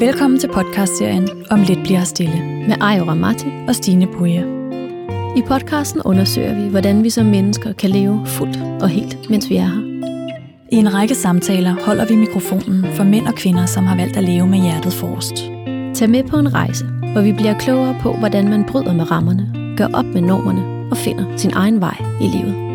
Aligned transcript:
Velkommen 0.00 0.40
til 0.40 0.48
podcastserien 0.48 1.28
Om 1.50 1.60
lidt 1.60 1.82
bliver 1.82 2.04
stille 2.04 2.40
med 2.68 2.76
Ayo 2.80 3.04
Ramati 3.04 3.46
og 3.68 3.74
Stine 3.74 4.06
Buje. 4.06 4.40
I 5.36 5.42
podcasten 5.46 6.02
undersøger 6.02 6.54
vi, 6.62 6.68
hvordan 6.68 7.04
vi 7.04 7.10
som 7.10 7.26
mennesker 7.26 7.72
kan 7.72 7.90
leve 7.90 8.26
fuldt 8.26 8.82
og 8.82 8.88
helt, 8.88 9.30
mens 9.30 9.50
vi 9.50 9.56
er 9.56 9.66
her. 9.66 9.82
I 10.72 10.76
en 10.76 10.94
række 10.94 11.14
samtaler 11.14 11.74
holder 11.86 12.06
vi 12.06 12.16
mikrofonen 12.16 12.86
for 12.94 13.04
mænd 13.04 13.26
og 13.26 13.34
kvinder, 13.34 13.66
som 13.66 13.84
har 13.84 13.96
valgt 13.96 14.16
at 14.16 14.24
leve 14.24 14.46
med 14.46 14.62
hjertet 14.62 14.92
forrest. 14.92 15.34
Tag 15.98 16.10
med 16.10 16.24
på 16.24 16.38
en 16.38 16.54
rejse, 16.54 16.84
hvor 17.12 17.20
vi 17.20 17.32
bliver 17.32 17.58
klogere 17.58 17.96
på, 18.00 18.12
hvordan 18.12 18.48
man 18.48 18.64
bryder 18.64 18.92
med 18.92 19.10
rammerne, 19.10 19.74
gør 19.76 19.88
op 19.94 20.04
med 20.04 20.20
normerne 20.20 20.90
og 20.90 20.96
finder 20.96 21.36
sin 21.36 21.52
egen 21.54 21.80
vej 21.80 21.96
i 22.20 22.26
livet. 22.26 22.65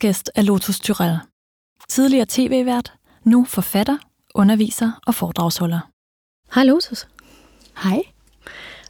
Gæst 0.00 0.30
er 0.34 0.42
Lotus 0.42 0.80
Tyrell. 0.80 1.16
Tidligere 1.88 2.26
tv-vært, 2.28 2.92
nu 3.24 3.44
forfatter, 3.44 3.96
underviser 4.34 5.00
og 5.06 5.14
foredragsholder. 5.14 5.80
Hej 6.54 6.64
Lotus. 6.64 7.08
Hej. 7.82 8.02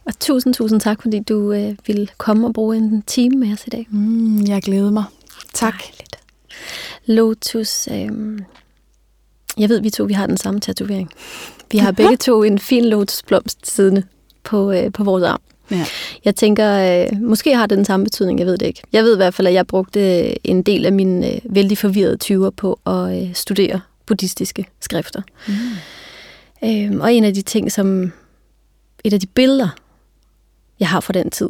Og 0.05 0.19
tusind, 0.19 0.53
tusind 0.53 0.79
tak, 0.79 1.01
fordi 1.01 1.19
du 1.19 1.53
øh, 1.53 1.75
ville 1.87 2.07
komme 2.17 2.47
og 2.47 2.53
bruge 2.53 2.77
en 2.77 3.01
time 3.01 3.37
med 3.37 3.53
os 3.53 3.67
i 3.67 3.69
dag. 3.69 3.87
Mm, 3.89 4.45
jeg 4.47 4.61
glæder 4.61 4.91
mig. 4.91 5.03
Tak. 5.53 5.73
Dejligt. 5.79 6.15
Lotus, 7.05 7.87
øh, 7.87 8.39
jeg 9.57 9.69
ved, 9.69 9.81
vi 9.81 9.89
to 9.89 10.03
vi 10.03 10.13
har 10.13 10.27
den 10.27 10.37
samme 10.37 10.59
tatovering. 10.59 11.11
Vi 11.71 11.77
har 11.77 11.91
begge 11.91 12.17
to 12.17 12.43
en 12.43 12.59
fin 12.59 12.85
lotusblomst 12.85 13.71
siddende 13.71 14.03
på, 14.43 14.71
øh, 14.71 14.91
på 14.91 15.03
vores 15.03 15.23
arm. 15.23 15.41
Ja. 15.71 15.85
Jeg 16.25 16.35
tænker, 16.35 17.03
øh, 17.11 17.21
måske 17.21 17.55
har 17.55 17.65
det 17.65 17.77
den 17.77 17.85
samme 17.85 18.03
betydning, 18.03 18.39
jeg 18.39 18.47
ved 18.47 18.57
det 18.57 18.65
ikke. 18.65 18.81
Jeg 18.93 19.03
ved 19.03 19.13
i 19.13 19.17
hvert 19.17 19.33
fald, 19.33 19.47
at 19.47 19.53
jeg 19.53 19.67
brugte 19.67 20.47
en 20.47 20.61
del 20.61 20.85
af 20.85 20.93
mine 20.93 21.33
øh, 21.35 21.39
vældig 21.43 21.77
forvirrede 21.77 22.17
20'er 22.23 22.49
på 22.49 22.79
at 22.85 23.21
øh, 23.21 23.33
studere 23.33 23.81
buddhistiske 24.05 24.65
skrifter. 24.79 25.21
Mm. 25.47 25.53
Øh, 26.69 27.01
og 27.01 27.13
en 27.13 27.23
af 27.23 27.33
de 27.33 27.41
ting, 27.41 27.71
som 27.71 28.11
et 29.03 29.13
af 29.13 29.19
de 29.19 29.27
billeder, 29.27 29.69
jeg 30.79 30.89
har 30.89 30.99
fra 30.99 31.13
den 31.13 31.29
tid, 31.29 31.49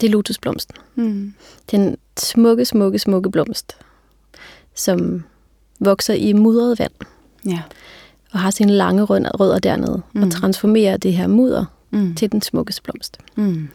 det 0.00 0.06
er 0.06 0.10
lotusblomsten. 0.10 0.76
Mm. 0.94 1.34
Den 1.70 1.96
smukke, 2.18 2.64
smukke, 2.64 2.98
smukke 2.98 3.30
blomst, 3.30 3.76
som 4.74 5.24
vokser 5.80 6.14
i 6.14 6.32
mudret 6.32 6.78
vand. 6.78 6.92
Ja. 7.46 7.62
Og 8.32 8.38
har 8.38 8.50
sine 8.50 8.72
lange 8.72 9.02
rødder 9.02 9.58
dernede, 9.58 10.02
mm. 10.12 10.22
og 10.22 10.30
transformerer 10.30 10.96
det 10.96 11.12
her 11.12 11.26
mudder 11.26 11.64
mm. 11.96 12.14
til 12.14 12.32
den 12.32 12.42
smukkeste 12.42 12.82
blomst. 12.82 13.18
Mm. 13.36 13.68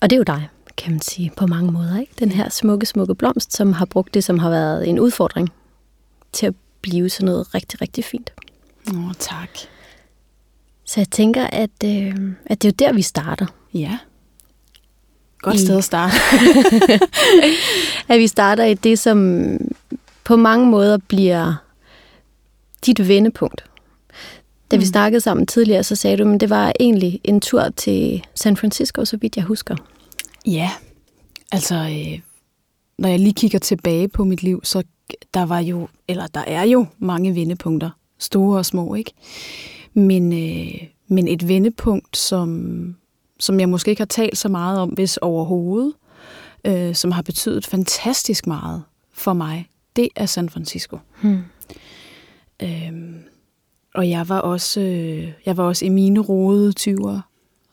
Og 0.00 0.10
det 0.10 0.16
er 0.16 0.18
jo 0.18 0.22
dig, 0.22 0.48
kan 0.76 0.92
man 0.92 1.00
sige, 1.00 1.32
på 1.36 1.46
mange 1.46 1.72
måder. 1.72 2.00
Ikke? 2.00 2.12
Den 2.18 2.32
her 2.32 2.48
smukke, 2.48 2.86
smukke 2.86 3.14
blomst, 3.14 3.56
som 3.56 3.72
har 3.72 3.84
brugt 3.84 4.14
det, 4.14 4.24
som 4.24 4.38
har 4.38 4.50
været 4.50 4.88
en 4.88 4.98
udfordring, 4.98 5.52
til 6.32 6.46
at 6.46 6.54
blive 6.80 7.10
sådan 7.10 7.26
noget 7.26 7.54
rigtig, 7.54 7.82
rigtig 7.82 8.04
fint. 8.04 8.32
Åh, 8.94 9.06
oh, 9.06 9.12
tak. 9.18 9.48
Så 10.84 11.00
jeg 11.00 11.10
tænker, 11.10 11.46
at, 11.46 11.70
øh, 11.84 12.14
at 12.46 12.62
det 12.62 12.68
er 12.68 12.72
jo 12.72 12.88
der, 12.88 12.92
vi 12.92 13.02
starter. 13.02 13.46
Ja. 13.74 13.98
Godt 15.38 15.60
sted 15.60 15.78
at 15.78 15.84
starte. 15.84 16.14
at 18.08 18.18
vi 18.18 18.26
starter 18.26 18.64
i 18.64 18.74
det, 18.74 18.98
som 18.98 19.58
på 20.24 20.36
mange 20.36 20.66
måder 20.66 20.98
bliver 20.98 21.54
dit 22.86 23.08
vendepunkt. 23.08 23.64
Da 24.72 24.76
mm. 24.76 24.80
vi 24.80 24.86
snakkede 24.86 25.20
sammen 25.20 25.46
tidligere, 25.46 25.82
så 25.82 25.96
sagde 25.96 26.16
du, 26.16 26.32
at 26.32 26.40
det 26.40 26.50
var 26.50 26.72
egentlig 26.80 27.20
en 27.24 27.40
tur 27.40 27.68
til 27.76 28.24
San 28.34 28.56
Francisco, 28.56 29.04
så 29.04 29.16
vidt 29.16 29.36
jeg 29.36 29.44
husker. 29.44 29.76
Ja, 30.46 30.70
altså 31.52 31.74
øh, 31.74 32.20
når 32.98 33.08
jeg 33.08 33.18
lige 33.18 33.34
kigger 33.34 33.58
tilbage 33.58 34.08
på 34.08 34.24
mit 34.24 34.42
liv, 34.42 34.60
så 34.64 34.82
der 35.34 35.46
var 35.46 35.58
jo, 35.58 35.88
eller 36.08 36.26
der 36.26 36.40
er 36.40 36.62
jo 36.62 36.86
mange 36.98 37.34
vendepunkter, 37.34 37.90
store 38.18 38.58
og 38.58 38.66
små, 38.66 38.94
ikke? 38.94 39.12
Men, 39.94 40.32
øh, 40.32 40.80
men 41.08 41.28
et 41.28 41.48
vendepunkt, 41.48 42.16
som, 42.16 42.96
som 43.40 43.60
jeg 43.60 43.68
måske 43.68 43.90
ikke 43.90 44.00
har 44.00 44.06
talt 44.06 44.38
så 44.38 44.48
meget 44.48 44.80
om, 44.80 44.88
hvis 44.88 45.16
overhovedet, 45.16 45.92
øh, 46.64 46.94
som 46.94 47.10
har 47.10 47.22
betydet 47.22 47.66
fantastisk 47.66 48.46
meget 48.46 48.82
for 49.12 49.32
mig, 49.32 49.68
det 49.96 50.08
er 50.16 50.26
San 50.26 50.48
Francisco. 50.48 50.98
Hmm. 51.20 51.38
Øhm, 52.62 53.18
og 53.94 54.10
jeg 54.10 54.28
var 54.28 54.38
også, 54.38 54.80
øh, 54.80 55.28
jeg 55.46 55.56
var 55.56 55.64
også 55.64 55.84
i 55.84 55.88
mine 55.88 56.20
rode 56.20 56.72
20'ere, 56.80 57.20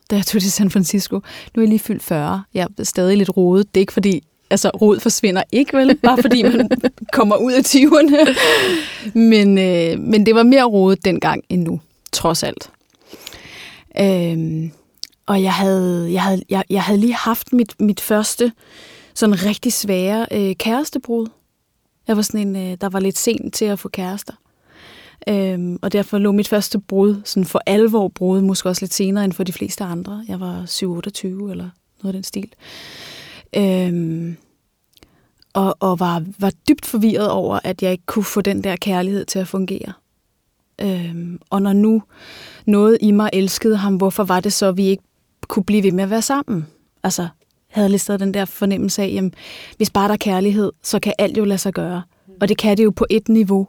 da 0.10 0.16
jeg 0.16 0.26
tog 0.26 0.42
til 0.42 0.52
San 0.52 0.70
Francisco. 0.70 1.16
Nu 1.16 1.62
er 1.62 1.62
jeg 1.62 1.70
lige 1.70 1.80
fyldt 1.80 2.04
40. 2.04 2.44
Jeg 2.54 2.68
er 2.78 2.84
stadig 2.84 3.18
lidt 3.18 3.38
rodet. 3.38 3.68
Det 3.76 3.80
er 3.80 3.82
ikke 3.82 3.94
fordi, 3.94 4.24
altså 4.50 4.70
rod 4.70 5.00
forsvinder 5.00 5.44
ikke 5.52 5.78
vel, 5.78 5.96
bare 5.96 6.18
fordi 6.22 6.44
man 6.44 6.70
kommer 7.14 7.36
ud 7.36 7.52
af 7.52 7.62
20'erne. 7.62 8.40
Men, 9.20 9.58
øh, 9.58 10.00
men 10.00 10.26
det 10.26 10.36
var 10.36 10.44
mere 10.44 10.64
rodet 10.64 11.06
dengang 11.06 11.44
end 11.50 11.64
nu, 11.64 11.82
trods 12.12 12.44
alt. 12.44 12.72
Øhm, 14.00 14.72
og 15.26 15.44
jeg 15.44 15.54
havde, 15.54 16.14
jeg, 16.14 16.24
havde, 16.24 16.42
jeg, 16.50 16.64
jeg 16.70 16.84
havde 16.84 17.00
lige 17.00 17.14
haft 17.14 17.54
mit, 17.54 17.82
mit 17.82 18.02
første 18.02 18.52
sådan 19.14 19.46
rigtig 19.46 19.74
svære 19.74 20.28
øh, 20.32 20.56
kærestebrud. 20.56 21.28
Jeg 22.08 22.16
var 22.16 22.22
sådan 22.22 22.48
en, 22.48 22.56
øh, 22.56 22.78
der 22.82 22.90
var 22.90 23.00
lidt 23.00 23.18
sent 23.18 23.54
til 23.54 23.66
at 23.66 23.80
få 23.80 23.90
kærester. 23.90 24.34
Øhm, 25.30 25.80
og 25.82 25.92
derfor 25.92 26.18
lå 26.18 26.32
mit 26.32 26.48
første 26.48 26.80
brud, 26.80 27.22
sådan 27.26 27.46
for 27.46 27.62
alvor 27.66 28.08
brud, 28.08 28.42
måske 28.42 28.70
også 28.70 28.82
lidt 28.84 28.94
senere 28.94 29.26
end 29.26 29.34
for 29.34 29.44
de 29.44 29.54
fleste 29.54 29.84
andre. 29.84 30.26
Jeg 30.28 30.40
var 30.40 30.64
7-28 30.64 31.28
eller 31.28 31.70
noget 32.04 32.06
af 32.06 32.14
den 32.14 32.24
stil. 32.24 32.54
Øhm, 33.56 34.38
og 35.54 35.76
og 35.80 36.00
var, 36.00 36.24
var 36.40 36.52
dybt 36.70 36.86
forvirret 36.86 37.30
over, 37.30 37.60
at 37.64 37.82
jeg 37.84 37.92
ikke 37.92 38.06
kunne 38.06 38.24
få 38.24 38.42
den 38.42 38.64
der 38.64 38.76
kærlighed 38.76 39.26
til 39.26 39.40
at 39.40 39.48
fungere. 39.48 39.94
Øhm, 40.82 41.40
og 41.50 41.62
når 41.62 41.74
nu 41.74 42.04
noget 42.66 42.98
i 43.02 43.12
mig 43.12 43.30
elskede 43.34 43.78
ham, 43.78 43.96
hvorfor 43.96 44.24
var 44.24 44.40
det 44.40 44.54
så, 44.54 44.66
at 44.66 44.78
vi 44.78 44.86
ikke 44.86 45.04
kunne 45.48 45.64
blive 45.64 45.84
ved 45.84 45.92
med 45.92 46.04
at 46.04 46.10
være 46.10 46.22
sammen? 46.22 46.68
Altså, 47.04 47.28
havde 47.68 47.90
lidt 47.90 48.02
stadig 48.02 48.20
den 48.20 48.34
der 48.34 48.46
fornemmelse 48.46 49.02
af, 49.02 49.08
jamen, 49.14 49.34
hvis 49.78 49.90
bare 49.90 50.08
der 50.08 50.14
er 50.14 50.18
kærlighed, 50.18 50.72
så 50.84 51.00
kan 51.00 51.14
alt 51.18 51.38
jo 51.38 51.44
lade 51.44 51.58
sig 51.58 51.74
gøre. 51.74 52.02
Og 52.42 52.50
det 52.50 52.58
kan 52.58 52.78
det 52.78 52.84
jo 52.84 52.90
på 52.90 53.06
et 53.10 53.30
niveau. 53.30 53.68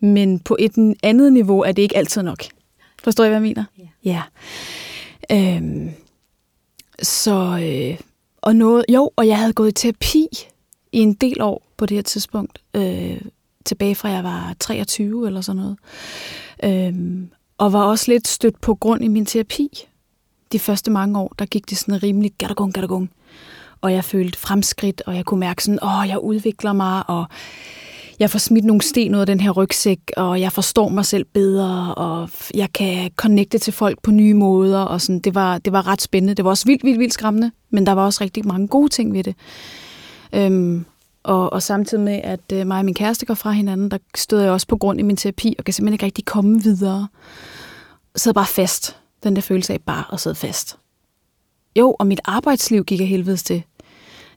Men 0.00 0.40
på 0.40 0.56
et 0.58 0.96
andet 1.02 1.32
niveau 1.32 1.60
er 1.60 1.72
det 1.72 1.82
ikke 1.82 1.96
altid 1.96 2.22
nok. 2.22 2.44
Forstår 3.02 3.24
I, 3.24 3.28
hvad 3.28 3.36
jeg 3.36 3.42
mener? 3.42 3.64
Ja. 3.78 4.22
ja. 5.30 5.56
Øhm, 5.56 5.90
så, 7.02 7.58
øh, 7.62 7.98
og 8.36 8.56
noget, 8.56 8.84
jo, 8.88 9.10
og 9.16 9.26
jeg 9.26 9.38
havde 9.38 9.52
gået 9.52 9.68
i 9.68 9.72
terapi 9.72 10.26
i 10.92 10.98
en 10.98 11.14
del 11.14 11.42
år 11.42 11.62
på 11.76 11.86
det 11.86 11.96
her 11.96 12.02
tidspunkt. 12.02 12.58
Øh, 12.74 13.20
tilbage 13.64 13.94
fra 13.94 14.08
jeg 14.08 14.24
var 14.24 14.56
23 14.60 15.26
eller 15.26 15.40
sådan 15.40 15.62
noget. 15.62 15.76
Øhm, 16.64 17.30
og 17.58 17.72
var 17.72 17.82
også 17.82 18.10
lidt 18.10 18.28
stødt 18.28 18.60
på 18.60 18.74
grund 18.74 19.04
i 19.04 19.08
min 19.08 19.26
terapi. 19.26 19.68
De 20.52 20.58
første 20.58 20.90
mange 20.90 21.18
år, 21.18 21.34
der 21.38 21.46
gik 21.46 21.70
det 21.70 21.78
sådan 21.78 22.02
rimelig 22.02 22.32
gattergung, 22.38 22.74
gattergung. 22.74 23.10
Og 23.80 23.92
jeg 23.92 24.04
følte 24.04 24.38
fremskridt, 24.38 25.02
og 25.06 25.16
jeg 25.16 25.24
kunne 25.24 25.40
mærke 25.40 25.64
sådan, 25.64 25.84
åh, 25.84 26.08
jeg 26.08 26.18
udvikler 26.18 26.72
mig, 26.72 27.10
og 27.10 27.26
jeg 28.18 28.30
får 28.30 28.38
smidt 28.38 28.64
nogle 28.64 28.82
sten 28.82 29.14
ud 29.14 29.20
af 29.20 29.26
den 29.26 29.40
her 29.40 29.50
rygsæk, 29.50 30.00
og 30.16 30.40
jeg 30.40 30.52
forstår 30.52 30.88
mig 30.88 31.04
selv 31.04 31.24
bedre, 31.24 31.94
og 31.94 32.30
jeg 32.54 32.72
kan 32.72 33.10
connecte 33.16 33.58
til 33.58 33.72
folk 33.72 34.02
på 34.02 34.10
nye 34.10 34.34
måder, 34.34 34.80
og 34.80 35.00
sådan, 35.00 35.20
det, 35.20 35.34
var, 35.34 35.58
det 35.58 35.72
var 35.72 35.86
ret 35.86 36.02
spændende. 36.02 36.34
Det 36.34 36.44
var 36.44 36.50
også 36.50 36.64
vildt, 36.64 36.84
vildt, 36.84 36.98
vildt 36.98 37.14
skræmmende, 37.14 37.50
men 37.70 37.86
der 37.86 37.92
var 37.92 38.04
også 38.04 38.24
rigtig 38.24 38.46
mange 38.46 38.68
gode 38.68 38.88
ting 38.88 39.12
ved 39.12 39.24
det. 39.24 39.34
Øhm, 40.32 40.84
og, 41.22 41.52
og 41.52 41.62
samtidig 41.62 42.04
med, 42.04 42.20
at 42.24 42.52
øh, 42.52 42.66
mig 42.66 42.78
og 42.78 42.84
min 42.84 42.94
kæreste 42.94 43.26
går 43.26 43.34
fra 43.34 43.50
hinanden, 43.50 43.90
der 43.90 43.98
stod 44.14 44.40
jeg 44.40 44.50
også 44.50 44.66
på 44.66 44.76
grund 44.76 45.00
i 45.00 45.02
min 45.02 45.16
terapi, 45.16 45.54
og 45.58 45.64
kan 45.64 45.74
simpelthen 45.74 45.94
ikke 45.94 46.06
rigtig 46.06 46.24
komme 46.24 46.62
videre. 46.62 47.08
Jeg 48.14 48.20
sad 48.20 48.34
bare 48.34 48.46
fast. 48.46 48.96
Den 49.22 49.36
der 49.36 49.42
følelse 49.42 49.72
af 49.72 49.80
bare 49.82 50.04
at 50.12 50.20
sidde 50.20 50.36
fast. 50.36 50.76
Jo, 51.78 51.96
og 51.98 52.06
mit 52.06 52.20
arbejdsliv 52.24 52.84
gik 52.84 53.00
af 53.00 53.06
helvedes 53.06 53.42
til. 53.42 53.62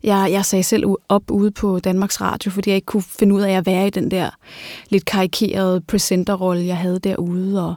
Jeg, 0.03 0.27
jeg 0.31 0.45
sagde 0.45 0.63
selv 0.63 0.85
op 1.09 1.31
ude 1.31 1.51
på 1.51 1.79
Danmarks 1.79 2.21
Radio, 2.21 2.51
fordi 2.51 2.69
jeg 2.69 2.75
ikke 2.75 2.85
kunne 2.85 3.03
finde 3.03 3.35
ud 3.35 3.41
af 3.41 3.51
at 3.51 3.65
være 3.65 3.87
i 3.87 3.89
den 3.89 4.11
der 4.11 4.29
lidt 4.89 5.05
karikerede 5.05 5.81
presenterrolle, 5.81 6.65
jeg 6.65 6.77
havde 6.77 6.99
derude, 6.99 7.67
og 7.67 7.75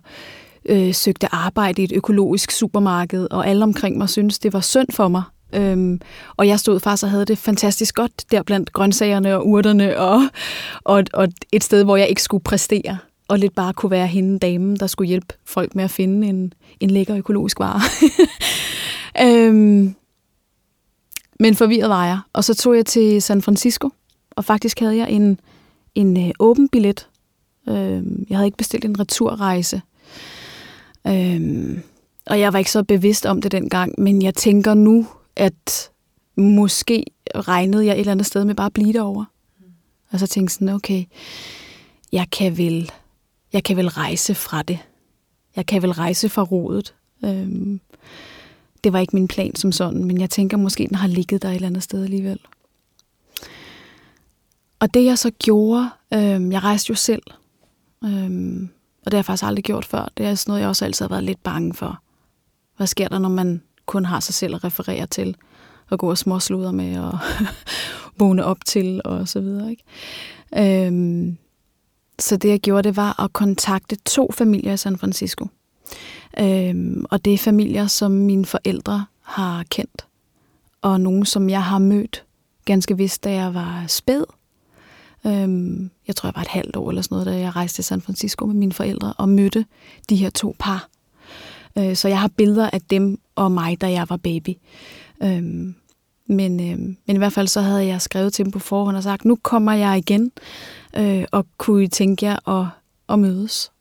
øh, 0.69 0.95
søgte 0.95 1.35
arbejde 1.35 1.83
i 1.83 1.85
et 1.85 1.93
økologisk 1.93 2.51
supermarked, 2.51 3.27
og 3.31 3.49
alle 3.49 3.63
omkring 3.63 3.99
mig 3.99 4.09
syntes, 4.09 4.39
det 4.39 4.53
var 4.53 4.61
synd 4.61 4.89
for 4.91 5.09
mig. 5.09 5.23
Øhm, 5.55 6.01
og 6.37 6.49
jeg 6.49 6.61
stod 6.61 6.81
faktisk 6.81 7.05
og 7.05 7.11
havde 7.11 7.25
det 7.25 7.39
fantastisk 7.39 7.95
godt 7.95 8.31
der 8.31 8.43
blandt 8.43 8.73
grøntsagerne 8.73 9.37
og 9.37 9.49
urterne, 9.49 9.99
og, 9.99 10.21
og, 10.85 11.05
og 11.13 11.29
et 11.53 11.65
sted, 11.65 11.85
hvor 11.85 11.97
jeg 11.97 12.09
ikke 12.09 12.23
skulle 12.23 12.45
præstere, 12.45 12.99
og 13.29 13.39
lidt 13.39 13.55
bare 13.55 13.73
kunne 13.73 13.91
være 13.91 14.07
hende 14.07 14.39
damen, 14.39 14.77
der 14.77 14.87
skulle 14.87 15.09
hjælpe 15.09 15.35
folk 15.47 15.75
med 15.75 15.85
at 15.85 15.91
finde 15.91 16.29
en, 16.29 16.53
en 16.81 16.91
lækker 16.91 17.17
økologisk 17.17 17.59
vare. 17.61 17.81
øhm, 19.27 19.95
men 21.41 21.55
forvirret 21.55 21.91
var 21.91 22.07
jeg. 22.07 22.19
Og 22.33 22.45
så 22.45 22.55
tog 22.55 22.77
jeg 22.77 22.87
til 22.87 23.23
San 23.23 23.43
Francisco, 23.43 23.91
og 24.31 24.45
faktisk 24.45 24.81
havde 24.81 24.97
jeg 24.97 25.11
en, 25.11 25.41
en 25.95 26.27
øh, 26.27 26.31
åben 26.39 26.69
billet. 26.69 27.09
Øh, 27.69 28.03
jeg 28.29 28.39
havde 28.39 28.47
ikke 28.47 28.59
bestilt 28.59 28.85
en 28.85 29.01
returrejse. 29.01 29.83
Øh, 31.07 31.79
og 32.27 32.41
jeg 32.41 32.53
var 32.53 32.59
ikke 32.59 32.71
så 32.71 32.83
bevidst 32.83 33.27
om 33.27 33.43
det 33.43 33.53
dengang, 33.53 33.95
men 33.99 34.23
jeg 34.23 34.35
tænker 34.35 34.75
nu, 34.75 35.07
at 35.37 35.91
måske 36.37 37.05
regnede 37.35 37.87
jeg 37.87 37.93
et 37.93 38.01
eller 38.01 38.13
andet 38.13 38.27
sted 38.27 38.45
med 38.45 38.55
bare 38.55 38.67
at 38.67 38.73
blive 38.73 38.93
derovre. 38.93 39.27
Og 40.11 40.21
så 40.21 40.27
tænkte 40.27 40.55
sådan, 40.55 40.69
okay, 40.69 41.05
jeg 42.13 42.27
kan 42.33 42.59
vel, 42.59 42.91
jeg 43.53 43.65
kan 43.65 43.77
vel 43.77 43.89
rejse 43.89 44.35
fra 44.35 44.63
det. 44.63 44.79
Jeg 45.57 45.67
kan 45.67 45.83
vel 45.83 45.93
rejse 45.93 46.29
fra 46.29 46.43
rodet. 46.43 46.95
Øhm, 47.25 47.81
det 48.85 48.93
var 48.93 48.99
ikke 48.99 49.17
min 49.17 49.29
plan 49.29 49.57
som 49.57 49.73
sådan, 49.73 50.05
men 50.05 50.21
jeg 50.21 50.31
tænker 50.31 50.57
måske, 50.57 50.87
den 50.89 50.95
har 50.95 51.09
ligget 51.09 51.43
der 51.43 51.49
et 51.49 51.55
eller 51.55 51.69
andet 51.69 51.83
sted 51.83 52.05
alligevel. 52.05 52.39
Og 54.81 54.95
det 54.95 55.05
jeg 55.05 55.19
så 55.19 55.31
gjorde, 55.31 55.91
øh, 56.15 56.53
jeg 56.53 56.63
rejste 56.65 56.91
jo 56.91 56.95
selv, 56.95 57.23
øh, 58.05 58.69
og 59.05 59.11
det 59.11 59.13
har 59.13 59.19
jeg 59.19 59.25
faktisk 59.25 59.47
aldrig 59.47 59.65
gjort 59.65 59.85
før. 59.85 60.09
Det 60.17 60.27
er 60.27 60.35
sådan 60.35 60.51
noget, 60.51 60.61
jeg 60.61 60.69
også 60.69 60.85
altid 60.85 61.05
har 61.05 61.09
været 61.09 61.25
lidt 61.25 61.43
bange 61.43 61.75
for. 61.75 62.01
Hvad 62.77 62.87
sker 62.87 63.09
der, 63.09 63.19
når 63.19 63.29
man 63.29 63.63
kun 63.87 64.05
har 64.05 64.21
sig 64.21 64.35
selv 64.35 64.55
at 64.55 64.65
referere 64.65 65.07
til, 65.07 65.37
og 65.91 65.99
gå 65.99 66.11
og 66.11 66.19
småsluder 66.19 66.73
med, 66.73 66.99
og 66.99 67.19
vågne 68.19 68.45
op 68.45 68.65
til, 68.67 69.01
og 69.05 69.29
så 69.29 69.41
videre. 69.41 69.71
Ikke? 69.71 70.87
Øhm, 70.87 71.39
så 72.19 72.37
det 72.37 72.49
jeg 72.49 72.61
gjorde, 72.61 72.89
det 72.89 72.97
var 72.97 73.23
at 73.23 73.33
kontakte 73.33 73.97
to 73.97 74.33
familier 74.33 74.73
i 74.73 74.77
San 74.77 74.99
Francisco. 74.99 75.47
Øhm, 76.41 77.05
og 77.11 77.25
det 77.25 77.35
er 77.35 77.39
familier, 77.39 77.87
som 77.87 78.11
mine 78.11 78.47
forældre 78.47 79.05
har 79.23 79.65
kendt, 79.71 80.07
og 80.83 81.01
nogen, 81.01 81.25
som 81.25 81.51
jeg 81.51 81.65
har 81.65 81.79
mødt 81.79 82.25
ganske 82.65 82.97
vist, 82.97 83.25
da 83.25 83.33
jeg 83.33 83.55
var 83.55 83.85
spæd. 83.89 84.25
Øhm, 85.27 85.91
jeg 86.07 86.17
tror, 86.17 86.27
jeg 86.29 86.35
var 86.37 86.43
et 86.43 86.49
halvt 86.49 86.77
år 86.77 86.89
eller 86.89 87.03
sådan 87.03 87.15
noget, 87.15 87.27
da 87.27 87.39
jeg 87.39 87.57
rejste 87.57 87.77
til 87.77 87.85
San 87.85 88.01
Francisco 88.01 88.47
med 88.47 88.55
mine 88.55 88.73
forældre 88.73 89.13
og 89.19 89.29
mødte 89.29 89.65
de 90.09 90.17
her 90.17 90.31
to 90.31 90.57
par. 90.59 90.89
Øh, 91.79 91.97
så 91.97 92.09
jeg 92.09 92.21
har 92.21 92.29
billeder 92.29 92.71
af 92.71 92.81
dem 92.81 93.21
og 93.35 93.53
mig, 93.53 93.81
da 93.81 93.91
jeg 93.91 94.07
var 94.09 94.17
baby. 94.17 94.51
Øhm, 95.23 95.75
men, 96.27 96.61
øh, 96.61 96.79
men 97.07 97.17
i 97.17 97.19
hvert 97.19 97.33
fald 97.33 97.49
så 97.49 97.61
havde 97.61 97.87
jeg 97.87 98.03
skrevet 98.03 98.33
til 98.33 98.45
dem 98.45 98.53
på 98.53 98.59
forhånd 98.59 98.97
og 98.97 99.03
sagt, 99.03 99.25
nu 99.25 99.39
kommer 99.43 99.73
jeg 99.73 99.99
igen, 99.99 100.33
øh, 100.97 101.25
og 101.33 101.47
kunne 101.59 101.85
I 101.85 101.89
tænke 101.89 102.27
jer 102.27 102.49
at, 102.49 102.67
at 103.09 103.19
mødes? 103.19 103.73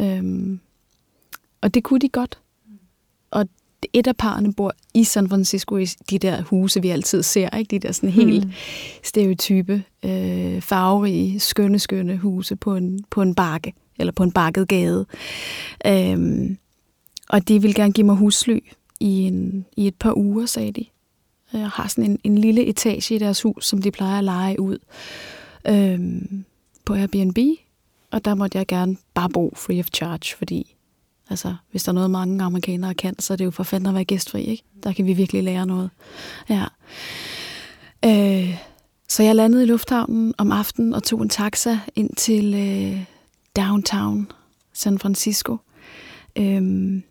Øhm, 0.00 0.60
og 1.62 1.74
det 1.74 1.84
kunne 1.84 2.00
de 2.00 2.08
godt. 2.08 2.38
Og 3.30 3.46
et 3.92 4.06
af 4.06 4.16
parerne 4.16 4.54
bor 4.54 4.72
i 4.94 5.04
San 5.04 5.28
Francisco 5.28 5.76
i 5.76 5.84
de 5.84 6.18
der 6.18 6.42
huse, 6.42 6.82
vi 6.82 6.88
altid 6.88 7.22
ser, 7.22 7.56
ikke? 7.56 7.70
De 7.70 7.78
der 7.78 7.92
sådan 7.92 8.10
helt 8.10 8.44
mm. 8.44 8.52
stereotype, 9.02 9.82
øh, 10.04 10.60
farverige, 10.60 11.40
skønne, 11.40 11.78
skønne 11.78 12.16
huse 12.16 12.56
på 12.56 12.76
en, 12.76 13.04
på 13.10 13.22
en 13.22 13.34
bakke, 13.34 13.72
eller 13.98 14.12
på 14.12 14.22
en 14.22 14.32
bakket 14.32 14.68
gade. 14.68 15.06
Øhm, 15.86 16.58
og 17.28 17.48
de 17.48 17.62
ville 17.62 17.74
gerne 17.74 17.92
give 17.92 18.06
mig 18.06 18.16
husly 18.16 18.58
i, 19.00 19.22
en, 19.22 19.66
i 19.76 19.86
et 19.86 19.94
par 19.94 20.16
uger, 20.16 20.46
sagde 20.46 20.72
de. 20.72 20.84
Jeg 21.52 21.68
har 21.68 21.88
sådan 21.88 22.10
en, 22.10 22.18
en 22.24 22.38
lille 22.38 22.66
etage 22.66 23.14
i 23.14 23.18
deres 23.18 23.42
hus, 23.42 23.66
som 23.66 23.82
de 23.82 23.90
plejer 23.90 24.18
at 24.18 24.24
lege 24.24 24.60
ud 24.60 24.78
øhm, 25.68 26.44
på 26.84 26.94
Airbnb. 26.94 27.38
Og 28.10 28.24
der 28.24 28.34
måtte 28.34 28.58
jeg 28.58 28.66
gerne 28.66 28.96
bare 29.14 29.28
bo 29.30 29.52
free 29.56 29.80
of 29.80 29.88
charge, 29.94 30.36
fordi 30.38 30.76
altså, 31.32 31.54
hvis 31.70 31.82
der 31.82 31.92
er 31.92 31.94
noget, 31.94 32.10
mange 32.10 32.44
amerikanere 32.44 32.94
kan, 32.94 33.18
så 33.18 33.32
er 33.32 33.36
det 33.36 33.44
jo 33.44 33.50
for 33.50 33.62
fanden 33.62 33.88
at 33.88 33.94
være 33.94 34.04
gæstfri. 34.04 34.42
Ikke? 34.42 34.64
Der 34.82 34.92
kan 34.92 35.06
vi 35.06 35.12
virkelig 35.12 35.42
lære 35.42 35.66
noget. 35.66 35.90
Ja. 36.48 36.64
Øh, 38.04 38.58
så 39.08 39.22
jeg 39.22 39.36
landede 39.36 39.62
i 39.62 39.66
lufthavnen 39.66 40.34
om 40.38 40.52
aftenen 40.52 40.94
og 40.94 41.02
tog 41.02 41.22
en 41.22 41.28
taxa 41.28 41.78
ind 41.94 42.16
til 42.16 42.54
øh, 42.54 43.04
downtown 43.56 44.30
San 44.72 44.98
Francisco. 44.98 45.56
Øh, 46.36 47.02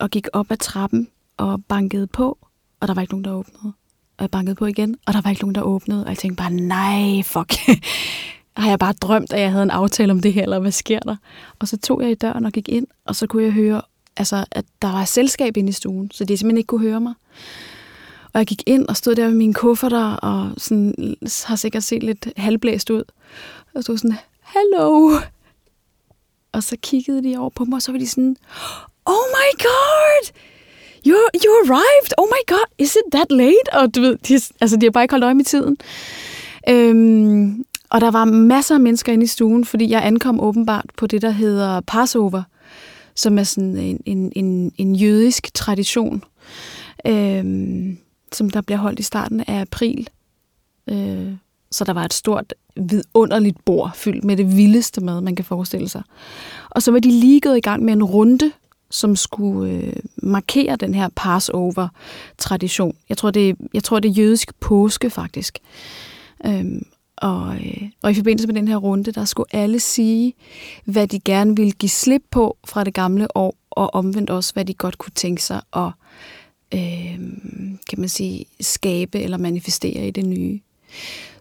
og 0.00 0.10
gik 0.10 0.26
op 0.32 0.50
ad 0.50 0.56
trappen 0.56 1.08
og 1.36 1.64
bankede 1.64 2.06
på, 2.06 2.38
og 2.80 2.88
der 2.88 2.94
var 2.94 3.02
ikke 3.02 3.12
nogen, 3.12 3.24
der 3.24 3.32
åbnede. 3.32 3.72
Og 4.18 4.22
jeg 4.22 4.30
bankede 4.30 4.54
på 4.54 4.66
igen, 4.66 4.96
og 5.06 5.12
der 5.12 5.20
var 5.20 5.30
ikke 5.30 5.42
nogen, 5.42 5.54
der 5.54 5.62
åbnede. 5.62 6.04
Og 6.04 6.08
jeg 6.08 6.18
tænkte 6.18 6.42
bare, 6.42 6.50
nej, 6.50 7.22
fuck. 7.22 7.54
Har 8.56 8.68
jeg 8.68 8.78
bare 8.78 8.92
drømt, 8.92 9.32
at 9.32 9.40
jeg 9.40 9.50
havde 9.50 9.62
en 9.62 9.70
aftale 9.70 10.12
om 10.12 10.20
det 10.20 10.32
her, 10.32 10.42
eller 10.42 10.58
hvad 10.58 10.72
sker 10.72 10.98
der? 10.98 11.16
Og 11.58 11.68
så 11.68 11.76
tog 11.76 12.02
jeg 12.02 12.10
i 12.10 12.14
døren 12.14 12.46
og 12.46 12.52
gik 12.52 12.68
ind, 12.68 12.86
og 13.04 13.16
så 13.16 13.26
kunne 13.26 13.42
jeg 13.42 13.52
høre, 13.52 13.82
altså, 14.16 14.44
at 14.50 14.64
der 14.82 14.92
var 14.92 15.04
selskab 15.04 15.56
inde 15.56 15.68
i 15.68 15.72
stuen, 15.72 16.10
så 16.10 16.24
de 16.24 16.36
simpelthen 16.36 16.58
ikke 16.58 16.66
kunne 16.66 16.80
høre 16.80 17.00
mig. 17.00 17.14
Og 18.32 18.38
jeg 18.38 18.46
gik 18.46 18.62
ind 18.66 18.86
og 18.88 18.96
stod 18.96 19.14
der 19.14 19.28
med 19.28 19.36
mine 19.36 19.54
kufferter, 19.54 20.12
og 20.12 20.50
sådan, 20.58 21.16
har 21.44 21.56
sikkert 21.56 21.82
set 21.82 22.02
lidt 22.02 22.28
halvblæst 22.36 22.90
ud. 22.90 23.04
Og 23.74 23.82
stod 23.82 23.98
sådan, 23.98 24.16
hello. 24.54 25.18
Og 26.52 26.62
så 26.62 26.76
kiggede 26.82 27.24
de 27.24 27.38
over 27.38 27.50
på 27.50 27.64
mig, 27.64 27.76
og 27.76 27.82
så 27.82 27.92
var 27.92 27.98
de 27.98 28.08
sådan, 28.08 28.36
oh 29.06 29.26
my 29.38 29.62
god, 29.62 30.32
you 31.06 31.16
you 31.44 31.52
arrived, 31.64 32.12
oh 32.18 32.28
my 32.28 32.42
god, 32.46 32.66
is 32.78 32.94
it 32.94 33.12
that 33.12 33.26
late? 33.30 33.72
Og 33.72 33.94
du 33.94 34.00
ved, 34.00 34.16
de, 34.16 34.34
altså, 34.60 34.76
de 34.76 34.86
har 34.86 34.90
bare 34.90 35.04
ikke 35.04 35.12
holdt 35.12 35.24
øje 35.24 35.34
med 35.34 35.44
tiden. 35.44 35.76
Øhm, 36.68 37.64
og 37.90 38.00
der 38.00 38.10
var 38.10 38.24
masser 38.24 38.74
af 38.74 38.80
mennesker 38.80 39.12
inde 39.12 39.24
i 39.24 39.26
stuen, 39.26 39.64
fordi 39.64 39.90
jeg 39.90 40.06
ankom 40.06 40.40
åbenbart 40.40 40.86
på 40.96 41.06
det, 41.06 41.22
der 41.22 41.30
hedder 41.30 41.80
Passover, 41.80 42.42
som 43.14 43.38
er 43.38 43.42
sådan 43.42 43.76
en, 43.76 44.00
en, 44.06 44.32
en, 44.36 44.72
en 44.76 44.96
jødisk 44.96 45.54
tradition, 45.54 46.24
øh, 47.06 47.44
som 48.32 48.50
der 48.50 48.60
bliver 48.60 48.78
holdt 48.78 48.98
i 48.98 49.02
starten 49.02 49.40
af 49.40 49.60
april. 49.60 50.08
Øh, 50.90 51.32
så 51.70 51.84
der 51.84 51.92
var 51.92 52.04
et 52.04 52.14
stort, 52.14 52.54
vidunderligt 52.76 53.64
bord 53.64 53.90
fyldt 53.94 54.24
med 54.24 54.36
det 54.36 54.56
vildeste 54.56 55.00
mad, 55.00 55.20
man 55.20 55.36
kan 55.36 55.44
forestille 55.44 55.88
sig. 55.88 56.02
Og 56.70 56.82
så 56.82 56.92
var 56.92 56.98
de 56.98 57.10
lige 57.10 57.40
gået 57.40 57.56
i 57.56 57.60
gang 57.60 57.84
med 57.84 57.92
en 57.92 58.04
runde 58.04 58.52
som 58.90 59.16
skulle 59.16 59.72
øh, 59.72 59.92
markere 60.16 60.76
den 60.76 60.94
her 60.94 61.08
Passover-tradition. 61.16 62.96
Jeg 63.08 63.16
tror, 63.16 63.30
det, 63.30 63.56
jeg 63.74 63.84
tror, 63.84 64.00
det 64.00 64.08
er 64.08 64.12
jødisk 64.12 64.60
påske, 64.60 65.10
faktisk. 65.10 65.58
Øhm, 66.46 66.86
og, 67.20 67.54
øh, 67.54 67.82
og 68.02 68.10
i 68.10 68.14
forbindelse 68.14 68.46
med 68.46 68.54
den 68.54 68.68
her 68.68 68.76
runde, 68.76 69.12
der 69.12 69.24
skulle 69.24 69.54
alle 69.54 69.80
sige, 69.80 70.34
hvad 70.84 71.06
de 71.06 71.20
gerne 71.20 71.56
ville 71.56 71.72
give 71.72 71.90
slip 71.90 72.22
på 72.30 72.56
fra 72.64 72.84
det 72.84 72.94
gamle 72.94 73.36
år, 73.36 73.54
og 73.70 73.94
omvendt 73.94 74.30
også, 74.30 74.52
hvad 74.52 74.64
de 74.64 74.74
godt 74.74 74.98
kunne 74.98 75.12
tænke 75.14 75.42
sig 75.42 75.60
at 75.76 75.90
øh, 76.74 77.18
kan 77.88 77.98
man 77.98 78.08
sige, 78.08 78.44
skabe 78.60 79.20
eller 79.20 79.36
manifestere 79.36 80.08
i 80.08 80.10
det 80.10 80.24
nye. 80.24 80.60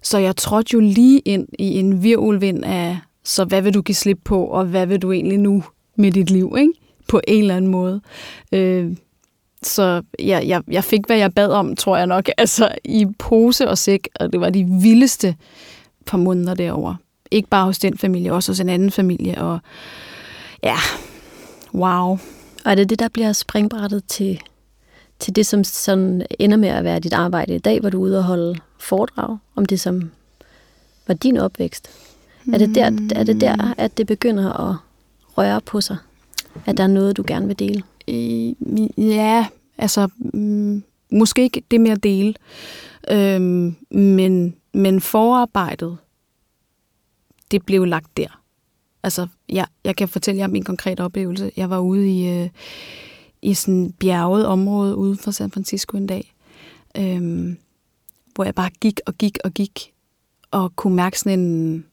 Så 0.02 0.18
jeg 0.18 0.36
trådte 0.36 0.74
jo 0.74 0.80
lige 0.80 1.20
ind 1.20 1.48
i 1.60 1.80
en 1.80 2.04
virvelvind 2.04 2.66
af, 2.66 3.00
så 3.24 3.46
hvad 3.46 3.62
vil 3.62 3.74
du 3.74 3.81
give 3.81 3.96
slip 3.96 4.20
på, 4.24 4.46
og 4.46 4.66
hvad 4.66 4.86
vil 4.86 5.02
du 5.02 5.12
egentlig 5.12 5.40
nu 5.40 5.64
med 5.96 6.12
dit 6.12 6.30
liv, 6.30 6.56
ikke? 6.58 6.74
på 7.08 7.22
en 7.28 7.42
eller 7.42 7.56
anden 7.56 7.72
måde. 7.72 8.02
Øh, 8.52 8.96
så 9.64 10.02
jeg, 10.20 10.48
jeg, 10.48 10.62
jeg 10.68 10.84
fik, 10.84 11.00
hvad 11.06 11.18
jeg 11.18 11.33
bad 11.33 11.50
om, 11.50 11.76
tror 11.76 11.98
jeg 11.98 12.07
nok, 12.07 12.30
altså 12.38 12.76
i 12.86 13.06
pose 13.19 13.69
og 13.69 13.78
sæk, 13.78 14.07
og 14.19 14.31
det 14.31 14.40
var 14.40 14.50
de 14.50 14.66
vildeste 14.81 15.36
par 16.09 16.18
måneder 16.18 16.54
derovre. 16.54 16.97
Ikke 17.31 17.49
bare 17.49 17.66
hos 17.66 17.80
den 17.80 17.97
familie, 17.97 18.33
også 18.33 18.51
hos 18.51 18.59
en 18.59 18.69
anden 18.69 18.92
familie, 18.92 19.42
og 19.42 19.59
ja, 20.63 20.78
wow. 21.73 22.18
Og 22.66 22.71
er 22.71 22.75
det 22.75 22.89
det, 22.89 22.99
der 22.99 23.07
bliver 23.07 23.33
springbrættet 23.33 24.04
til, 24.07 24.42
til 25.19 25.35
det, 25.35 25.45
som 25.45 25.63
sådan 25.63 26.25
ender 26.39 26.57
med 26.57 26.69
at 26.69 26.83
være 26.83 26.99
dit 26.99 27.13
arbejde 27.13 27.56
i 27.56 27.59
dag, 27.59 27.80
hvor 27.80 27.89
du 27.89 27.97
er 27.97 28.01
ude 28.01 28.18
og 28.18 28.23
holde 28.23 28.59
foredrag 28.80 29.37
om 29.56 29.66
det, 29.66 29.80
som 29.80 30.11
var 31.07 31.13
din 31.13 31.37
opvækst? 31.37 31.89
Er 32.54 32.57
det 32.57 32.75
der, 32.75 32.92
er 33.16 33.23
det 33.23 33.42
der 33.42 33.73
at 33.78 33.97
det 33.97 34.07
begynder 34.07 34.69
at 34.69 34.75
røre 35.37 35.61
på 35.61 35.81
sig? 35.81 35.97
At 36.66 36.78
der 36.78 36.83
er 36.83 36.87
noget, 36.87 37.18
du 37.18 37.23
gerne 37.28 37.47
vil 37.47 37.59
dele? 37.59 37.83
Ja, 38.97 39.45
altså 39.78 40.07
mm, 40.18 40.83
måske 41.11 41.42
ikke 41.42 41.63
det 41.71 41.81
med 41.81 41.92
at 41.92 42.04
dele, 42.04 42.33
øhm, 43.11 43.75
men, 43.92 44.56
men 44.73 45.02
forarbejdet, 45.02 45.97
det 47.52 47.66
blev 47.66 47.85
lagt 47.85 48.18
der. 48.18 48.44
Altså, 49.04 49.28
jeg, 49.49 49.68
jeg 49.83 49.95
kan 49.95 50.07
fortælle 50.07 50.40
jer 50.40 50.45
om 50.45 50.52
min 50.52 50.64
konkrete 50.64 51.02
oplevelse. 51.02 51.52
Jeg 51.57 51.69
var 51.69 51.80
ude 51.80 52.09
i, 52.09 52.30
øh, 52.30 52.49
i 53.42 53.54
sådan 53.54 53.94
bjerget 53.99 54.45
område 54.45 54.95
ude 54.95 55.18
for 55.18 55.31
San 55.31 55.52
Francisco 55.52 55.97
en 55.97 56.07
dag, 56.07 56.35
øhm, 56.97 57.57
hvor 58.35 58.44
jeg 58.44 58.56
bare 58.56 58.69
gik 58.81 58.99
og 59.06 59.14
gik 59.14 59.38
og 59.44 59.52
gik, 59.52 59.94
og 60.52 60.76
kunne 60.76 60.95
mærke 60.95 61.19
sådan 61.19 61.40
en 61.40 61.85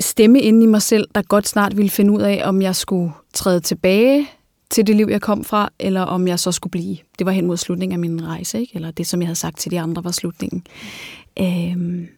stemme 0.00 0.40
inde 0.40 0.62
i 0.62 0.66
mig 0.66 0.82
selv, 0.82 1.08
der 1.14 1.22
godt 1.22 1.48
snart 1.48 1.76
ville 1.76 1.90
finde 1.90 2.12
ud 2.12 2.20
af, 2.20 2.42
om 2.44 2.62
jeg 2.62 2.76
skulle 2.76 3.12
træde 3.34 3.60
tilbage 3.60 4.28
til 4.72 4.86
det 4.86 4.96
liv, 4.96 5.06
jeg 5.10 5.20
kom 5.20 5.44
fra, 5.44 5.68
eller 5.78 6.00
om 6.00 6.28
jeg 6.28 6.38
så 6.38 6.52
skulle 6.52 6.70
blive. 6.70 6.96
Det 7.18 7.26
var 7.26 7.32
hen 7.32 7.46
mod 7.46 7.56
slutningen 7.56 7.92
af 7.92 7.98
min 7.98 8.26
rejse, 8.26 8.60
ikke? 8.60 8.72
eller 8.74 8.90
det, 8.90 9.06
som 9.06 9.20
jeg 9.20 9.26
havde 9.26 9.38
sagt 9.38 9.58
til 9.58 9.70
de 9.70 9.80
andre, 9.80 10.04
var 10.04 10.10
slutningen. 10.10 10.66
Øhm, 11.40 12.08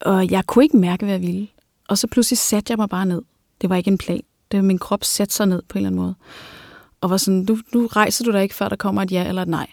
og 0.00 0.30
jeg 0.30 0.46
kunne 0.46 0.64
ikke 0.64 0.76
mærke, 0.76 1.04
hvad 1.04 1.14
jeg 1.14 1.22
ville. 1.22 1.48
Og 1.88 1.98
så 1.98 2.06
pludselig 2.06 2.38
satte 2.38 2.70
jeg 2.70 2.78
mig 2.78 2.88
bare 2.88 3.06
ned. 3.06 3.22
Det 3.60 3.70
var 3.70 3.76
ikke 3.76 3.90
en 3.90 3.98
plan. 3.98 4.20
Det 4.50 4.56
var 4.56 4.64
min 4.64 4.78
krop 4.78 5.04
satte 5.04 5.34
sig 5.34 5.46
ned 5.46 5.62
på 5.68 5.78
en 5.78 5.86
eller 5.86 5.88
anden 5.88 6.00
måde. 6.00 6.14
Og 7.00 7.10
var 7.10 7.16
sådan, 7.16 7.44
du, 7.44 7.58
nu 7.74 7.86
rejser 7.86 8.24
du 8.24 8.32
dig 8.32 8.42
ikke, 8.42 8.54
før 8.54 8.68
der 8.68 8.76
kommer 8.76 9.02
et 9.02 9.12
ja 9.12 9.28
eller 9.28 9.42
et 9.42 9.48
nej. 9.48 9.66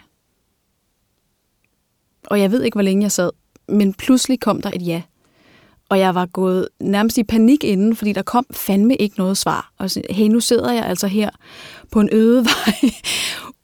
Og 2.28 2.40
jeg 2.40 2.52
ved 2.52 2.64
ikke, 2.64 2.76
hvor 2.76 2.82
længe 2.82 3.04
jeg 3.04 3.12
sad, 3.12 3.30
men 3.68 3.94
pludselig 3.94 4.40
kom 4.40 4.62
der 4.62 4.72
et 4.74 4.88
ja 4.88 5.02
og 5.94 6.00
jeg 6.00 6.16
var 6.16 6.26
gået 6.26 6.68
nærmest 6.80 7.18
i 7.18 7.24
panik 7.24 7.64
inden, 7.64 7.96
fordi 7.96 8.14
der 8.14 8.22
kom 8.22 8.46
fandme 8.52 8.96
ikke 8.96 9.18
noget 9.18 9.38
svar. 9.38 9.72
Og 9.78 9.92
så, 9.92 10.02
hey, 10.10 10.28
nu 10.28 10.40
sidder 10.40 10.72
jeg 10.72 10.86
altså 10.86 11.08
her 11.08 11.30
på 11.92 12.00
en 12.00 12.10
øde 12.12 12.46
vej 12.56 12.92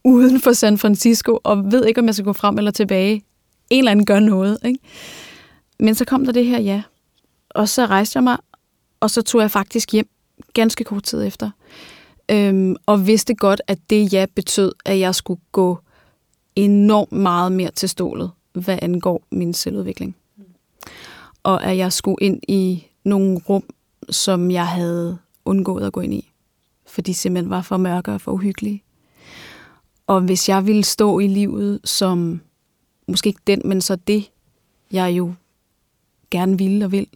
uden 0.04 0.42
for 0.42 0.54
San 0.54 0.78
Francisco, 0.78 1.40
og 1.44 1.72
ved 1.72 1.86
ikke, 1.86 2.00
om 2.00 2.06
jeg 2.06 2.16
skal 2.16 2.26
gå 2.26 2.34
frem 2.34 2.58
eller 2.58 2.72
tilbage. 2.72 3.24
en 3.70 3.80
eller 3.80 3.92
anden 3.92 4.06
gør 4.06 4.20
noget. 4.20 4.58
Ikke? 4.66 4.80
Men 5.80 5.96
så 5.96 6.06
kom 6.06 6.26
der 6.26 6.32
det 6.32 6.46
her 6.46 6.60
ja. 6.60 6.82
Og 7.50 7.70
så 7.70 7.86
rejste 7.86 8.18
jeg 8.18 8.24
mig, 8.24 8.38
og 9.00 9.10
så 9.10 9.22
tog 9.22 9.42
jeg 9.42 9.52
faktisk 9.52 9.92
hjem 9.92 10.10
ganske 10.54 10.84
kort 10.84 11.04
tid 11.04 11.24
efter. 11.24 11.50
Øhm, 12.32 12.76
og 12.86 13.08
vidste 13.08 13.36
godt, 13.36 13.62
at 13.68 13.78
det 13.90 14.14
ja 14.14 14.26
betød, 14.36 14.72
at 14.86 15.00
jeg 15.00 15.16
skulle 15.16 15.42
gå 15.52 15.80
enormt 16.56 17.12
meget 17.12 17.52
mere 17.52 17.72
til 17.72 17.90
stålet, 17.90 18.32
hvad 18.54 18.80
angår 18.82 19.24
min 19.32 19.54
selvudvikling. 19.54 20.16
Og 21.50 21.64
at 21.64 21.78
jeg 21.78 21.94
skulle 21.94 22.18
ind 22.22 22.42
i 22.48 22.88
nogle 23.04 23.42
rum, 23.50 23.64
som 24.10 24.52
jeg 24.52 24.68
havde 24.68 25.18
undgået 25.46 25.86
at 25.86 25.94
gå 25.94 26.00
ind 26.00 26.14
i. 26.14 26.32
Fordi 26.88 27.14
simpelthen 27.14 27.50
var 27.50 27.62
for 27.62 27.78
mørke 27.78 28.12
og 28.12 28.22
for 28.22 28.32
uhyggelige. 28.32 28.84
Og 30.08 30.22
hvis 30.22 30.50
jeg 30.50 30.68
ville 30.68 30.84
stå 30.84 31.20
i 31.20 31.28
livet 31.28 31.80
som, 31.84 32.42
måske 33.08 33.28
ikke 33.28 33.42
den, 33.48 33.62
men 33.66 33.82
så 33.82 33.96
det, 33.96 34.32
jeg 34.92 35.12
jo 35.12 35.34
gerne 36.32 36.58
ville 36.58 36.86
og 36.86 36.92
vil, 36.92 37.08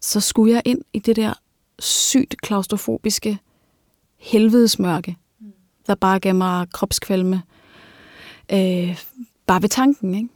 så 0.00 0.20
skulle 0.20 0.52
jeg 0.52 0.62
ind 0.64 0.82
i 0.92 0.98
det 0.98 1.16
der 1.16 1.32
sygt 1.78 2.40
klaustrofobiske 2.40 3.38
helvedesmørke, 4.16 5.16
der 5.86 5.94
bare 5.94 6.18
gav 6.18 6.34
mig 6.34 6.66
kropskvalme. 6.72 7.42
Øh, 8.52 9.02
bare 9.46 9.62
ved 9.62 9.68
tanken, 9.68 10.14
ikke? 10.14 10.28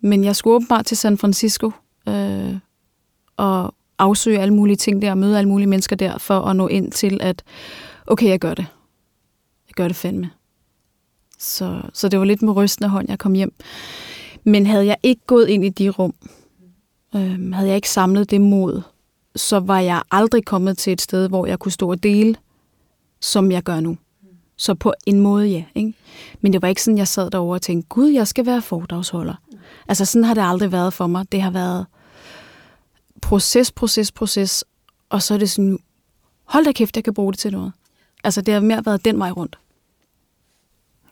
Men 0.00 0.24
jeg 0.24 0.36
skulle 0.36 0.54
åbenbart 0.56 0.86
til 0.86 0.96
San 0.96 1.18
Francisco 1.18 1.70
øh, 2.08 2.56
og 3.36 3.74
afsøge 3.98 4.38
alle 4.38 4.54
mulige 4.54 4.76
ting 4.76 5.02
der, 5.02 5.10
og 5.10 5.18
møde 5.18 5.38
alle 5.38 5.48
mulige 5.48 5.68
mennesker 5.68 5.96
der, 5.96 6.18
for 6.18 6.40
at 6.40 6.56
nå 6.56 6.68
ind 6.68 6.92
til, 6.92 7.18
at 7.20 7.42
okay, 8.06 8.28
jeg 8.28 8.38
gør 8.38 8.54
det. 8.54 8.66
Jeg 9.68 9.74
gør 9.74 9.88
det 9.88 9.96
fandme. 9.96 10.30
Så, 11.38 11.82
så 11.92 12.08
det 12.08 12.18
var 12.18 12.24
lidt 12.24 12.42
med 12.42 12.56
rystende 12.56 12.88
hånd, 12.88 13.06
jeg 13.08 13.18
kom 13.18 13.32
hjem. 13.32 13.52
Men 14.44 14.66
havde 14.66 14.86
jeg 14.86 14.96
ikke 15.02 15.22
gået 15.26 15.48
ind 15.48 15.64
i 15.64 15.68
de 15.68 15.88
rum, 15.88 16.14
øh, 17.14 17.52
havde 17.52 17.68
jeg 17.68 17.76
ikke 17.76 17.90
samlet 17.90 18.30
det 18.30 18.40
mod, 18.40 18.82
så 19.36 19.58
var 19.58 19.80
jeg 19.80 20.02
aldrig 20.10 20.44
kommet 20.44 20.78
til 20.78 20.92
et 20.92 21.00
sted, 21.00 21.28
hvor 21.28 21.46
jeg 21.46 21.58
kunne 21.58 21.72
stå 21.72 21.90
og 21.90 22.02
dele, 22.02 22.36
som 23.20 23.52
jeg 23.52 23.62
gør 23.62 23.80
nu. 23.80 23.96
Så 24.56 24.74
på 24.74 24.92
en 25.06 25.20
måde, 25.20 25.46
ja. 25.46 25.64
Ikke? 25.74 25.94
Men 26.40 26.52
det 26.52 26.62
var 26.62 26.68
ikke 26.68 26.82
sådan, 26.82 26.98
jeg 26.98 27.08
sad 27.08 27.30
derovre 27.30 27.56
og 27.56 27.62
tænkte, 27.62 27.88
gud, 27.88 28.08
jeg 28.08 28.28
skal 28.28 28.46
være 28.46 28.62
foredragsholder. 28.62 29.34
Altså 29.88 30.04
sådan 30.04 30.24
har 30.24 30.34
det 30.34 30.42
aldrig 30.44 30.72
været 30.72 30.92
for 30.92 31.06
mig. 31.06 31.32
Det 31.32 31.42
har 31.42 31.50
været 31.50 31.86
proces, 33.22 33.72
proces, 33.72 34.12
proces, 34.12 34.64
og 35.10 35.22
så 35.22 35.34
er 35.34 35.38
det 35.38 35.50
sådan, 35.50 35.78
hold 36.44 36.64
da 36.64 36.72
kæft, 36.72 36.96
jeg 36.96 37.04
kan 37.04 37.14
bruge 37.14 37.32
det 37.32 37.38
til 37.38 37.52
noget. 37.52 37.72
Altså 38.24 38.40
det 38.40 38.54
har 38.54 38.60
mere 38.60 38.86
været 38.86 39.04
den 39.04 39.18
vej 39.18 39.30
rundt. 39.30 39.58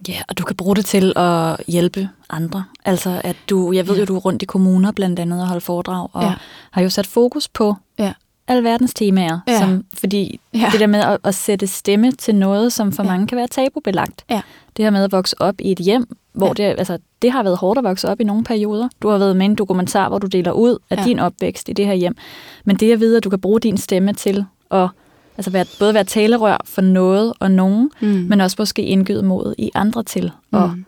Ja, 0.09 0.23
og 0.29 0.39
du 0.39 0.45
kan 0.45 0.57
bruge 0.57 0.77
det 0.77 0.85
til 0.85 1.13
at 1.17 1.57
hjælpe 1.67 2.09
andre. 2.31 2.65
Altså 2.85 3.21
at 3.25 3.37
du, 3.51 3.73
jeg 3.73 3.89
ved 3.89 3.95
ja. 3.95 4.01
jo, 4.01 4.07
du 4.07 4.17
er 4.17 4.21
rundt 4.21 4.43
i 4.43 4.47
kommuner 4.47 4.93
blandt 4.93 5.19
andet 5.19 5.41
og 5.41 5.47
holder 5.47 5.61
foredrag, 5.61 6.09
og 6.13 6.23
ja. 6.23 6.35
har 6.71 6.83
jo 6.83 6.91
sat 6.91 7.07
fokus 7.07 7.49
på 7.49 7.75
ja. 7.99 8.13
alverdens 8.49 8.95
temaer. 8.95 9.41
Ja. 9.49 9.61
Som, 9.61 9.85
fordi 9.95 10.41
ja. 10.55 10.69
det 10.73 10.81
der 10.81 10.87
med 10.87 11.01
at, 11.01 11.19
at 11.25 11.35
sætte 11.35 11.67
stemme 11.67 12.13
til 12.13 12.35
noget, 12.35 12.73
som 12.73 12.93
for 12.93 13.03
ja. 13.03 13.09
mange 13.09 13.27
kan 13.27 13.39
være 13.39 13.47
tabubelagt. 13.47 14.25
Ja. 14.31 14.41
Det 14.79 14.85
her 14.85 14.91
med 14.91 15.05
at 15.05 15.13
vokse 15.13 15.41
op 15.41 15.55
i 15.61 15.73
et 15.73 15.79
hjem, 15.79 16.17
hvor 16.33 16.47
ja. 16.47 16.53
det, 16.53 16.79
altså, 16.79 16.99
det 17.23 17.33
har 17.33 17.43
været 17.43 17.57
hårdt 17.57 17.79
at 17.79 17.85
vokse 17.85 18.09
op 18.09 18.21
i 18.21 18.25
nogle 18.25 18.45
perioder. 18.45 18.89
Du 19.03 19.09
har 19.09 19.19
været 19.19 19.37
med 19.37 19.47
i 19.47 19.51
en 19.51 19.55
dokumentar, 19.55 20.09
hvor 20.09 20.19
du 20.19 20.27
deler 20.27 20.53
ud 20.53 20.79
af 20.91 20.97
ja. 20.97 21.05
din 21.05 21.19
opvækst 21.19 21.69
i 21.69 21.73
det 21.73 21.87
her 21.87 21.95
hjem. 21.95 22.17
Men 22.65 22.77
det 22.77 22.93
at 22.93 23.01
vide, 23.01 23.17
at 23.17 23.25
du 23.25 23.31
kan 23.31 23.41
bruge 23.41 23.61
din 23.61 23.77
stemme 23.77 24.13
til 24.13 24.45
at 24.71 24.89
altså 25.37 25.51
være, 25.51 25.65
både 25.79 25.95
være 25.95 26.05
talerør 26.05 26.57
for 26.65 26.83
noget 26.83 27.33
og 27.41 27.51
nogen, 27.51 27.91
mm. 28.01 28.09
men 28.09 28.41
også 28.41 28.57
måske 28.59 28.83
indgyde 28.83 29.23
mod 29.23 29.55
i 29.59 29.71
andre 29.75 30.03
til 30.03 30.33
at 30.53 30.71
mm. 30.71 30.85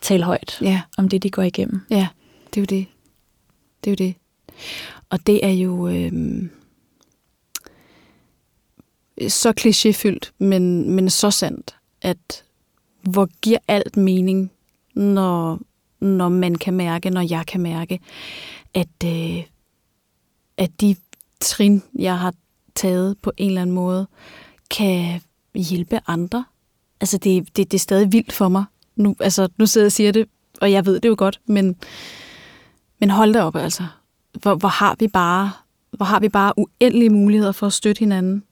tale 0.00 0.24
højt 0.24 0.58
ja. 0.60 0.82
om 0.98 1.08
det, 1.08 1.22
de 1.22 1.30
går 1.30 1.42
igennem. 1.42 1.80
Ja, 1.90 2.08
det 2.54 2.56
er 2.56 2.60
jo 2.60 2.78
det. 2.78 2.86
Det 3.84 3.90
er 3.90 4.04
jo 4.04 4.08
det. 4.08 4.14
Og 5.10 5.26
det 5.26 5.46
er 5.46 5.52
jo 5.52 5.88
øh, 5.88 6.12
så 9.28 9.52
klichéfyldt, 9.60 10.32
men, 10.38 10.90
men 10.90 11.10
så 11.10 11.30
sandt, 11.30 11.76
at 12.04 12.44
hvor 13.02 13.28
giver 13.40 13.58
alt 13.68 13.96
mening, 13.96 14.50
når, 14.94 15.60
når 16.00 16.28
man 16.28 16.54
kan 16.54 16.74
mærke, 16.74 17.10
når 17.10 17.20
jeg 17.20 17.46
kan 17.46 17.60
mærke, 17.60 18.00
at, 18.74 19.04
øh, 19.04 19.42
at 20.56 20.80
de 20.80 20.96
trin, 21.40 21.82
jeg 21.98 22.18
har 22.18 22.34
taget 22.74 23.18
på 23.22 23.32
en 23.36 23.48
eller 23.48 23.62
anden 23.62 23.74
måde, 23.74 24.06
kan 24.70 25.20
hjælpe 25.54 26.00
andre. 26.06 26.44
Altså, 27.00 27.18
det, 27.18 27.56
det, 27.56 27.70
det 27.70 27.74
er 27.74 27.80
stadig 27.80 28.12
vildt 28.12 28.32
for 28.32 28.48
mig. 28.48 28.64
Nu, 28.96 29.16
altså, 29.20 29.48
nu 29.56 29.66
sidder 29.66 29.84
jeg 29.84 29.88
og 29.88 29.92
siger 29.92 30.12
det, 30.12 30.28
og 30.60 30.72
jeg 30.72 30.86
ved 30.86 31.00
det 31.00 31.08
jo 31.08 31.14
godt, 31.18 31.40
men, 31.46 31.76
men 33.00 33.10
hold 33.10 33.32
da 33.32 33.42
op, 33.42 33.56
altså. 33.56 33.86
Hvor, 34.42 34.54
hvor, 34.54 34.68
har 34.68 34.96
vi 34.98 35.08
bare, 35.08 35.52
hvor 35.90 36.04
har 36.04 36.20
vi 36.20 36.28
bare 36.28 36.52
uendelige 36.56 37.10
muligheder 37.10 37.52
for 37.52 37.66
at 37.66 37.72
støtte 37.72 37.98
hinanden, 37.98 38.44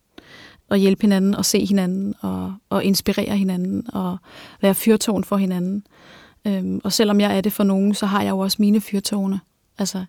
og 0.73 0.79
hjælpe 0.79 1.03
hinanden, 1.03 1.35
og 1.35 1.45
se 1.45 1.65
hinanden, 1.67 2.15
og, 2.21 2.55
og 2.71 2.85
inspirere 2.85 3.37
hinanden, 3.37 3.87
og 3.93 4.17
være 4.63 4.75
fyrtårn 4.75 5.25
for 5.25 5.37
hinanden. 5.37 5.87
Øhm, 6.47 6.81
og 6.85 6.93
selvom 6.93 7.21
jeg 7.21 7.37
er 7.37 7.41
det 7.41 7.53
for 7.53 7.65
nogen, 7.65 7.95
så 7.95 8.07
har 8.07 8.23
jeg 8.23 8.31
jo 8.31 8.39
også 8.39 8.57
mine 8.61 8.81
fyrtårne. 8.81 9.41
Altså, 9.79 10.05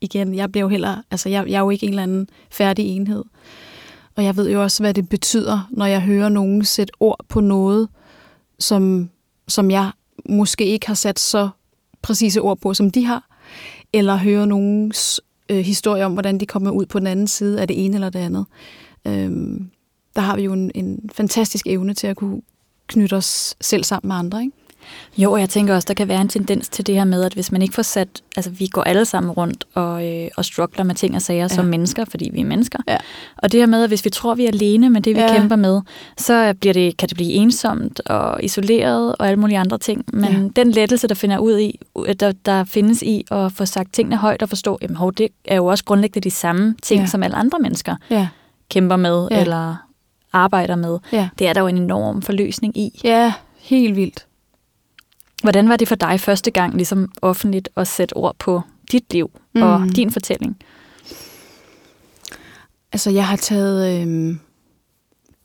igen, 0.00 0.34
jeg 0.34 0.52
bliver 0.52 0.64
jo 0.64 0.68
heller, 0.68 1.02
altså 1.10 1.28
jeg, 1.28 1.46
jeg 1.48 1.56
er 1.56 1.60
jo 1.60 1.70
ikke 1.70 1.86
en 1.86 1.92
eller 1.92 2.02
anden 2.02 2.28
færdig 2.50 2.86
enhed. 2.86 3.24
Og 4.14 4.24
jeg 4.24 4.36
ved 4.36 4.50
jo 4.50 4.62
også, 4.62 4.82
hvad 4.82 4.94
det 4.94 5.08
betyder, 5.08 5.68
når 5.70 5.86
jeg 5.86 6.00
hører 6.00 6.28
nogen 6.28 6.64
sætte 6.64 6.92
ord 7.00 7.24
på 7.28 7.40
noget, 7.40 7.88
som, 8.58 9.10
som 9.48 9.70
jeg 9.70 9.90
måske 10.28 10.66
ikke 10.66 10.86
har 10.86 10.94
sat 10.94 11.18
så 11.18 11.48
præcise 12.02 12.40
ord 12.40 12.58
på, 12.58 12.74
som 12.74 12.90
de 12.90 13.04
har. 13.04 13.28
Eller 13.92 14.16
høre 14.16 14.46
nogens 14.46 15.20
øh, 15.48 15.58
historie 15.58 16.04
om, 16.04 16.12
hvordan 16.12 16.40
de 16.40 16.46
kommer 16.46 16.70
ud 16.70 16.86
på 16.86 16.98
den 16.98 17.06
anden 17.06 17.28
side 17.28 17.60
af 17.60 17.68
det 17.68 17.84
ene 17.84 17.94
eller 17.94 18.10
det 18.10 18.18
andet. 18.18 18.46
Øhm, 19.06 19.70
der 20.16 20.22
har 20.22 20.36
vi 20.36 20.42
jo 20.42 20.52
en, 20.52 20.70
en 20.74 21.10
fantastisk 21.12 21.66
evne 21.66 21.94
til 21.94 22.06
at 22.06 22.16
kunne 22.16 22.42
knytte 22.86 23.14
os 23.14 23.54
selv 23.60 23.84
sammen 23.84 24.08
med 24.08 24.16
andre, 24.16 24.42
ikke? 24.42 24.52
Jo, 25.18 25.32
og 25.32 25.40
jeg 25.40 25.48
tænker 25.48 25.74
også, 25.74 25.86
der 25.86 25.94
kan 25.94 26.08
være 26.08 26.20
en 26.20 26.28
tendens 26.28 26.68
til 26.68 26.86
det 26.86 26.94
her 26.94 27.04
med, 27.04 27.24
at 27.24 27.34
hvis 27.34 27.52
man 27.52 27.62
ikke 27.62 27.74
får 27.74 27.82
sat, 27.82 28.08
altså 28.36 28.50
vi 28.50 28.66
går 28.66 28.82
alle 28.82 29.04
sammen 29.04 29.32
rundt 29.32 29.64
og, 29.74 30.06
øh, 30.06 30.28
og 30.36 30.44
struggler 30.44 30.84
med 30.84 30.94
ting 30.94 31.14
og 31.14 31.22
sager 31.22 31.40
ja. 31.40 31.48
som 31.48 31.64
mennesker, 31.64 32.04
fordi 32.04 32.30
vi 32.32 32.40
er 32.40 32.44
mennesker. 32.44 32.78
Ja. 32.88 32.96
Og 33.36 33.52
det 33.52 33.60
her 33.60 33.66
med, 33.66 33.82
at 33.82 33.90
hvis 33.90 34.04
vi 34.04 34.10
tror, 34.10 34.34
vi 34.34 34.44
er 34.44 34.48
alene 34.48 34.90
med 34.90 35.00
det, 35.00 35.16
vi 35.16 35.20
ja. 35.20 35.38
kæmper 35.38 35.56
med, 35.56 35.80
så 36.18 36.54
bliver 36.60 36.72
det, 36.72 36.96
kan 36.96 37.08
det 37.08 37.16
blive 37.16 37.32
ensomt 37.32 38.00
og 38.00 38.44
isoleret 38.44 39.16
og 39.16 39.26
alle 39.28 39.40
mulige 39.40 39.58
andre 39.58 39.78
ting. 39.78 40.04
Men 40.12 40.32
ja. 40.32 40.62
den 40.62 40.70
lettelse, 40.70 41.08
der 41.08 41.14
finder 41.14 41.38
ud 41.38 41.58
i, 41.58 41.80
der, 42.20 42.32
der 42.32 42.64
findes 42.64 43.02
i 43.02 43.24
at 43.30 43.52
få 43.52 43.64
sagt 43.64 43.92
tingene 43.92 44.16
højt 44.16 44.42
og 44.42 44.48
forstå, 44.48 44.78
jamen 44.82 44.96
hov, 44.96 45.12
det 45.12 45.28
er 45.44 45.56
jo 45.56 45.66
også 45.66 45.84
grundlæggende 45.84 46.30
de 46.30 46.34
samme 46.34 46.74
ting, 46.82 47.00
ja. 47.00 47.06
som 47.06 47.22
alle 47.22 47.36
andre 47.36 47.58
mennesker 47.58 47.96
ja. 48.10 48.28
kæmper 48.70 48.96
med 48.96 49.28
ja. 49.30 49.40
eller 49.40 49.85
arbejder 50.36 50.76
med. 50.76 50.98
Ja. 51.12 51.28
Det 51.38 51.46
er 51.46 51.52
der 51.52 51.60
jo 51.60 51.66
en 51.66 51.76
enorm 51.78 52.22
forløsning 52.22 52.76
i. 52.76 53.00
Ja, 53.04 53.32
helt 53.58 53.96
vildt. 53.96 54.26
Hvordan 55.42 55.68
var 55.68 55.76
det 55.76 55.88
for 55.88 55.94
dig 55.94 56.20
første 56.20 56.50
gang 56.50 56.74
ligesom 56.74 57.12
offentligt 57.22 57.68
at 57.76 57.88
sætte 57.88 58.16
ord 58.16 58.36
på 58.38 58.62
dit 58.92 59.12
liv 59.12 59.30
mm. 59.54 59.62
og 59.62 59.96
din 59.96 60.10
fortælling? 60.10 60.56
Altså, 62.92 63.10
jeg 63.10 63.26
har 63.26 63.36
taget... 63.36 64.06
Øh, 64.06 64.36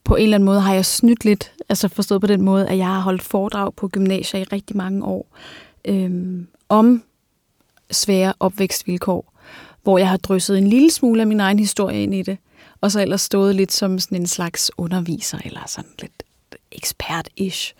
på 0.03 0.15
en 0.15 0.23
eller 0.23 0.35
anden 0.35 0.45
måde 0.45 0.61
har 0.61 0.73
jeg 0.73 0.85
snydt 0.85 1.25
lidt, 1.25 1.51
altså 1.69 1.87
forstået 1.87 2.21
på 2.21 2.27
den 2.27 2.41
måde, 2.41 2.67
at 2.67 2.77
jeg 2.77 2.87
har 2.87 2.99
holdt 2.99 3.21
foredrag 3.21 3.73
på 3.73 3.87
gymnasier 3.87 4.39
i 4.39 4.43
rigtig 4.43 4.77
mange 4.77 5.05
år 5.05 5.37
øh, 5.85 6.41
om 6.69 7.03
svære 7.91 8.33
opvækstvilkår, 8.39 9.33
hvor 9.83 9.97
jeg 9.97 10.09
har 10.09 10.17
drysset 10.17 10.57
en 10.57 10.67
lille 10.67 10.91
smule 10.91 11.21
af 11.21 11.27
min 11.27 11.39
egen 11.39 11.59
historie 11.59 12.03
ind 12.03 12.15
i 12.15 12.21
det, 12.21 12.37
og 12.81 12.91
så 12.91 13.01
ellers 13.01 13.21
stået 13.21 13.55
lidt 13.55 13.71
som 13.71 13.99
sådan 13.99 14.17
en 14.21 14.27
slags 14.27 14.71
underviser, 14.77 15.37
eller 15.45 15.61
sådan 15.67 15.91
lidt 16.01 16.23
ekspert-ish. 16.71 17.73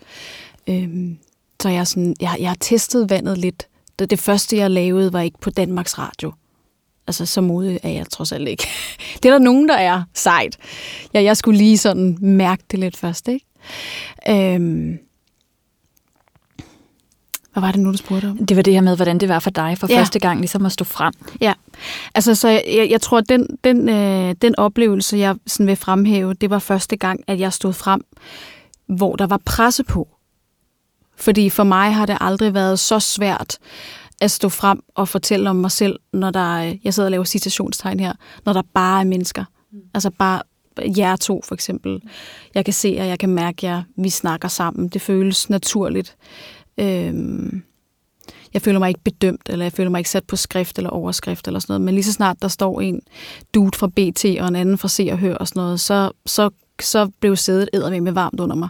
Øhm, 0.66 1.18
så 1.62 1.68
jeg, 1.68 1.86
sådan, 1.86 2.16
jeg, 2.20 2.36
jeg 2.40 2.48
har 2.50 2.56
testet 2.60 3.10
vandet 3.10 3.38
lidt. 3.38 3.66
Det, 3.98 4.10
det 4.10 4.18
første, 4.18 4.56
jeg 4.56 4.70
lavede, 4.70 5.12
var 5.12 5.20
ikke 5.20 5.38
på 5.38 5.50
Danmarks 5.50 5.98
Radio. 5.98 6.32
Altså, 7.06 7.26
så 7.26 7.40
modig 7.40 7.80
er 7.82 7.88
jeg 7.88 8.06
trods 8.10 8.32
alt 8.32 8.48
ikke. 8.48 8.66
det 9.22 9.24
er 9.24 9.32
der 9.32 9.38
nogen, 9.38 9.68
der 9.68 9.74
er 9.74 10.02
sejt. 10.14 10.58
Ja, 11.14 11.22
jeg 11.22 11.36
skulle 11.36 11.58
lige 11.58 11.78
sådan 11.78 12.18
mærke 12.20 12.62
det 12.70 12.78
lidt 12.78 12.96
først, 12.96 13.28
ikke? 13.28 13.46
Øhm, 14.28 14.98
hvad 17.52 17.60
var 17.60 17.72
det 17.72 17.80
nu, 17.80 17.92
du 17.92 17.96
spurgte 17.96 18.26
om? 18.26 18.46
Det 18.46 18.56
var 18.56 18.62
det 18.62 18.74
her 18.74 18.80
med, 18.80 18.96
hvordan 18.96 19.18
det 19.18 19.28
var 19.28 19.38
for 19.38 19.50
dig 19.50 19.78
for 19.78 19.86
ja. 19.90 19.98
første 19.98 20.18
gang 20.18 20.38
ligesom 20.38 20.66
at 20.66 20.72
stå 20.72 20.84
frem. 20.84 21.12
Ja, 21.40 21.52
altså 22.14 22.34
så 22.34 22.48
jeg, 22.48 22.86
jeg, 22.90 23.00
tror, 23.00 23.18
at 23.18 23.28
den, 23.28 23.46
den, 23.64 23.88
øh, 23.88 24.34
den 24.42 24.58
oplevelse, 24.58 25.16
jeg 25.16 25.36
sådan 25.46 25.66
vil 25.66 25.76
fremhæve, 25.76 26.34
det 26.34 26.50
var 26.50 26.58
første 26.58 26.96
gang, 26.96 27.20
at 27.26 27.40
jeg 27.40 27.52
stod 27.52 27.72
frem, 27.72 28.04
hvor 28.86 29.16
der 29.16 29.26
var 29.26 29.40
presse 29.44 29.84
på. 29.84 30.08
Fordi 31.16 31.50
for 31.50 31.64
mig 31.64 31.94
har 31.94 32.06
det 32.06 32.16
aldrig 32.20 32.54
været 32.54 32.78
så 32.78 33.00
svært 33.00 33.58
at 34.20 34.30
stå 34.30 34.48
frem 34.48 34.80
og 34.94 35.08
fortælle 35.08 35.50
om 35.50 35.56
mig 35.56 35.70
selv, 35.70 35.98
når 36.12 36.30
der, 36.30 36.76
jeg 36.84 36.94
sidder 36.94 37.06
og 37.06 37.10
laver 37.10 37.24
citationstegn 37.24 38.00
her, 38.00 38.12
når 38.44 38.52
der 38.52 38.62
bare 38.74 39.00
er 39.00 39.04
mennesker. 39.04 39.44
Mm. 39.72 39.78
Altså 39.94 40.10
bare 40.10 40.42
jer 40.78 41.16
to 41.16 41.42
for 41.44 41.54
eksempel. 41.54 42.00
Jeg 42.54 42.64
kan 42.64 42.74
se, 42.74 42.96
og 43.00 43.06
jeg 43.06 43.18
kan 43.18 43.28
mærke, 43.28 43.68
at 43.68 43.82
vi 43.96 44.10
snakker 44.10 44.48
sammen. 44.48 44.88
Det 44.88 45.02
føles 45.02 45.50
naturligt. 45.50 46.16
Øhm, 46.78 47.62
jeg 48.54 48.62
føler 48.62 48.78
mig 48.78 48.88
ikke 48.88 49.00
bedømt, 49.04 49.48
eller 49.48 49.64
jeg 49.64 49.72
føler 49.72 49.90
mig 49.90 49.98
ikke 49.98 50.10
sat 50.10 50.24
på 50.24 50.36
skrift 50.36 50.78
eller 50.78 50.90
overskrift 50.90 51.46
eller 51.46 51.60
sådan 51.60 51.72
noget. 51.72 51.80
Men 51.80 51.94
lige 51.94 52.04
så 52.04 52.12
snart 52.12 52.42
der 52.42 52.48
står 52.48 52.80
en 52.80 53.00
dude 53.54 53.78
fra 53.78 53.86
BT 53.86 54.24
og 54.40 54.48
en 54.48 54.56
anden 54.56 54.78
fra 54.78 54.88
Se 54.88 55.08
og 55.12 55.18
Hør 55.18 55.34
og 55.34 55.48
sådan 55.48 55.60
noget, 55.60 55.80
så, 55.80 56.10
så, 56.26 56.50
så 56.80 57.10
blev 57.20 57.36
sædet 57.36 57.68
æder 57.72 58.00
med 58.00 58.12
varmt 58.12 58.40
under 58.40 58.56
mig. 58.56 58.68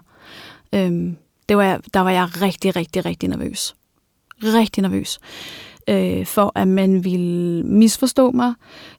Øhm, 0.72 1.16
det 1.48 1.56
var 1.56 1.62
jeg, 1.62 1.80
der 1.94 2.00
var 2.00 2.10
jeg 2.10 2.42
rigtig, 2.42 2.76
rigtig, 2.76 3.04
rigtig 3.04 3.28
nervøs. 3.28 3.74
Rigtig 4.42 4.82
nervøs. 4.82 5.18
Øh, 5.88 6.26
for 6.26 6.52
at 6.54 6.68
man 6.68 7.04
ville 7.04 7.62
misforstå 7.62 8.30
mig, 8.30 8.54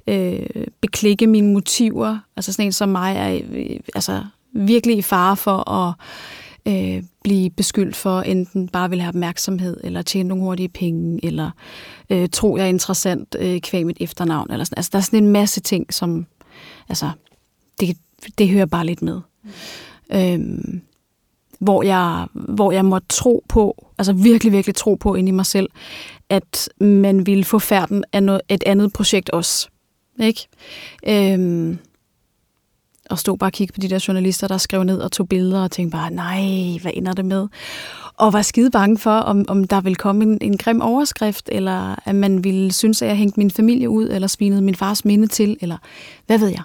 øh, 0.07 0.67
beklikke 0.81 1.27
mine 1.27 1.53
motiver. 1.53 2.17
Altså 2.35 2.53
sådan 2.53 2.65
en 2.65 2.71
som 2.71 2.89
mig 2.89 3.15
er 3.15 3.41
øh, 3.51 3.79
altså, 3.95 4.23
virkelig 4.53 4.97
i 4.97 5.01
fare 5.01 5.37
for 5.37 5.69
at 5.69 5.93
øh, 6.67 7.03
blive 7.23 7.49
beskyldt 7.49 7.95
for 7.95 8.21
enten 8.21 8.67
bare 8.67 8.89
vil 8.89 9.01
have 9.01 9.09
opmærksomhed, 9.09 9.77
eller 9.83 10.01
tjene 10.01 10.29
nogle 10.29 10.43
hurtige 10.43 10.69
penge, 10.69 11.25
eller 11.25 11.51
øh, 12.09 12.29
tro, 12.29 12.57
jeg 12.57 12.63
er 12.63 12.69
interessant 12.69 13.35
øh, 13.39 13.61
kvæg 13.61 13.85
mit 13.85 13.97
efternavn. 13.99 14.51
Eller 14.51 14.63
sådan. 14.63 14.77
Altså, 14.77 14.89
der 14.93 14.97
er 14.97 15.03
sådan 15.03 15.23
en 15.23 15.31
masse 15.31 15.61
ting, 15.61 15.93
som 15.93 16.25
altså, 16.89 17.09
det, 17.79 17.97
det 18.37 18.49
hører 18.49 18.65
bare 18.65 18.85
lidt 18.85 19.01
med. 19.01 19.21
Mm. 19.43 19.49
Øhm, 20.17 20.81
hvor 21.59 21.83
jeg, 21.83 22.27
hvor 22.33 22.71
jeg 22.71 22.85
måtte 22.85 23.07
tro 23.07 23.43
på, 23.49 23.87
altså 23.97 24.13
virkelig, 24.13 24.53
virkelig 24.53 24.75
tro 24.75 24.95
på 24.95 25.15
ind 25.15 25.27
i 25.27 25.31
mig 25.31 25.45
selv, 25.45 25.69
at 26.29 26.69
man 26.79 27.25
ville 27.25 27.43
få 27.43 27.59
færden 27.59 28.03
af 28.13 28.23
noget, 28.23 28.41
et 28.49 28.63
andet 28.65 28.93
projekt 28.93 29.29
også. 29.29 29.67
Ikke? 30.19 30.47
Øhm, 31.07 31.79
og 33.13 33.19
stod 33.19 33.37
bare 33.37 33.47
og 33.47 33.53
kiggede 33.53 33.75
på 33.75 33.81
de 33.81 33.89
der 33.89 34.05
journalister, 34.07 34.47
der 34.47 34.57
skrev 34.57 34.83
ned 34.83 34.99
og 34.99 35.11
tog 35.11 35.29
billeder 35.29 35.63
og 35.63 35.71
tænkte 35.71 35.97
bare, 35.97 36.11
nej, 36.11 36.77
hvad 36.81 36.91
ender 36.95 37.13
det 37.13 37.25
med? 37.25 37.47
Og 38.17 38.33
var 38.33 38.41
skide 38.41 38.71
bange 38.71 38.97
for, 38.97 39.11
om, 39.11 39.45
om 39.47 39.63
der 39.63 39.81
ville 39.81 39.95
komme 39.95 40.23
en, 40.23 40.37
en 40.41 40.57
grim 40.57 40.81
overskrift, 40.81 41.49
eller 41.51 41.95
at 42.07 42.15
man 42.15 42.43
ville 42.43 42.71
synes, 42.71 43.01
at 43.01 43.07
jeg 43.07 43.17
hængte 43.17 43.39
min 43.39 43.51
familie 43.51 43.89
ud, 43.89 44.09
eller 44.09 44.27
svinede 44.27 44.61
min 44.61 44.75
fars 44.75 45.05
minde 45.05 45.27
til, 45.27 45.57
eller 45.61 45.77
hvad 46.25 46.39
ved 46.39 46.47
jeg. 46.47 46.63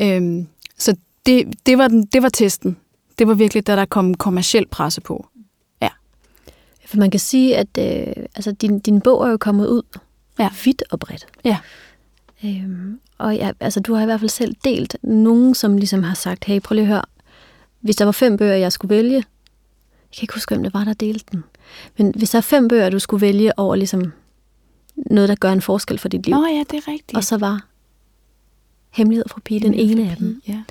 Øhm, 0.00 0.46
så 0.78 0.96
det, 1.26 1.66
det, 1.66 1.78
var 1.78 1.88
den, 1.88 2.06
det 2.06 2.22
var 2.22 2.28
testen. 2.28 2.76
Det 3.18 3.28
var 3.28 3.34
virkelig, 3.34 3.66
da 3.66 3.76
der 3.76 3.84
kom 3.84 4.14
kommersiel 4.14 4.66
presse 4.66 5.00
på. 5.00 5.26
Ja. 5.82 5.88
For 6.86 6.96
man 6.96 7.10
kan 7.10 7.20
sige, 7.20 7.56
at 7.56 7.78
øh, 7.78 8.24
altså, 8.34 8.52
din, 8.52 8.78
din 8.78 9.00
bog 9.00 9.26
er 9.26 9.30
jo 9.30 9.36
kommet 9.36 9.66
ud 9.66 9.82
ja. 10.38 10.48
vidt 10.64 10.82
og 10.90 11.00
bredt. 11.00 11.26
Ja. 11.44 11.56
Øhm, 12.46 13.00
og 13.18 13.36
ja, 13.36 13.50
altså, 13.60 13.80
du 13.80 13.94
har 13.94 14.02
i 14.02 14.04
hvert 14.04 14.20
fald 14.20 14.30
selv 14.30 14.54
delt 14.64 14.96
nogen, 15.02 15.54
som 15.54 15.76
ligesom 15.76 16.02
har 16.02 16.14
sagt, 16.14 16.44
hey, 16.44 16.60
prøv 16.60 16.74
lige 16.74 16.82
at 16.82 16.88
høre, 16.88 17.02
hvis 17.80 17.96
der 17.96 18.04
var 18.04 18.12
fem 18.12 18.36
bøger, 18.36 18.54
jeg 18.54 18.72
skulle 18.72 18.96
vælge, 18.96 19.14
jeg 19.14 20.18
kan 20.18 20.22
ikke 20.22 20.34
huske, 20.34 20.54
hvem 20.54 20.62
det 20.62 20.74
var, 20.74 20.84
der 20.84 20.92
delte 20.92 21.24
den, 21.32 21.44
men 21.98 22.12
hvis 22.16 22.30
der 22.30 22.38
er 22.38 22.42
fem 22.42 22.68
bøger, 22.68 22.90
du 22.90 22.98
skulle 22.98 23.20
vælge 23.20 23.58
over 23.58 23.76
ligesom 23.76 24.12
noget, 24.96 25.28
der 25.28 25.34
gør 25.34 25.52
en 25.52 25.62
forskel 25.62 25.98
for 25.98 26.08
dit 26.08 26.26
liv. 26.26 26.34
Nå 26.34 26.46
ja, 26.46 26.64
det 26.70 26.76
er 26.76 26.88
rigtigt. 26.88 27.16
Og 27.16 27.24
så 27.24 27.36
var 27.36 27.66
Hemmelighed 28.90 29.24
fra 29.30 29.40
Pige 29.44 29.60
den 29.60 29.74
ene 29.74 30.10
af 30.10 30.16
dem. 30.16 30.42
Ja. 30.48 30.62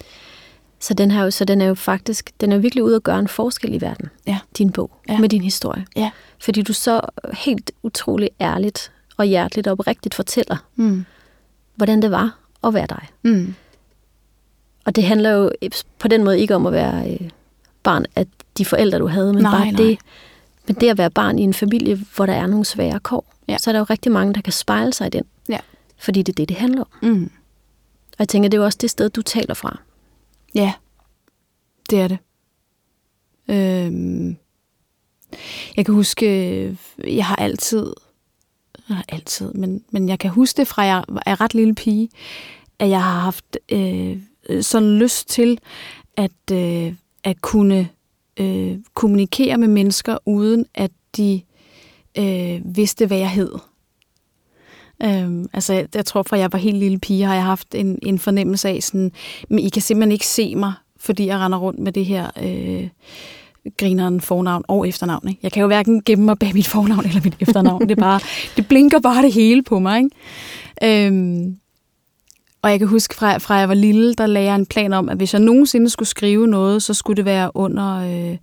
Så 0.80 0.94
den, 0.94 1.12
her, 1.12 1.30
så 1.30 1.46
den 1.46 1.62
er 1.62 1.66
jo 1.66 1.76
faktisk, 1.76 2.32
den 2.42 2.52
er 2.52 2.58
virkelig 2.58 2.84
ude 2.84 2.96
at 2.96 3.04
gøre 3.04 3.20
en 3.20 3.28
forskel 3.28 3.74
i 3.74 3.82
verden, 3.82 4.10
ja. 4.28 4.40
din 4.58 4.72
bog, 4.72 4.92
ja. 5.10 5.20
med 5.20 5.30
din 5.30 5.42
historie. 5.42 5.86
Ja. 5.96 6.12
Fordi 6.40 6.62
du 6.62 6.74
så 6.74 7.02
helt 7.34 7.72
utrolig 7.84 8.30
ærligt 8.42 8.92
og 9.18 9.26
hjerteligt 9.26 9.68
og 9.68 9.72
oprigtigt 9.72 10.16
fortæller, 10.16 10.58
mm 10.76 11.06
hvordan 11.76 12.02
det 12.02 12.12
var 12.12 12.38
at 12.64 12.74
være 12.74 12.88
dig. 12.90 13.08
Mm. 13.24 13.56
Og 14.86 14.96
det 14.96 15.04
handler 15.04 15.30
jo 15.30 15.52
på 16.00 16.08
den 16.08 16.24
måde 16.24 16.40
ikke 16.40 16.56
om 16.56 16.66
at 16.66 16.74
være 16.74 17.12
øh, 17.12 17.30
barn 17.84 18.06
af 18.16 18.28
de 18.58 18.66
forældre, 18.66 19.00
du 19.00 19.08
havde, 19.08 19.34
men 19.34 19.44
nej, 19.44 19.52
bare 19.52 19.72
nej. 19.72 19.78
det, 19.78 20.00
men 20.68 20.76
det 20.76 20.90
at 20.90 20.98
være 20.98 21.10
barn 21.10 21.40
i 21.40 21.42
en 21.42 21.54
familie, 21.54 22.00
hvor 22.16 22.26
der 22.26 22.34
er 22.34 22.48
nogle 22.48 22.66
svære 22.66 23.00
kår. 23.00 23.34
Ja. 23.48 23.58
Så 23.58 23.70
er 23.70 23.72
der 23.72 23.80
jo 23.80 23.86
rigtig 23.90 24.12
mange, 24.12 24.34
der 24.34 24.42
kan 24.42 24.54
spejle 24.54 24.94
sig 24.94 25.08
i 25.08 25.10
den. 25.10 25.24
Ja. 25.50 25.60
Fordi 25.98 26.22
det 26.22 26.34
er 26.34 26.36
det, 26.36 26.50
det 26.50 26.58
handler 26.58 26.82
om. 26.82 26.88
Mm. 27.02 27.32
Og 28.12 28.20
jeg 28.20 28.30
tænker, 28.30 28.50
det 28.50 28.58
er 28.58 28.62
jo 28.62 28.66
også 28.66 28.78
det 28.82 28.90
sted, 28.90 29.10
du 29.10 29.22
taler 29.22 29.54
fra. 29.54 29.80
Ja, 30.56 30.74
det 31.90 32.02
er 32.02 32.08
det. 32.08 32.18
Øhm, 33.48 34.38
jeg 35.78 35.86
kan 35.86 35.94
huske, 35.94 36.78
jeg 37.08 37.26
har 37.26 37.36
altid 37.36 37.94
Nej, 38.90 39.04
altid, 39.10 39.54
men, 39.54 39.84
men 39.92 40.10
jeg 40.10 40.20
kan 40.20 40.30
huske 40.30 40.58
det 40.58 40.68
fra, 40.68 40.82
jeg 40.82 41.04
er 41.26 41.42
ret 41.42 41.54
lille 41.54 41.76
pige, 41.76 42.10
at 42.80 42.90
jeg 42.90 43.04
har 43.04 43.20
haft 43.20 43.58
øh, 43.72 44.18
sådan 44.62 44.98
lyst 44.98 45.30
til 45.30 45.60
at, 46.18 46.52
øh, 46.52 46.94
at 47.24 47.42
kunne 47.42 47.90
øh, 48.40 48.78
kommunikere 48.94 49.58
med 49.58 49.68
mennesker, 49.68 50.18
uden 50.26 50.66
at 50.74 50.92
de 51.18 51.42
øh, 52.18 52.62
vidste, 52.76 53.06
hvad 53.06 53.18
jeg 53.18 53.30
hed. 53.30 53.52
Øhm, 55.04 55.50
altså, 55.54 55.74
jeg, 55.74 55.88
jeg 55.96 56.06
tror, 56.06 56.24
fra 56.24 56.38
jeg 56.38 56.54
var 56.54 56.60
helt 56.60 56.78
lille 56.78 57.00
pige, 57.00 57.24
har 57.24 57.34
jeg 57.34 57.44
haft 57.44 57.76
en, 57.76 58.00
en 58.04 58.20
fornemmelse 58.20 58.70
af 58.70 58.84
sådan, 58.84 59.12
men 59.50 59.60
I 59.60 59.70
kan 59.70 59.82
simpelthen 59.82 60.12
ikke 60.12 60.28
se 60.28 60.56
mig, 60.56 60.74
fordi 60.98 61.26
jeg 61.26 61.40
render 61.40 61.58
rundt 61.58 61.80
med 61.80 61.92
det 61.92 62.06
her... 62.06 62.30
Øh, 62.42 62.90
grineren 63.80 64.22
fornavn 64.22 64.64
og 64.68 64.88
efternavn. 64.88 65.28
Ikke? 65.30 65.40
Jeg 65.44 65.52
kan 65.52 65.62
jo 65.62 65.68
hverken 65.68 66.04
gemme 66.04 66.26
mig 66.26 66.40
bag 66.40 66.54
mit 66.54 66.68
fornavn 66.68 67.06
eller 67.06 67.22
mit 67.24 67.36
efternavn. 67.40 67.82
det, 67.82 67.92
er 67.92 68.02
bare, 68.02 68.20
det 68.56 68.68
blinker 68.68 69.00
bare 69.00 69.22
det 69.22 69.34
hele 69.34 69.64
på 69.64 69.80
mig. 69.80 69.98
Ikke? 69.98 71.08
Øhm, 71.08 71.58
og 72.62 72.72
jeg 72.72 72.80
kan 72.80 72.88
huske, 72.88 73.16
fra, 73.16 73.38
fra 73.38 73.56
jeg 73.56 73.70
var 73.70 73.76
lille, 73.76 74.14
der 74.14 74.28
lagde 74.28 74.48
jeg 74.48 74.56
en 74.56 74.66
plan 74.66 74.94
om, 74.94 75.10
at 75.10 75.18
hvis 75.18 75.34
jeg 75.34 75.42
nogensinde 75.42 75.90
skulle 75.90 76.10
skrive 76.10 76.48
noget, 76.48 76.84
så 76.84 76.94
skulle 76.94 77.18
det 77.18 77.26
være 77.26 77.52
under 77.54 77.96
øh, 77.98 78.38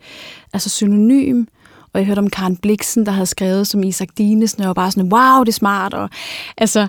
altså 0.52 0.68
synonym. 0.68 1.44
Og 1.92 2.00
jeg 2.00 2.06
hørte 2.06 2.18
om 2.18 2.30
Karen 2.30 2.56
Bliksen, 2.56 3.06
der 3.06 3.12
havde 3.12 3.26
skrevet 3.26 3.66
som 3.66 3.82
Isak 3.82 4.08
Dinesen, 4.18 4.60
og 4.60 4.62
jeg 4.62 4.68
var 4.68 4.74
bare 4.74 4.90
sådan, 4.90 5.12
wow, 5.12 5.44
det 5.44 5.48
er 5.48 5.52
smart. 5.52 5.94
Og, 5.94 6.10
altså, 6.58 6.86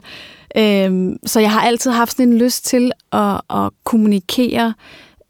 øh, 0.58 1.16
så 1.26 1.40
jeg 1.40 1.52
har 1.52 1.62
altid 1.62 1.92
haft 1.92 2.12
sådan 2.12 2.32
en 2.32 2.38
lyst 2.38 2.66
til 2.66 2.92
at, 3.12 3.42
at 3.50 3.70
kommunikere 3.84 4.68
øh, 4.68 4.74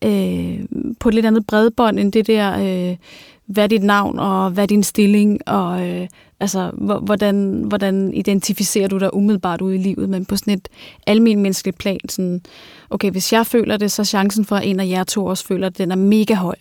Øh, 0.03 0.59
på 0.99 1.09
et 1.09 1.15
lidt 1.15 1.25
andet 1.25 1.47
bredbånd 1.47 1.99
end 1.99 2.11
det 2.11 2.27
der, 2.27 2.57
øh, 2.59 2.97
hvad 3.45 3.63
er 3.63 3.67
dit 3.67 3.83
navn 3.83 4.19
og 4.19 4.49
hvad 4.49 4.63
er 4.63 4.67
din 4.67 4.83
stilling, 4.83 5.47
og 5.47 5.89
øh, 5.89 6.07
altså, 6.39 6.71
hvordan, 7.01 7.63
hvordan 7.63 8.13
identificerer 8.13 8.87
du 8.87 8.97
dig 8.97 9.13
umiddelbart 9.13 9.61
ude 9.61 9.75
i 9.75 9.77
livet, 9.77 10.09
men 10.09 10.25
på 10.25 10.37
sådan 10.37 10.53
et 10.53 10.69
almindeligt 11.07 11.41
menneskeligt 11.41 11.77
plan, 11.77 11.99
sådan, 12.09 12.41
okay, 12.89 13.11
hvis 13.11 13.33
jeg 13.33 13.45
føler 13.47 13.77
det, 13.77 13.91
så 13.91 14.01
er 14.01 14.05
chancen 14.05 14.45
for, 14.45 14.55
at 14.55 14.67
en 14.67 14.79
af 14.79 14.87
jer 14.87 15.03
to 15.03 15.25
også 15.25 15.45
føler, 15.45 15.69
det, 15.69 15.77
den 15.77 15.91
er 15.91 15.95
mega 15.95 16.33
høj. 16.33 16.55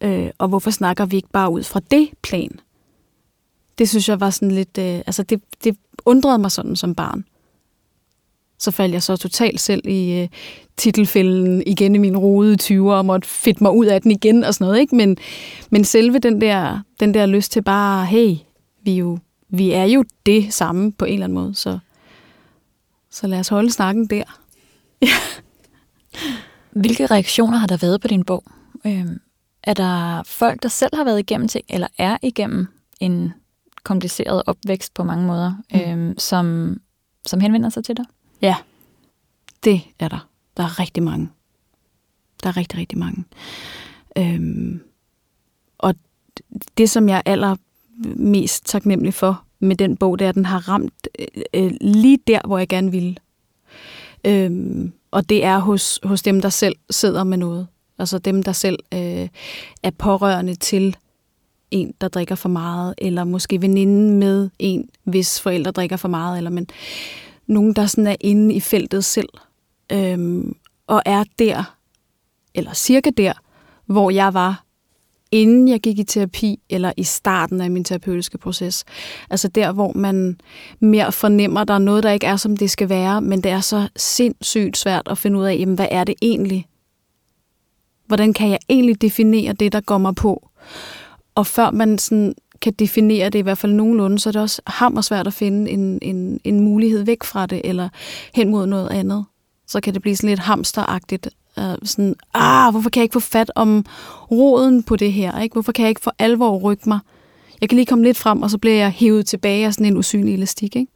Øh, 0.00 0.30
og 0.38 0.48
hvorfor 0.48 0.70
snakker 0.70 1.06
vi 1.06 1.16
ikke 1.16 1.30
bare 1.32 1.50
ud 1.50 1.62
fra 1.62 1.80
det 1.90 2.08
plan? 2.22 2.50
Det 3.78 3.88
synes 3.88 4.08
jeg 4.08 4.20
var 4.20 4.30
sådan 4.30 4.50
lidt, 4.50 4.78
øh, 4.78 4.94
altså 5.06 5.22
det, 5.22 5.42
det 5.64 5.76
undrede 6.04 6.38
mig 6.38 6.50
sådan 6.50 6.76
som 6.76 6.94
barn 6.94 7.24
så 8.60 8.70
faldt 8.70 8.94
jeg 8.94 9.02
så 9.02 9.16
totalt 9.16 9.60
selv 9.60 9.88
i 9.88 10.20
øh, 10.20 10.28
titelfælden 10.80 11.62
igen 11.66 11.94
i 11.94 11.98
min 11.98 12.16
rode 12.16 12.56
20'er 12.62 12.90
og 12.90 13.06
måtte 13.06 13.28
fedt 13.28 13.60
mig 13.60 13.72
ud 13.72 13.86
af 13.86 14.02
den 14.02 14.10
igen 14.10 14.44
og 14.44 14.54
sådan 14.54 14.64
noget. 14.64 14.80
Ikke? 14.80 14.96
Men, 14.96 15.16
men 15.70 15.84
selve 15.84 16.18
den 16.18 16.40
der, 16.40 16.80
den 17.00 17.14
der 17.14 17.26
lyst 17.26 17.52
til 17.52 17.62
bare, 17.62 18.06
hey, 18.06 18.36
vi 18.82 18.92
er, 18.92 18.96
jo, 18.96 19.18
vi 19.48 19.70
er 19.70 19.84
jo 19.84 20.04
det 20.26 20.54
samme 20.54 20.92
på 20.92 21.04
en 21.04 21.12
eller 21.12 21.24
anden 21.24 21.38
måde, 21.38 21.54
så, 21.54 21.78
så 23.10 23.26
lad 23.26 23.40
os 23.40 23.48
holde 23.48 23.70
snakken 23.70 24.06
der. 24.06 24.22
Hvilke 26.80 27.06
reaktioner 27.06 27.58
har 27.58 27.66
der 27.66 27.76
været 27.76 28.00
på 28.00 28.08
din 28.08 28.24
bog? 28.24 28.44
Øhm, 28.86 29.20
er 29.62 29.74
der 29.74 30.22
folk, 30.26 30.62
der 30.62 30.68
selv 30.68 30.96
har 30.96 31.04
været 31.04 31.18
igennem 31.18 31.48
ting, 31.48 31.64
eller 31.68 31.86
er 31.98 32.16
igennem 32.22 32.66
en 33.00 33.32
kompliceret 33.84 34.42
opvækst 34.46 34.94
på 34.94 35.04
mange 35.04 35.26
måder, 35.26 35.54
mm. 35.72 35.80
øhm, 35.80 36.18
som, 36.18 36.76
som 37.26 37.40
henvender 37.40 37.68
sig 37.68 37.84
til 37.84 37.96
dig? 37.96 38.04
Ja, 38.42 38.56
det 39.64 39.80
er 39.98 40.08
der. 40.08 40.29
Der 40.60 40.66
er 40.66 40.80
rigtig 40.80 41.02
mange. 41.02 41.28
Der 42.42 42.48
er 42.48 42.56
rigtig, 42.56 42.78
rigtig 42.78 42.98
mange. 42.98 43.24
Øhm, 44.18 44.80
og 45.78 45.94
det, 46.78 46.90
som 46.90 47.08
jeg 47.08 47.22
er 47.26 47.32
allermest 47.32 48.66
taknemmelig 48.66 49.14
for 49.14 49.44
med 49.60 49.76
den 49.76 49.96
bog, 49.96 50.18
det 50.18 50.24
er, 50.24 50.28
at 50.28 50.34
den 50.34 50.44
har 50.44 50.68
ramt 50.68 51.08
øh, 51.18 51.26
øh, 51.54 51.72
lige 51.80 52.18
der, 52.26 52.40
hvor 52.46 52.58
jeg 52.58 52.68
gerne 52.68 52.90
ville. 52.90 53.16
Øhm, 54.24 54.92
og 55.10 55.28
det 55.28 55.44
er 55.44 55.58
hos, 55.58 56.00
hos 56.02 56.22
dem, 56.22 56.40
der 56.40 56.48
selv 56.48 56.76
sidder 56.90 57.24
med 57.24 57.38
noget. 57.38 57.66
Altså 57.98 58.18
dem, 58.18 58.42
der 58.42 58.52
selv 58.52 58.78
øh, 58.94 59.28
er 59.82 59.90
pårørende 59.98 60.54
til 60.54 60.96
en, 61.70 61.94
der 62.00 62.08
drikker 62.08 62.34
for 62.34 62.48
meget, 62.48 62.94
eller 62.98 63.24
måske 63.24 63.62
veninden 63.62 64.18
med 64.18 64.50
en, 64.58 64.88
hvis 65.04 65.40
forældre 65.40 65.70
drikker 65.70 65.96
for 65.96 66.08
meget, 66.08 66.38
eller 66.38 66.50
men 66.50 66.66
nogen, 67.46 67.72
der 67.72 67.86
sådan 67.86 68.06
er 68.06 68.16
inde 68.20 68.54
i 68.54 68.60
feltet 68.60 69.04
selv, 69.04 69.28
øhm, 69.92 70.56
og 70.86 71.02
er 71.06 71.24
der, 71.38 71.76
eller 72.54 72.74
cirka 72.74 73.10
der, 73.16 73.32
hvor 73.86 74.10
jeg 74.10 74.34
var, 74.34 74.64
inden 75.30 75.68
jeg 75.68 75.80
gik 75.80 75.98
i 75.98 76.04
terapi, 76.04 76.60
eller 76.70 76.92
i 76.96 77.02
starten 77.02 77.60
af 77.60 77.70
min 77.70 77.84
terapeutiske 77.84 78.38
proces. 78.38 78.84
Altså 79.30 79.48
der, 79.48 79.72
hvor 79.72 79.92
man 79.92 80.40
mere 80.80 81.12
fornemmer, 81.12 81.60
at 81.60 81.68
der 81.68 81.74
er 81.74 81.78
noget, 81.78 82.02
der 82.02 82.10
ikke 82.10 82.26
er, 82.26 82.36
som 82.36 82.56
det 82.56 82.70
skal 82.70 82.88
være, 82.88 83.20
men 83.20 83.42
det 83.42 83.50
er 83.50 83.60
så 83.60 83.88
sindssygt 83.96 84.76
svært 84.76 85.08
at 85.10 85.18
finde 85.18 85.38
ud 85.38 85.44
af, 85.44 85.56
jamen, 85.58 85.74
hvad 85.74 85.88
er 85.90 86.04
det 86.04 86.14
egentlig? 86.22 86.66
Hvordan 88.06 88.32
kan 88.32 88.50
jeg 88.50 88.58
egentlig 88.68 89.02
definere 89.02 89.52
det, 89.52 89.72
der 89.72 89.80
går 89.80 89.98
mig 89.98 90.14
på? 90.14 90.48
Og 91.34 91.46
før 91.46 91.70
man 91.70 91.98
sådan 91.98 92.34
kan 92.62 92.72
definere 92.72 93.28
det 93.28 93.38
i 93.38 93.42
hvert 93.42 93.58
fald 93.58 93.72
nogenlunde, 93.72 94.18
så 94.18 94.30
er 94.30 94.32
det 94.32 94.42
også 94.42 94.62
hammer 94.66 95.00
svært 95.00 95.26
at 95.26 95.32
finde 95.32 95.70
en, 95.70 95.98
en, 96.02 96.40
en 96.44 96.60
mulighed 96.60 97.02
væk 97.02 97.24
fra 97.24 97.46
det, 97.46 97.60
eller 97.64 97.88
hen 98.34 98.50
mod 98.50 98.66
noget 98.66 98.88
andet. 98.88 99.24
Så 99.70 99.80
kan 99.80 99.94
det 99.94 100.02
blive 100.02 100.16
sådan 100.16 100.28
lidt 100.28 100.40
hamsteragtigt. 100.40 101.28
Øh, 101.58 101.74
sådan, 101.84 102.14
ah, 102.34 102.70
hvorfor 102.70 102.90
kan 102.90 103.00
jeg 103.00 103.04
ikke 103.04 103.12
få 103.12 103.20
fat 103.20 103.52
om 103.54 103.84
roden 104.30 104.82
på 104.82 104.96
det 104.96 105.12
her? 105.12 105.40
Ikke? 105.40 105.52
Hvorfor 105.52 105.72
kan 105.72 105.82
jeg 105.82 105.88
ikke 105.88 106.00
for 106.00 106.14
alvor 106.18 106.58
rykke 106.58 106.88
mig? 106.88 106.98
Jeg 107.60 107.68
kan 107.68 107.76
lige 107.76 107.86
komme 107.86 108.04
lidt 108.04 108.16
frem, 108.16 108.42
og 108.42 108.50
så 108.50 108.58
bliver 108.58 108.76
jeg 108.76 108.90
hævet 108.90 109.26
tilbage 109.26 109.66
af 109.66 109.74
sådan 109.74 109.86
en 109.86 109.96
usynlig 109.96 110.34
elastik. 110.34 110.76
Ikke? 110.76 110.92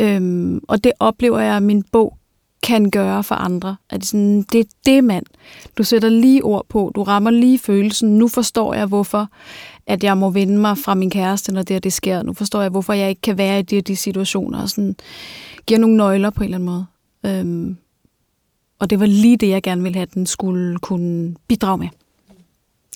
Øhm, 0.00 0.60
og 0.68 0.84
det 0.84 0.92
oplever 1.00 1.40
jeg, 1.40 1.56
at 1.56 1.62
min 1.62 1.82
bog 1.92 2.18
kan 2.62 2.90
gøre 2.90 3.24
for 3.24 3.34
andre. 3.34 3.76
At 3.90 4.00
det, 4.00 4.08
sådan, 4.08 4.42
det 4.42 4.60
er 4.60 4.64
det, 4.86 5.04
mand. 5.04 5.26
Du 5.78 5.82
sætter 5.82 6.08
lige 6.08 6.44
ord 6.44 6.66
på. 6.68 6.92
Du 6.94 7.02
rammer 7.02 7.30
lige 7.30 7.58
følelsen. 7.58 8.18
Nu 8.18 8.28
forstår 8.28 8.74
jeg, 8.74 8.86
hvorfor 8.86 9.28
at 9.86 10.04
jeg 10.04 10.18
må 10.18 10.30
vende 10.30 10.58
mig 10.58 10.78
fra 10.78 10.94
min 10.94 11.10
kæreste, 11.10 11.52
når 11.52 11.62
det, 11.62 11.84
det 11.84 11.92
sker. 11.92 12.22
Nu 12.22 12.32
forstår 12.32 12.60
jeg, 12.60 12.70
hvorfor 12.70 12.92
jeg 12.92 13.08
ikke 13.08 13.20
kan 13.20 13.38
være 13.38 13.58
i 13.58 13.62
de 13.62 13.80
de 13.80 13.96
situationer. 13.96 14.62
Og 14.62 14.68
sådan, 14.68 14.96
giver 15.66 15.80
nogle 15.80 15.96
nøgler 15.96 16.30
på 16.30 16.40
en 16.40 16.44
eller 16.44 16.56
anden 16.56 16.66
måde. 16.66 16.86
Øhm, 17.26 17.76
og 18.78 18.90
det 18.90 19.00
var 19.00 19.06
lige 19.06 19.36
det, 19.36 19.48
jeg 19.48 19.62
gerne 19.62 19.82
ville 19.82 19.94
have, 19.94 20.02
at 20.02 20.14
den 20.14 20.26
skulle 20.26 20.78
kunne 20.78 21.36
bidrage 21.48 21.78
med. 21.78 21.88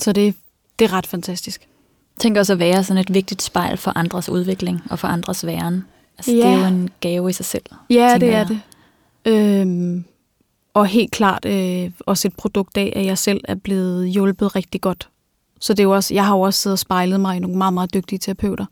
Så 0.01 0.13
det, 0.13 0.35
det 0.79 0.85
er 0.85 0.93
ret 0.93 1.07
fantastisk. 1.07 1.61
Jeg 1.61 2.21
tænker 2.21 2.41
også 2.41 2.53
at 2.53 2.59
være 2.59 2.85
sådan 2.85 3.01
et 3.01 3.15
vigtigt 3.15 3.43
spejl 3.43 3.77
for 3.77 3.99
andres 3.99 4.29
udvikling 4.29 4.81
og 4.91 4.99
for 4.99 5.09
andres 5.09 5.47
væren. 5.47 5.85
Altså, 6.19 6.33
ja. 6.33 6.37
Det 6.37 6.45
er 6.47 6.59
jo 6.59 6.67
en 6.67 6.91
gave 7.01 7.31
i 7.31 7.33
sig 7.33 7.47
selv. 7.47 7.65
Ja, 7.91 8.19
det 8.21 8.29
er 8.29 8.39
jeg. 8.39 8.49
det. 8.49 8.61
Øhm, 9.25 10.05
og 10.75 10.87
helt 10.87 11.13
klart 11.13 11.45
øh, 11.45 11.91
også 12.07 12.29
et 12.29 12.37
produkt 12.37 12.77
af, 12.77 12.93
at 12.97 13.07
jeg 13.07 13.19
selv 13.19 13.41
er 13.45 13.55
blevet 13.55 14.11
hjulpet 14.11 14.57
rigtig 14.57 14.81
godt. 14.81 15.09
Så 15.61 15.73
det 15.73 15.81
er 15.81 15.85
jo 15.85 15.95
også, 15.95 16.15
jeg 16.15 16.27
har 16.27 16.37
jo 16.37 16.41
også 16.41 16.61
siddet 16.61 16.75
og 16.75 16.79
spejlet 16.79 17.21
mig 17.21 17.37
i 17.37 17.39
nogle 17.39 17.57
meget, 17.57 17.75
meget 17.75 17.95
dygtige 17.95 18.19
terapeuter, 18.19 18.67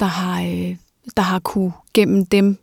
der 0.00 0.06
har, 0.06 0.42
øh, 0.42 0.76
der 1.16 1.22
har 1.22 1.38
kunne 1.38 1.72
gennem 1.94 2.26
dem 2.26 2.58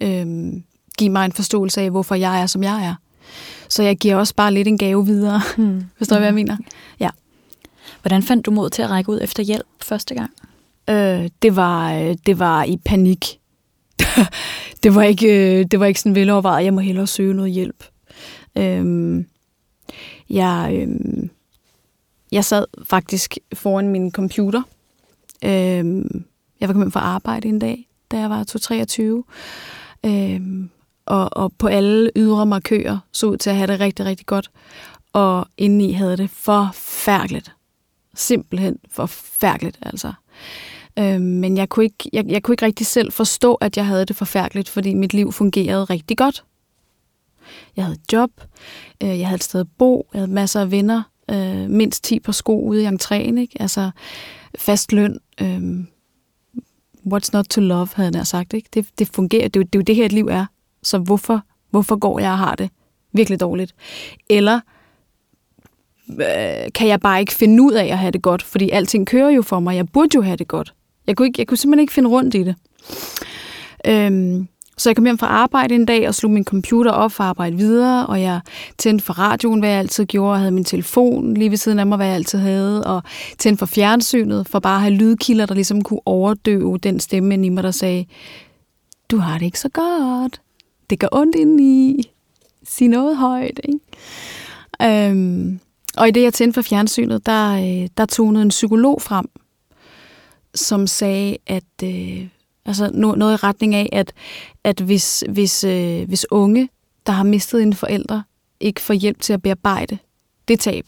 øh, 0.00 0.52
give 0.98 1.10
mig 1.10 1.24
en 1.24 1.32
forståelse 1.32 1.80
af, 1.80 1.90
hvorfor 1.90 2.14
jeg 2.14 2.42
er, 2.42 2.46
som 2.46 2.62
jeg 2.62 2.86
er. 2.86 2.94
Så 3.68 3.82
jeg 3.82 3.96
giver 3.96 4.16
også 4.16 4.34
bare 4.34 4.54
lidt 4.54 4.68
en 4.68 4.78
gave 4.78 5.06
videre. 5.06 5.40
Hmm. 5.56 5.82
Forstår 5.98 6.16
du, 6.16 6.20
hvad 6.20 6.28
jeg 6.28 6.34
mener? 6.34 6.56
Ja. 7.00 7.10
Hvordan 8.02 8.22
fandt 8.22 8.46
du 8.46 8.50
mod 8.50 8.70
til 8.70 8.82
at 8.82 8.90
række 8.90 9.10
ud 9.10 9.20
efter 9.22 9.42
hjælp 9.42 9.66
første 9.82 10.14
gang? 10.14 10.30
Øh, 10.90 11.30
det, 11.42 11.56
var, 11.56 11.94
øh, 11.94 12.16
det 12.26 12.38
var 12.38 12.64
i 12.64 12.76
panik. 12.84 13.40
det, 14.82 14.94
var 14.94 15.02
ikke, 15.02 15.58
øh, 15.58 15.66
det 15.70 15.80
var 15.80 15.86
ikke 15.86 16.00
sådan 16.00 16.14
velovervejet, 16.14 16.64
jeg 16.64 16.74
må 16.74 16.80
hellere 16.80 17.06
søge 17.06 17.34
noget 17.34 17.52
hjælp. 17.52 17.84
Øh, 18.58 19.24
jeg, 20.30 20.70
øh, 20.72 20.88
jeg 22.32 22.44
sad 22.44 22.66
faktisk 22.84 23.38
foran 23.54 23.88
min 23.88 24.12
computer. 24.12 24.62
Øh, 25.44 26.04
jeg 26.60 26.68
var 26.68 26.72
kommet 26.72 26.92
fra 26.92 27.00
arbejde 27.00 27.48
en 27.48 27.58
dag, 27.58 27.88
da 28.10 28.18
jeg 28.18 28.30
var 28.30 28.44
23. 28.44 29.24
Øh, 30.06 30.40
og, 31.06 31.28
og 31.32 31.52
på 31.58 31.66
alle 31.66 32.10
ydre 32.16 32.46
markører 32.46 32.98
så 33.12 33.26
ud 33.26 33.36
til 33.36 33.50
at 33.50 33.56
have 33.56 33.66
det 33.66 33.80
rigtig, 33.80 34.06
rigtig 34.06 34.26
godt. 34.26 34.50
Og 35.12 35.46
indeni 35.56 35.92
havde 35.92 36.16
det 36.16 36.30
forfærdeligt. 36.30 37.52
Simpelthen 38.14 38.78
forfærdeligt, 38.90 39.78
altså. 39.82 40.12
Øh, 40.98 41.20
men 41.20 41.56
jeg 41.56 41.68
kunne, 41.68 41.84
ikke, 41.84 42.10
jeg, 42.12 42.24
jeg 42.28 42.42
kunne 42.42 42.52
ikke 42.52 42.66
rigtig 42.66 42.86
selv 42.86 43.12
forstå, 43.12 43.54
at 43.54 43.76
jeg 43.76 43.86
havde 43.86 44.04
det 44.04 44.16
forfærdeligt, 44.16 44.68
fordi 44.68 44.94
mit 44.94 45.14
liv 45.14 45.32
fungerede 45.32 45.84
rigtig 45.84 46.16
godt. 46.16 46.44
Jeg 47.76 47.84
havde 47.84 47.98
et 48.04 48.12
job, 48.12 48.30
øh, 49.02 49.08
jeg 49.08 49.28
havde 49.28 49.36
et 49.36 49.44
sted 49.44 49.60
at 49.60 49.66
bo, 49.78 50.08
jeg 50.12 50.20
havde 50.20 50.32
masser 50.32 50.60
af 50.60 50.70
venner, 50.70 51.02
øh, 51.30 51.70
mindst 51.70 52.04
10 52.04 52.20
på 52.20 52.32
sko 52.32 52.60
ude 52.60 52.82
i 52.82 52.86
entréen, 52.86 53.38
ikke? 53.38 53.56
altså 53.60 53.90
fast 54.58 54.92
løn. 54.92 55.18
Øh, 55.40 55.84
what's 57.12 57.30
not 57.32 57.44
to 57.44 57.60
love, 57.60 57.88
havde 57.94 58.16
jeg 58.16 58.26
sagt. 58.26 58.52
Ikke? 58.52 58.68
Det, 58.74 58.86
det 58.98 59.08
fungerer, 59.08 59.48
det 59.48 59.56
er, 59.56 59.60
jo, 59.60 59.66
det 59.72 59.74
er 59.74 59.78
jo 59.78 59.82
det 59.82 59.96
her, 59.96 60.04
et 60.04 60.12
liv 60.12 60.26
er. 60.26 60.46
Så 60.84 60.98
hvorfor, 60.98 61.42
hvorfor 61.70 61.96
går 61.96 62.18
jeg 62.18 62.30
og 62.30 62.38
har 62.38 62.54
det 62.54 62.70
virkelig 63.12 63.40
dårligt? 63.40 63.74
Eller 64.30 64.60
øh, 66.10 66.72
kan 66.74 66.88
jeg 66.88 67.00
bare 67.00 67.20
ikke 67.20 67.32
finde 67.32 67.62
ud 67.62 67.72
af 67.72 67.84
at 67.84 67.98
have 67.98 68.10
det 68.10 68.22
godt, 68.22 68.42
fordi 68.42 68.70
alting 68.70 69.06
kører 69.06 69.30
jo 69.30 69.42
for 69.42 69.60
mig. 69.60 69.76
Jeg 69.76 69.88
burde 69.88 70.10
jo 70.14 70.22
have 70.22 70.36
det 70.36 70.48
godt. 70.48 70.74
Jeg 71.06 71.16
kunne, 71.16 71.26
ikke, 71.28 71.40
jeg 71.40 71.46
kunne 71.46 71.58
simpelthen 71.58 71.82
ikke 71.82 71.92
finde 71.92 72.08
rundt 72.08 72.34
i 72.34 72.42
det. 72.42 72.54
Øhm, 73.86 74.48
så 74.78 74.90
jeg 74.90 74.96
kom 74.96 75.04
hjem 75.04 75.18
fra 75.18 75.26
arbejde 75.26 75.74
en 75.74 75.86
dag 75.86 76.08
og 76.08 76.14
slog 76.14 76.32
min 76.32 76.44
computer 76.44 76.90
op 76.90 77.12
for 77.12 77.24
at 77.24 77.28
arbejde 77.28 77.56
videre, 77.56 78.06
og 78.06 78.22
jeg 78.22 78.40
tændte 78.78 79.04
for 79.04 79.12
radioen, 79.12 79.60
hvad 79.60 79.70
jeg 79.70 79.78
altid 79.78 80.06
gjorde, 80.06 80.32
og 80.32 80.38
havde 80.38 80.50
min 80.50 80.64
telefon 80.64 81.34
lige 81.34 81.50
ved 81.50 81.56
siden 81.56 81.78
af 81.78 81.86
mig, 81.86 81.96
hvad 81.96 82.06
jeg 82.06 82.14
altid 82.14 82.38
havde, 82.38 82.84
og 82.84 83.02
tændte 83.38 83.58
for 83.58 83.66
fjernsynet, 83.66 84.48
for 84.48 84.58
bare 84.58 84.74
at 84.74 84.80
have 84.80 84.94
lydkilder, 84.94 85.46
der 85.46 85.54
ligesom 85.54 85.82
kunne 85.82 86.00
overdøve 86.06 86.78
den 86.78 87.00
stemme 87.00 87.46
i 87.46 87.48
mig, 87.48 87.62
der 87.62 87.70
sagde, 87.70 88.04
du 89.10 89.18
har 89.18 89.38
det 89.38 89.46
ikke 89.46 89.60
så 89.60 89.68
godt. 89.68 90.40
Det 90.94 91.00
gør 91.00 91.08
ondt 91.12 91.36
indeni. 91.36 92.10
Sig 92.64 92.88
noget 92.88 93.16
højt, 93.16 93.60
ikke? 93.64 95.10
Øhm, 95.10 95.60
og 95.96 96.08
i 96.08 96.10
det, 96.10 96.22
jeg 96.22 96.34
tændte 96.34 96.54
for 96.54 96.62
fjernsynet, 96.62 97.26
der, 97.26 97.52
øh, 97.54 97.88
der 97.96 98.06
tonede 98.06 98.42
en 98.42 98.48
psykolog 98.48 99.02
frem, 99.02 99.26
som 100.54 100.86
sagde, 100.86 101.36
at 101.46 101.64
øh, 101.84 102.26
altså 102.64 102.90
noget 102.94 103.32
i 103.32 103.36
retning 103.36 103.74
af, 103.74 103.88
at, 103.92 104.12
at 104.64 104.80
hvis, 104.80 105.24
hvis, 105.28 105.64
øh, 105.64 106.08
hvis 106.08 106.26
unge, 106.30 106.68
der 107.06 107.12
har 107.12 107.24
mistet 107.24 107.62
en 107.62 107.74
forælder, 107.74 108.22
ikke 108.60 108.80
får 108.80 108.94
hjælp 108.94 109.20
til 109.20 109.32
at 109.32 109.42
bearbejde 109.42 109.98
det 110.48 110.60
tab, 110.60 110.86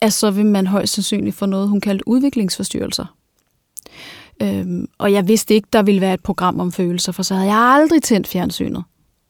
at 0.00 0.12
så 0.12 0.30
vil 0.30 0.46
man 0.46 0.66
højst 0.66 0.94
sandsynligt 0.94 1.36
få 1.36 1.46
noget, 1.46 1.68
hun 1.68 1.80
kaldte 1.80 2.08
udviklingsforstyrrelser. 2.08 3.16
Øhm, 4.42 4.88
og 4.98 5.12
jeg 5.12 5.28
vidste 5.28 5.54
ikke, 5.54 5.68
der 5.72 5.82
ville 5.82 6.00
være 6.00 6.14
et 6.14 6.22
program 6.22 6.60
om 6.60 6.72
følelser, 6.72 7.12
for 7.12 7.22
så 7.22 7.34
havde 7.34 7.48
jeg 7.48 7.58
aldrig 7.58 8.02
tændt 8.02 8.26
fjernsynet. 8.26 8.84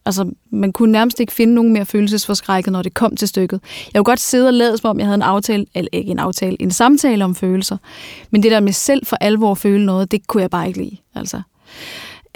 Altså, 0.05 0.31
man 0.51 0.73
kunne 0.73 0.93
nærmest 0.93 1.21
ikke 1.21 1.33
finde 1.33 1.55
nogen 1.55 1.73
mere 1.73 1.87
følelsesforskrækket, 1.87 2.73
når 2.73 2.83
det 2.83 2.95
kom 2.95 3.17
til 3.17 3.29
stykket. 3.29 3.61
Jeg 3.95 3.99
kunne 3.99 4.05
godt 4.05 4.21
sidde 4.21 4.49
og 4.49 4.55
lade, 4.55 4.79
som 4.79 4.91
om 4.91 4.99
jeg 4.99 5.07
havde 5.07 5.15
en 5.15 5.23
aftale, 5.23 5.67
eller 5.75 5.89
ikke 5.93 6.11
en 6.11 6.19
aftale, 6.19 6.63
en 6.63 6.71
samtale 6.71 7.25
om 7.25 7.35
følelser. 7.35 7.77
Men 8.31 8.43
det 8.43 8.51
der 8.51 8.61
med 8.61 8.73
selv 8.73 9.07
for 9.07 9.17
alvor 9.17 9.51
at 9.51 9.59
føle 9.59 9.87
noget, 9.87 10.11
det 10.11 10.27
kunne 10.27 10.41
jeg 10.41 10.51
bare 10.51 10.69
ikke 10.69 10.79
lide. 10.79 10.97
Altså. 11.15 11.43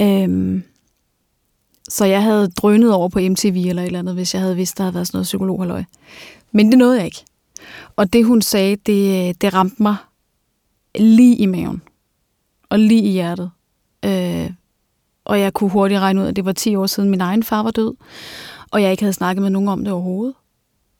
Øhm, 0.00 0.62
så 1.88 2.04
jeg 2.04 2.22
havde 2.22 2.48
drønet 2.48 2.92
over 2.92 3.08
på 3.08 3.18
MTV 3.18 3.64
eller 3.68 3.82
et 3.82 3.86
eller 3.86 3.98
andet, 3.98 4.14
hvis 4.14 4.34
jeg 4.34 4.42
havde 4.42 4.56
vidst, 4.56 4.78
der 4.78 4.84
havde 4.84 4.94
været 4.94 5.06
sådan 5.06 5.16
noget 5.16 5.24
psykologhaløj. 5.24 5.84
Men 6.52 6.70
det 6.70 6.78
nåede 6.78 6.96
jeg 6.96 7.04
ikke. 7.04 7.24
Og 7.96 8.12
det 8.12 8.24
hun 8.24 8.42
sagde, 8.42 8.76
det, 8.76 9.40
det 9.40 9.54
ramte 9.54 9.82
mig 9.82 9.96
lige 10.98 11.36
i 11.36 11.46
maven. 11.46 11.82
Og 12.68 12.78
lige 12.78 13.02
i 13.02 13.10
hjertet. 13.10 13.50
Øh, 14.04 14.50
og 15.26 15.40
jeg 15.40 15.52
kunne 15.52 15.70
hurtigt 15.70 16.00
regne 16.00 16.20
ud, 16.20 16.26
at 16.26 16.36
det 16.36 16.44
var 16.44 16.52
10 16.52 16.76
år 16.76 16.86
siden 16.86 17.10
min 17.10 17.20
egen 17.20 17.42
far 17.42 17.62
var 17.62 17.70
død, 17.70 17.94
og 18.70 18.82
jeg 18.82 18.90
ikke 18.90 19.02
havde 19.02 19.12
snakket 19.12 19.42
med 19.42 19.50
nogen 19.50 19.68
om 19.68 19.84
det 19.84 19.92
overhovedet. 19.92 20.34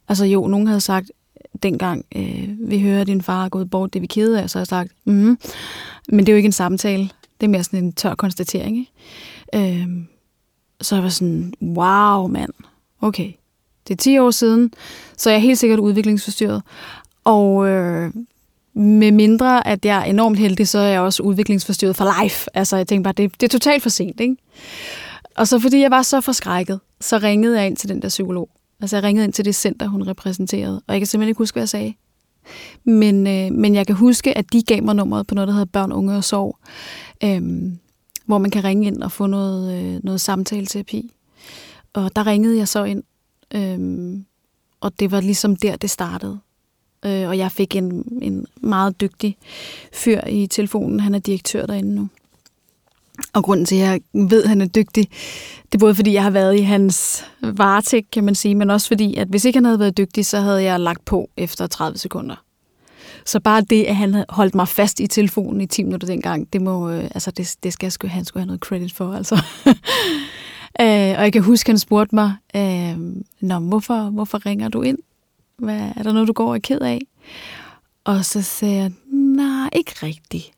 Altså 0.08 0.24
jo, 0.24 0.46
nogen 0.46 0.66
havde 0.66 0.80
sagt, 0.80 1.10
dengang 1.62 2.04
øh, 2.16 2.48
vi 2.58 2.80
hører, 2.80 3.00
at 3.00 3.06
din 3.06 3.22
far 3.22 3.44
er 3.44 3.48
gået 3.48 3.70
bort, 3.70 3.94
det 3.94 4.02
vi 4.02 4.06
kede 4.06 4.42
af, 4.42 4.50
så 4.50 4.58
har 4.58 4.60
jeg 4.60 4.66
sagt, 4.66 4.92
mm 5.04 5.38
men 6.08 6.18
det 6.18 6.28
er 6.28 6.32
jo 6.32 6.36
ikke 6.36 6.46
en 6.46 6.52
samtale. 6.52 7.02
Det 7.40 7.46
er 7.46 7.50
mere 7.50 7.64
sådan 7.64 7.84
en 7.84 7.92
tør 7.92 8.14
konstatering. 8.14 8.78
Ikke? 8.78 9.82
Øh, 9.82 9.88
så 10.80 10.94
jeg 10.94 11.02
var 11.04 11.10
sådan, 11.10 11.52
wow 11.62 12.26
mand, 12.26 12.52
okay, 13.00 13.32
det 13.88 13.94
er 13.94 13.96
10 13.96 14.18
år 14.18 14.30
siden, 14.30 14.72
så 15.16 15.30
jeg 15.30 15.36
er 15.36 15.40
helt 15.40 15.58
sikkert 15.58 15.78
udviklingsforstyrret. 15.78 16.62
Og 17.24 17.68
øh, 17.68 18.12
med 18.76 19.12
mindre, 19.12 19.66
at 19.66 19.84
jeg 19.84 19.98
er 19.98 20.04
enormt 20.04 20.38
heldig, 20.38 20.68
så 20.68 20.78
er 20.78 20.88
jeg 20.88 21.00
også 21.00 21.22
udviklingsforstyrret 21.22 21.96
for 21.96 22.22
life. 22.22 22.48
Altså, 22.54 22.76
jeg 22.76 22.86
tænkte 22.86 23.04
bare, 23.04 23.14
det, 23.16 23.40
det 23.40 23.46
er 23.46 23.58
totalt 23.58 23.82
for 23.82 23.90
sent, 23.90 24.20
ikke? 24.20 24.36
Og 25.36 25.48
så 25.48 25.58
fordi 25.58 25.80
jeg 25.80 25.90
var 25.90 26.02
så 26.02 26.20
forskrækket, 26.20 26.80
så 27.00 27.18
ringede 27.18 27.58
jeg 27.58 27.66
ind 27.66 27.76
til 27.76 27.88
den 27.88 28.02
der 28.02 28.08
psykolog. 28.08 28.48
Altså, 28.80 28.96
jeg 28.96 29.04
ringede 29.04 29.24
ind 29.24 29.32
til 29.32 29.44
det 29.44 29.54
center, 29.54 29.86
hun 29.86 30.08
repræsenterede. 30.08 30.82
Og 30.86 30.94
jeg 30.94 31.00
kan 31.00 31.06
simpelthen 31.06 31.28
ikke 31.28 31.38
huske, 31.38 31.54
hvad 31.54 31.62
jeg 31.62 31.68
sagde. 31.68 31.94
Men, 32.84 33.26
øh, 33.26 33.52
men 33.52 33.74
jeg 33.74 33.86
kan 33.86 33.96
huske, 33.96 34.38
at 34.38 34.52
de 34.52 34.62
gav 34.62 34.82
mig 34.82 34.96
nummeret 34.96 35.26
på 35.26 35.34
noget, 35.34 35.48
der 35.48 35.54
hedder 35.54 35.70
Børn, 35.72 35.92
Unge 35.92 36.16
og 36.16 36.24
Sorg. 36.24 36.58
Øhm, 37.24 37.78
hvor 38.26 38.38
man 38.38 38.50
kan 38.50 38.64
ringe 38.64 38.86
ind 38.86 39.02
og 39.02 39.12
få 39.12 39.26
noget, 39.26 39.84
øh, 39.84 40.00
noget 40.04 40.20
samtaleterapi. 40.20 41.14
Og 41.92 42.16
der 42.16 42.26
ringede 42.26 42.58
jeg 42.58 42.68
så 42.68 42.84
ind. 42.84 43.02
Øhm, 43.54 44.24
og 44.80 45.00
det 45.00 45.10
var 45.10 45.20
ligesom 45.20 45.56
der, 45.56 45.76
det 45.76 45.90
startede 45.90 46.38
øh, 47.06 47.28
og 47.28 47.38
jeg 47.38 47.52
fik 47.52 47.76
en, 47.76 48.18
en 48.22 48.46
meget 48.60 49.00
dygtig 49.00 49.36
fyr 49.92 50.20
i 50.28 50.46
telefonen. 50.46 51.00
Han 51.00 51.14
er 51.14 51.18
direktør 51.18 51.66
derinde 51.66 51.94
nu. 51.94 52.08
Og 53.32 53.44
grunden 53.44 53.66
til, 53.66 53.76
at 53.76 53.80
jeg 53.80 54.00
ved, 54.12 54.42
at 54.42 54.48
han 54.48 54.60
er 54.60 54.66
dygtig, 54.66 55.08
det 55.72 55.74
er 55.74 55.78
både 55.78 55.94
fordi, 55.94 56.12
jeg 56.12 56.22
har 56.22 56.30
været 56.30 56.56
i 56.56 56.60
hans 56.60 57.24
varetægt, 57.42 58.10
kan 58.10 58.24
man 58.24 58.34
sige, 58.34 58.54
men 58.54 58.70
også 58.70 58.88
fordi, 58.88 59.14
at 59.14 59.28
hvis 59.28 59.44
ikke 59.44 59.56
han 59.56 59.64
havde 59.64 59.78
været 59.78 59.96
dygtig, 59.96 60.26
så 60.26 60.40
havde 60.40 60.62
jeg 60.62 60.80
lagt 60.80 61.04
på 61.04 61.30
efter 61.36 61.66
30 61.66 61.98
sekunder. 61.98 62.36
Så 63.24 63.40
bare 63.40 63.60
det, 63.60 63.84
at 63.84 63.96
han 63.96 64.24
holdt 64.28 64.54
mig 64.54 64.68
fast 64.68 65.00
i 65.00 65.06
telefonen 65.06 65.60
i 65.60 65.66
10 65.66 65.82
minutter 65.82 66.06
dengang, 66.08 66.52
det 66.52 66.62
må, 66.62 66.90
øh, 66.90 67.04
altså 67.04 67.30
det, 67.30 67.56
det 67.62 67.72
skal 67.72 67.92
jeg, 68.02 68.10
han 68.10 68.24
skulle 68.24 68.40
have 68.40 68.46
noget 68.46 68.60
credit 68.60 68.92
for, 68.92 69.12
altså. 69.12 69.34
øh, 70.80 71.18
og 71.18 71.24
jeg 71.24 71.32
kan 71.32 71.42
huske, 71.42 71.70
han 71.70 71.78
spurgte 71.78 72.14
mig, 72.14 72.34
øh, 72.56 72.96
Nå, 73.40 73.58
hvorfor, 73.58 74.10
hvorfor 74.10 74.46
ringer 74.46 74.68
du 74.68 74.82
ind? 74.82 74.98
Hvad, 75.58 75.90
er 75.96 76.02
der 76.02 76.12
noget, 76.12 76.28
du 76.28 76.32
går 76.32 76.48
og 76.48 76.54
er 76.54 76.60
ked 76.60 76.80
af? 76.80 77.00
Og 78.04 78.24
så 78.24 78.42
sagde 78.42 78.76
jeg, 78.76 78.92
nej, 79.12 79.68
ikke 79.72 79.92
rigtigt. 80.02 80.50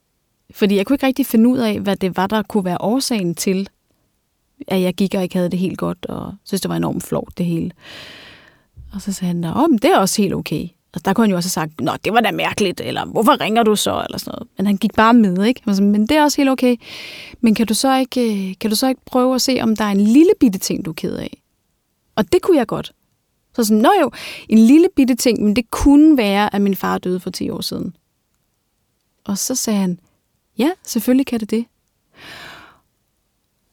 Fordi 0.51 0.77
jeg 0.77 0.87
kunne 0.87 0.95
ikke 0.95 1.07
rigtig 1.07 1.27
finde 1.27 1.49
ud 1.49 1.59
af, 1.59 1.81
hvad 1.81 1.97
det 1.97 2.17
var, 2.17 2.27
der 2.27 2.43
kunne 2.43 2.65
være 2.65 2.81
årsagen 2.81 3.35
til, 3.35 3.69
at 4.69 4.81
jeg 4.81 4.95
gik 4.95 5.15
og 5.15 5.23
ikke 5.23 5.37
havde 5.37 5.49
det 5.49 5.59
helt 5.59 5.79
godt, 5.79 6.07
og 6.07 6.35
synes, 6.45 6.61
det 6.61 6.69
var 6.69 6.77
enormt 6.77 7.03
flot 7.03 7.39
det 7.39 7.47
hele. 7.47 7.71
Og 8.95 9.03
så 9.03 9.13
sagde 9.13 9.35
han, 9.35 9.45
at 9.45 9.83
det 9.83 9.91
er 9.91 9.99
også 9.99 10.23
helt 10.23 10.35
okay. 10.35 10.69
Og 10.95 11.05
der 11.05 11.13
kunne 11.13 11.25
han 11.25 11.31
jo 11.31 11.37
også 11.37 11.47
have 11.47 11.69
sagt, 11.69 11.81
nå, 11.81 11.93
det 12.05 12.13
var 12.13 12.21
da 12.21 12.31
mærkeligt, 12.31 12.81
eller 12.81 13.05
hvorfor 13.05 13.41
ringer 13.41 13.63
du 13.63 13.77
så, 13.77 14.05
eller 14.05 14.19
sådan 14.19 14.31
noget. 14.31 14.49
Men 14.57 14.67
han 14.67 14.77
gik 14.77 14.95
bare 14.95 15.15
med, 15.15 15.45
ikke? 15.45 15.63
Sagde, 15.67 15.83
Men 15.83 16.07
det 16.07 16.17
er 16.17 16.23
også 16.23 16.37
helt 16.37 16.51
okay. 16.51 16.77
Men 17.41 17.55
kan 17.55 17.67
du 17.67 17.75
så 17.75 17.97
ikke, 17.99 18.49
øh, 18.49 18.55
kan 18.61 18.71
du 18.71 18.77
så 18.77 18.89
ikke 18.89 19.01
prøve 19.07 19.35
at 19.35 19.43
se, 19.43 19.59
om 19.63 19.77
der 19.77 19.85
er 19.85 19.91
en 19.91 20.01
lille 20.01 20.33
bitte 20.41 20.59
ting, 20.59 20.85
du 20.85 20.91
er 20.91 20.95
ked 20.95 21.17
af? 21.17 21.43
Og 22.17 22.33
det 22.33 22.43
kunne 22.43 22.57
jeg 22.57 22.67
godt. 22.67 22.93
Så 23.59 23.65
sådan, 23.65 23.83
nå 23.83 23.91
jo, 24.03 24.11
en 24.49 24.59
lille 24.59 24.89
bitte 24.97 25.15
ting, 25.15 25.45
men 25.45 25.57
det 25.57 25.71
kunne 25.71 26.17
være, 26.17 26.55
at 26.55 26.63
min 26.63 26.77
far 26.77 26.99
døde 26.99 27.21
for 27.21 27.31
10 27.31 27.51
år 27.51 27.61
siden. 27.61 27.97
Og 29.25 29.39
så 29.39 29.55
sagde 29.55 29.79
han, 29.79 30.01
ja, 30.59 30.71
selvfølgelig 30.83 31.27
kan 31.27 31.41
det 31.41 31.51
det. 31.51 31.65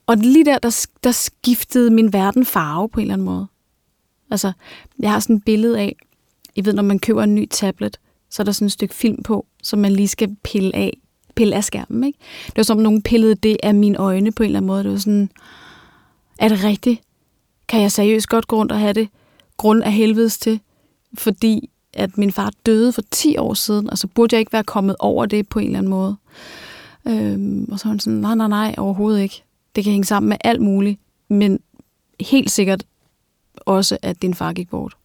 Og 0.06 0.18
lige 0.18 0.46
der, 0.46 0.60
der, 0.60 0.88
der 1.04 1.12
skiftede 1.12 1.92
min 1.92 2.14
verden 2.14 2.46
farve 2.46 2.90
på 2.90 3.00
en 3.00 3.02
eller 3.02 3.14
anden 3.14 3.26
måde. 3.26 3.48
Altså, 4.32 4.52
jeg 5.00 5.12
har 5.12 5.20
sådan 5.20 5.36
et 5.36 5.44
billede 5.46 5.80
af, 5.80 5.96
I 6.56 6.66
ved, 6.66 6.74
når 6.74 6.84
man 6.84 7.00
køber 7.00 7.24
en 7.24 7.36
ny 7.36 7.48
tablet, 7.50 8.00
så 8.30 8.42
er 8.42 8.44
der 8.44 8.52
sådan 8.52 8.66
et 8.66 8.72
stykke 8.72 8.96
film 8.96 9.24
på, 9.24 9.46
som 9.64 9.80
man 9.80 9.92
lige 9.92 10.08
skal 10.08 10.36
pille 10.44 10.76
af, 10.76 10.98
pille 11.36 11.56
af 11.56 11.64
skærmen. 11.64 12.04
Ikke? 12.04 12.20
Det 12.46 12.58
var 12.58 12.64
som, 12.64 12.78
nogen 12.78 13.02
pillede 13.02 13.36
det 13.36 13.58
af 13.64 13.76
mine 13.76 13.98
øjne 13.98 14.32
på 14.32 14.44
en 14.44 14.48
eller 14.48 14.60
anden 14.60 14.68
måde. 14.68 14.84
Det 14.84 14.92
var 14.92 14.98
sådan, 14.98 15.30
er 16.40 16.50
det 16.50 16.64
rigtigt? 16.64 17.02
Kan 17.68 17.82
jeg 17.82 17.92
seriøst 17.92 18.30
godt 18.30 18.48
gå 18.48 18.56
rundt 18.56 18.72
og 18.72 18.80
have 18.80 18.94
det 18.94 19.10
grund 19.58 19.84
af 19.84 19.94
helvedes 19.94 20.38
til? 20.38 20.60
Fordi 21.14 21.70
at 21.94 22.18
min 22.18 22.32
far 22.32 22.52
døde 22.66 22.94
for 22.94 23.02
10 23.12 23.38
år 23.38 23.54
siden, 23.54 23.90
og 23.90 23.98
så 23.98 24.08
burde 24.08 24.34
jeg 24.34 24.40
ikke 24.40 24.54
være 24.54 24.64
kommet 24.64 24.96
over 25.00 25.26
det 25.26 25.50
på 25.50 25.60
en 25.60 25.66
eller 25.66 25.80
anden 25.80 25.90
måde. 25.90 26.16
Øhm, 27.08 27.68
og 27.72 27.80
så 27.80 27.86
var 27.86 27.90
han 27.92 28.00
sådan, 28.00 28.20
nej, 28.20 28.36
nej, 28.36 28.48
nej, 28.48 28.76
overhovedet 28.78 29.22
ikke. 29.22 29.44
Det 29.76 29.84
kan 29.84 29.92
hænge 29.92 30.06
sammen 30.06 30.30
med 30.30 30.38
alt 30.44 30.62
muligt, 30.62 31.00
men 31.28 31.60
helt 32.20 32.52
sikkert 32.52 32.84
også, 33.56 33.98
at 34.02 34.22
din 34.22 34.34
far 34.34 34.54
gik 34.54 34.70
bort. 34.70 34.96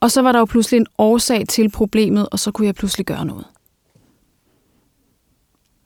Og 0.00 0.10
så 0.10 0.22
var 0.22 0.32
der 0.32 0.38
jo 0.38 0.44
pludselig 0.44 0.78
en 0.78 0.86
årsag 0.98 1.48
til 1.48 1.70
problemet, 1.70 2.28
og 2.28 2.38
så 2.38 2.50
kunne 2.50 2.66
jeg 2.66 2.74
pludselig 2.74 3.06
gøre 3.06 3.24
noget. 3.24 3.44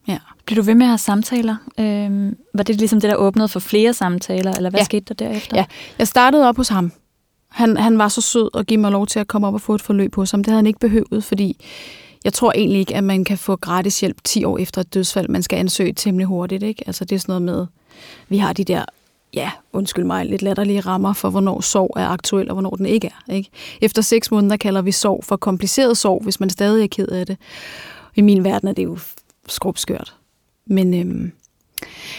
Ja. 0.09 0.19
Blev 0.47 0.57
du 0.57 0.63
ved 0.63 0.75
med 0.75 0.87
at 0.87 0.91
have 0.91 0.99
samtaler? 0.99 1.57
Øhm, 1.79 2.37
var 2.55 2.63
det 2.63 2.77
ligesom 2.77 3.01
det, 3.01 3.11
der 3.11 3.17
åbnede 3.17 3.49
for 3.49 3.61
flere 3.61 3.95
samtaler, 3.95 4.53
eller 4.53 4.71
hvad 4.71 4.81
ja. 4.81 4.85
skete 4.85 5.15
der 5.15 5.15
derefter? 5.15 5.57
Ja, 5.57 5.65
jeg 5.99 6.09
startede 6.09 6.49
op 6.49 6.57
hos 6.57 6.69
ham. 6.69 6.93
Han, 7.51 7.77
han 7.77 7.99
var 7.99 8.09
så 8.09 8.21
sød 8.21 8.55
og 8.55 8.67
give 8.67 8.81
mig 8.81 8.93
lov 8.93 9.07
til 9.07 9.19
at 9.19 9.29
komme 9.29 9.47
op 9.47 9.55
og 9.55 9.61
få 9.61 9.75
et 9.75 9.83
forløb 9.83 10.15
hos 10.15 10.31
ham. 10.31 10.41
Det 10.41 10.47
havde 10.47 10.59
han 10.59 10.67
ikke 10.67 10.79
behøvet, 10.79 11.25
fordi 11.25 11.57
jeg 12.25 12.33
tror 12.33 12.53
egentlig 12.53 12.81
ikke, 12.81 12.97
at 12.97 13.05
man 13.05 13.25
kan 13.25 13.39
få 13.39 13.57
gratis 13.57 14.01
hjælp 14.01 14.17
10 14.25 14.45
år 14.45 14.59
efter 14.59 14.81
et 14.81 14.95
dødsfald. 14.95 15.29
Man 15.29 15.43
skal 15.43 15.57
ansøge 15.57 15.93
temmelig 15.93 16.27
hurtigt. 16.27 16.63
Ikke? 16.63 16.83
Altså, 16.87 17.05
det 17.05 17.17
er 17.17 17.21
sådan 17.21 17.43
noget 17.43 17.43
med, 17.43 17.67
vi 18.29 18.39
har 18.39 18.53
de 18.53 18.65
der 18.65 18.85
ja, 19.35 19.51
undskyld 19.73 20.05
mig, 20.05 20.27
lidt 20.27 20.43
latterlige 20.43 20.81
rammer 20.81 21.13
for, 21.13 21.31
hvornår 21.31 21.61
sorg 21.61 21.93
er 21.97 22.07
aktuel, 22.07 22.49
og 22.49 22.55
hvornår 22.55 22.71
den 22.71 22.87
ikke 22.87 23.07
er. 23.07 23.33
Ikke? 23.33 23.51
Efter 23.81 24.03
seks 24.03 24.31
måneder 24.31 24.57
kalder 24.57 24.83
vi 24.83 24.93
sorg 24.93 25.25
for 25.25 25.37
kompliceret 25.37 25.97
sorg, 25.97 26.23
hvis 26.23 26.41
man 26.41 26.51
stadig 26.51 26.83
er 26.83 26.89
ked 26.89 27.09
af 27.09 27.27
det. 27.27 27.37
I 28.17 28.21
min 28.21 28.45
verden 28.45 28.69
er 28.69 28.73
det 28.73 28.85
jo 28.85 28.99
skrubskørt. 29.49 30.15
Men, 30.67 30.95
øhm, 30.95 31.33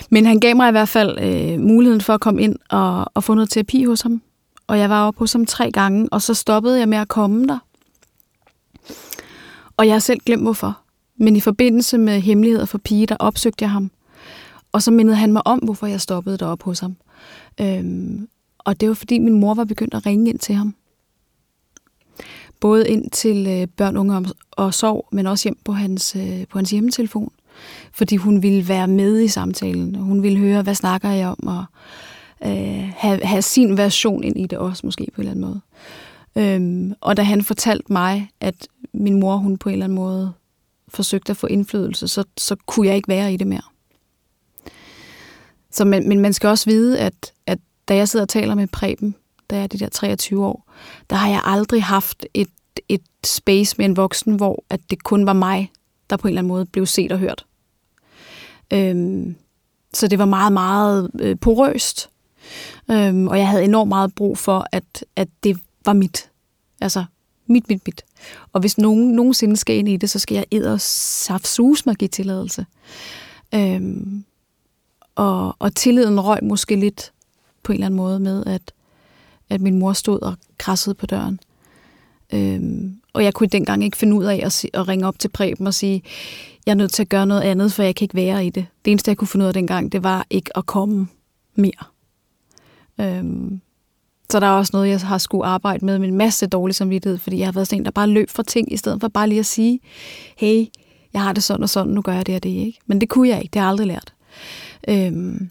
men 0.10 0.26
han 0.26 0.40
gav 0.40 0.56
mig 0.56 0.68
i 0.68 0.72
hvert 0.72 0.90
fald 0.90 1.20
øh, 1.20 1.60
muligheden 1.60 2.02
for 2.02 2.14
at 2.14 2.22
komme 2.22 2.42
ind 2.42 2.56
og, 2.70 3.06
og 3.14 3.24
få 3.24 3.34
noget 3.34 3.50
terapi 3.50 3.84
hos 3.84 4.02
ham. 4.02 4.22
Og 4.72 4.80
jeg 4.80 4.90
var 4.90 5.08
oppe 5.08 5.20
hos 5.20 5.34
ham 5.34 5.46
tre 5.46 5.72
gange, 5.72 6.08
og 6.12 6.22
så 6.22 6.34
stoppede 6.34 6.80
jeg 6.80 6.90
med 6.90 6.98
at 6.98 7.08
komme 7.08 7.48
der. 7.48 7.60
Og 9.78 9.86
jeg 9.86 9.94
har 9.94 10.00
selv 10.00 10.20
glemt 10.26 10.42
hvorfor. 10.42 10.80
Men 11.18 11.36
i 11.36 11.40
forbindelse 11.40 11.98
med 11.98 12.22
hemmeligheder 12.22 12.66
for 12.66 12.78
pige, 12.78 13.06
der 13.06 13.16
opsøgte 13.20 13.64
jeg 13.64 13.72
ham. 13.72 13.92
Og 14.72 14.82
så 14.82 14.92
mindede 14.92 15.18
han 15.18 15.34
mig 15.34 15.48
om, 15.48 15.60
hvorfor 15.60 15.88
jeg 15.88 16.02
stoppede 16.02 16.38
deroppe 16.38 16.66
hos 16.66 16.80
ham. 16.80 16.96
Øhm, 17.62 18.28
og 18.58 18.82
det 18.82 18.88
var 18.90 18.96
fordi 18.96 19.20
min 19.20 19.40
mor 19.40 19.54
var 19.54 19.64
begyndt 19.64 19.94
at 19.94 20.06
ringe 20.06 20.30
ind 20.30 20.40
til 20.40 20.56
ham. 20.56 20.76
Både 22.60 22.90
ind 22.90 23.12
til 23.12 23.48
øh, 23.48 23.68
børn, 23.68 23.98
unge 23.98 24.26
og 24.52 24.74
sorg, 24.74 25.08
men 25.12 25.28
også 25.28 25.44
hjem 25.46 25.58
på 25.66 25.72
hans, 25.72 26.16
øh, 26.16 26.48
på 26.50 26.58
hans 26.58 26.72
hjemmetelefon. 26.72 27.32
Fordi 27.94 28.16
hun 28.16 28.44
ville 28.44 28.68
være 28.68 28.88
med 28.88 29.22
i 29.22 29.28
samtalen. 29.28 29.96
Hun 29.96 30.24
ville 30.24 30.38
høre, 30.38 30.62
hvad 30.62 30.76
snakker 30.76 31.10
jeg 31.10 31.28
om, 31.28 31.48
og 31.48 31.66
øh, 32.46 32.90
have, 32.98 33.24
have 33.24 33.42
sin 33.42 33.78
version 33.78 34.24
ind 34.24 34.38
i 34.38 34.48
det 34.48 34.58
også, 34.58 34.86
måske 34.86 35.08
på 35.16 35.22
en 35.22 35.28
eller 35.28 35.32
anden 35.32 35.46
måde. 35.46 35.62
Øhm, 36.36 36.94
og 37.02 37.18
da 37.18 37.24
han 37.24 37.44
fortalte 37.44 37.94
mig, 37.94 38.30
at 38.40 38.68
min 38.94 39.20
mor, 39.20 39.36
hun 39.36 39.58
på 39.58 39.70
en 39.70 39.74
eller 39.74 39.86
anden 39.86 39.96
måde 39.96 40.34
forsøgte 40.88 41.30
at 41.30 41.38
få 41.38 41.48
indflydelse, 41.48 42.08
så, 42.08 42.24
så 42.38 42.56
kunne 42.66 42.88
jeg 42.88 42.96
ikke 42.96 43.08
være 43.08 43.34
i 43.34 43.38
det 43.38 43.48
mere. 43.48 43.62
Så, 45.72 45.86
men, 45.86 46.10
men 46.10 46.20
man 46.20 46.34
skal 46.34 46.48
også 46.48 46.70
vide, 46.70 47.00
at, 47.00 47.34
at 47.46 47.60
da 47.88 47.96
jeg 47.96 48.10
sidder 48.10 48.26
og 48.26 48.30
taler 48.30 48.56
med 48.56 48.68
Preben, 48.68 49.16
da 49.50 49.56
jeg 49.56 49.64
er 49.64 49.68
de 49.68 49.80
der 49.80 49.90
23 49.90 50.46
år, 50.46 50.72
der 51.10 51.16
har 51.16 51.30
jeg 51.30 51.42
aldrig 51.44 51.84
haft 51.84 52.26
et, 52.34 52.50
et 52.90 53.02
space 53.24 53.76
med 53.78 53.86
en 53.86 53.98
voksen, 53.98 54.36
hvor 54.36 54.64
at 54.70 54.80
det 54.90 55.04
kun 55.04 55.26
var 55.26 55.34
mig, 55.34 55.72
der 56.10 56.18
på 56.18 56.28
en 56.28 56.30
eller 56.30 56.40
anden 56.40 56.48
måde 56.48 56.66
blev 56.66 56.86
set 56.86 57.12
og 57.12 57.20
hørt. 57.20 57.46
Øhm, 58.74 59.36
så 59.94 60.08
det 60.08 60.20
var 60.20 60.26
meget, 60.26 60.54
meget 60.54 61.12
øh, 61.20 61.38
porøst. 61.42 62.11
Øhm, 62.92 63.28
og 63.28 63.38
jeg 63.38 63.48
havde 63.48 63.64
enormt 63.64 63.90
meget 63.90 64.16
brug 64.16 64.38
for, 64.38 64.66
at, 64.72 65.06
at 65.16 65.28
det 65.44 65.58
var 65.86 65.94
mit. 65.94 66.30
Altså, 66.82 67.06
mit, 67.48 67.70
mit, 67.70 67.82
mit. 67.86 68.04
Og 68.54 68.60
hvis 68.60 68.78
nogen 68.78 69.12
nogensinde 69.12 69.58
skal 69.58 69.76
ind 69.76 69.90
i 69.90 69.98
det, 69.98 70.10
så 70.10 70.20
skal 70.20 70.36
jeg 70.36 70.46
æde 70.52 70.74
og 70.74 70.82
saftsus 70.82 71.86
mig 71.86 71.96
give 71.96 72.08
tilladelse. 72.08 72.66
Øhm, 73.56 74.24
og, 75.16 75.56
og 75.60 75.76
tilliden 75.76 76.20
røg 76.20 76.44
måske 76.44 76.76
lidt 76.76 77.12
på 77.64 77.72
en 77.72 77.76
eller 77.76 77.86
anden 77.86 77.98
måde 77.98 78.20
med, 78.20 78.46
at, 78.46 78.74
at 79.50 79.62
min 79.62 79.80
mor 79.80 79.94
stod 79.94 80.22
og 80.22 80.36
krassede 80.58 80.96
på 80.96 81.06
døren. 81.06 81.40
Øhm, 82.34 83.02
og 83.14 83.24
jeg 83.24 83.34
kunne 83.34 83.50
dengang 83.50 83.84
ikke 83.84 83.98
finde 83.98 84.16
ud 84.16 84.24
af 84.24 84.42
at, 84.44 84.66
at 84.74 84.88
ringe 84.88 85.08
op 85.08 85.20
til 85.20 85.30
Preben 85.30 85.68
og 85.68 85.74
sige, 85.74 86.04
jeg 86.66 86.72
er 86.72 86.76
nødt 86.76 86.92
til 86.92 87.04
at 87.04 87.10
gøre 87.10 87.26
noget 87.26 87.42
andet, 87.42 87.74
for 87.74 87.84
jeg 87.84 87.96
kan 87.96 88.06
ikke 88.06 88.16
være 88.16 88.46
i 88.46 88.50
det. 88.50 88.66
Det 88.86 88.92
eneste, 88.92 89.10
jeg 89.10 89.18
kunne 89.18 89.28
finde 89.28 89.44
ud 89.44 89.48
af 89.48 89.54
dengang, 89.54 89.92
det 89.92 90.04
var 90.04 90.26
ikke 90.30 90.58
at 90.58 90.66
komme 90.66 91.08
mere. 91.56 91.91
Øhm, 93.02 93.62
så 94.30 94.40
der 94.40 94.48
er 94.48 94.52
også 94.52 94.72
noget, 94.74 94.90
jeg 94.90 95.00
har 95.00 95.18
skulle 95.18 95.46
arbejde 95.46 95.86
med 95.86 96.00
med 96.00 96.08
en 96.08 96.18
masse 96.18 96.48
dårlig 96.48 96.76
samvittighed, 96.76 97.18
fordi 97.18 97.38
jeg 97.38 97.48
har 97.48 97.52
været 97.52 97.68
sådan 97.68 97.82
en, 97.82 97.86
der 97.86 97.92
bare 97.92 98.08
løb 98.08 98.30
fra 98.30 98.44
ting, 98.44 98.74
i 98.74 98.78
stedet 98.78 99.02
for 99.02 99.08
bare 99.08 99.30
lige 99.30 99.40
at 99.40 99.46
sige, 99.46 99.80
hey, 100.38 100.66
jeg 101.14 101.22
har 101.22 101.34
det 101.34 101.44
sådan 101.44 101.64
og 101.64 101.70
sådan, 101.70 101.94
nu 101.94 102.02
gør 102.02 102.14
jeg 102.14 102.28
det 102.28 102.36
og 102.36 102.44
det, 102.44 102.50
ikke? 102.50 102.80
Men 102.86 103.02
det 103.02 103.10
kunne 103.10 103.30
jeg 103.30 103.42
ikke, 103.42 103.54
det 103.54 103.60
har 103.60 103.68
jeg 103.68 103.70
aldrig 103.70 103.88
lært. 103.88 104.14
Øhm, 104.88 105.50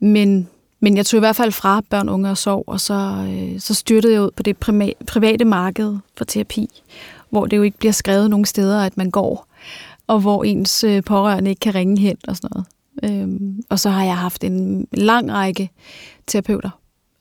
men, 0.00 0.48
men 0.80 0.96
jeg 0.96 1.06
tog 1.06 1.18
i 1.18 1.20
hvert 1.20 1.36
fald 1.36 1.52
fra 1.52 1.82
børn, 1.90 2.08
unge 2.08 2.30
og 2.30 2.38
sov, 2.38 2.64
og 2.66 2.80
så, 2.80 3.26
øh, 3.30 3.60
så 3.60 3.74
styrtede 3.74 4.12
jeg 4.12 4.22
ud 4.22 4.30
på 4.36 4.42
det 4.42 4.56
private 5.06 5.44
marked 5.44 5.96
for 6.16 6.24
terapi, 6.24 6.82
hvor 7.30 7.46
det 7.46 7.56
jo 7.56 7.62
ikke 7.62 7.78
bliver 7.78 7.92
skrevet 7.92 8.30
nogen 8.30 8.44
steder, 8.44 8.82
at 8.82 8.96
man 8.96 9.10
går, 9.10 9.46
og 10.06 10.20
hvor 10.20 10.44
ens 10.44 10.84
øh, 10.84 11.02
pårørende 11.02 11.50
ikke 11.50 11.60
kan 11.60 11.74
ringe 11.74 12.00
hen 12.00 12.16
og 12.28 12.36
sådan 12.36 12.50
noget. 12.52 12.66
Øhm, 13.02 13.62
og 13.68 13.78
så 13.78 13.90
har 13.90 14.04
jeg 14.04 14.18
haft 14.18 14.44
en 14.44 14.88
lang 14.92 15.32
række 15.32 15.70
terapeuter 16.26 16.70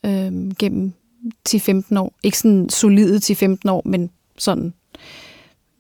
øhm, 0.06 0.52
gennem 0.60 0.94
10-15 1.50 1.98
år. 1.98 2.14
Ikke 2.24 2.38
sådan 2.38 2.70
solide 2.70 3.18
10-15 3.18 3.56
år, 3.70 3.82
men 3.86 4.10
sådan 4.38 4.74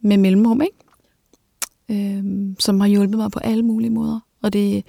med 0.01 0.17
mellemrum, 0.17 0.61
ikke? 0.61 0.77
Øhm, 1.89 2.55
som 2.59 2.79
har 2.79 2.87
hjulpet 2.87 3.17
mig 3.17 3.31
på 3.31 3.39
alle 3.39 3.63
mulige 3.63 3.89
måder 3.89 4.19
og 4.45 4.53
det 4.53 4.77
er 4.77 4.81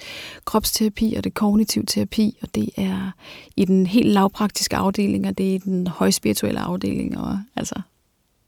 kropsterapi, 0.44 1.14
og 1.16 1.24
det 1.24 1.30
er 1.30 1.34
kognitiv 1.34 1.86
terapi, 1.86 2.38
og 2.42 2.54
det 2.54 2.68
er 2.76 3.10
i 3.56 3.64
den 3.64 3.86
helt 3.86 4.08
lavpraktiske 4.08 4.76
afdeling, 4.76 5.26
og 5.26 5.38
det 5.38 5.50
er 5.50 5.54
i 5.54 5.58
den 5.58 5.86
højspirituelle 5.86 6.60
afdeling, 6.60 7.18
og 7.18 7.40
altså, 7.56 7.74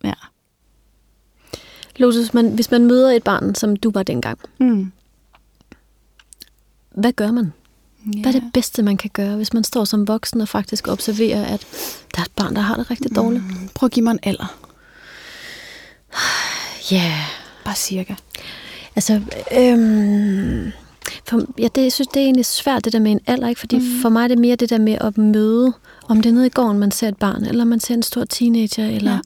ja. 0.05 0.12
Lotus, 1.97 2.35
man, 2.35 2.55
hvis 2.55 2.71
man 2.71 2.87
møder 2.87 3.11
et 3.11 3.25
barn, 3.25 3.55
som 3.55 3.77
du 3.77 3.90
var 3.90 4.03
dengang, 4.03 4.38
mm. 4.61 4.92
Hvad 6.99 7.13
gør 7.13 7.31
man? 7.31 7.53
Yeah. 8.07 8.23
Hvad 8.23 8.35
er 8.35 8.41
det 8.41 8.53
bedste, 8.55 8.83
man 8.83 8.97
kan 8.97 9.11
gøre, 9.13 9.37
hvis 9.37 9.53
man 9.53 9.65
står 9.65 9.85
som 9.85 10.09
voksen 10.09 10.41
og 10.41 10.49
faktisk 10.49 10.89
observerer, 10.89 11.45
at 11.45 11.67
der 12.15 12.21
er 12.21 12.25
et 12.25 12.33
barn, 12.37 12.55
der 12.55 12.61
har 12.61 12.77
det 12.77 12.91
rigtig 12.91 13.17
dårligt? 13.17 13.45
Mm. 13.45 13.69
Prøv 13.75 13.87
at 13.87 13.93
give 13.93 14.05
mig 14.05 14.13
en 14.13 14.21
alder. 14.23 14.59
Ja. 16.91 16.97
Yeah. 16.97 17.21
Bare 17.65 17.75
cirka. 17.75 18.15
Altså, 18.97 19.21
øhm, 19.53 20.73
for, 21.25 21.43
ja, 21.59 21.69
det, 21.75 21.83
jeg 21.83 21.93
synes, 21.93 22.09
det 22.09 22.21
er 22.21 22.25
egentlig 22.25 22.47
svært, 22.47 22.85
det 22.85 22.93
der 22.93 22.99
med 22.99 23.13
en 23.13 23.21
alder, 23.27 23.49
ikke? 23.49 23.59
fordi 23.59 23.77
mm. 23.77 24.01
for 24.03 24.09
mig 24.09 24.25
er 24.25 24.29
det 24.29 24.39
mere 24.39 24.57
det 24.57 24.71
der 24.71 24.79
med 24.79 24.99
at 25.01 25.19
møde, 25.19 25.73
om 26.09 26.21
det 26.21 26.29
er 26.29 26.35
nede 26.35 26.47
i 26.47 26.51
gården, 26.51 26.79
man 26.79 26.91
ser 26.91 27.09
et 27.09 27.17
barn, 27.17 27.45
eller 27.45 27.65
man 27.65 27.81
ser 27.81 27.95
en 27.95 28.03
stor 28.03 28.25
teenager, 28.25 28.87
eller 28.87 29.13
ja. 29.13 29.19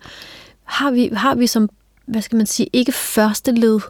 har, 0.65 0.91
vi, 0.91 1.11
har 1.13 1.35
vi 1.35 1.47
som, 1.47 1.69
hvad 2.07 2.23
skal 2.23 2.37
man 2.37 2.47
sige, 2.47 2.69
ikke 2.73 2.93
første 2.93 3.53
led, 3.53 3.81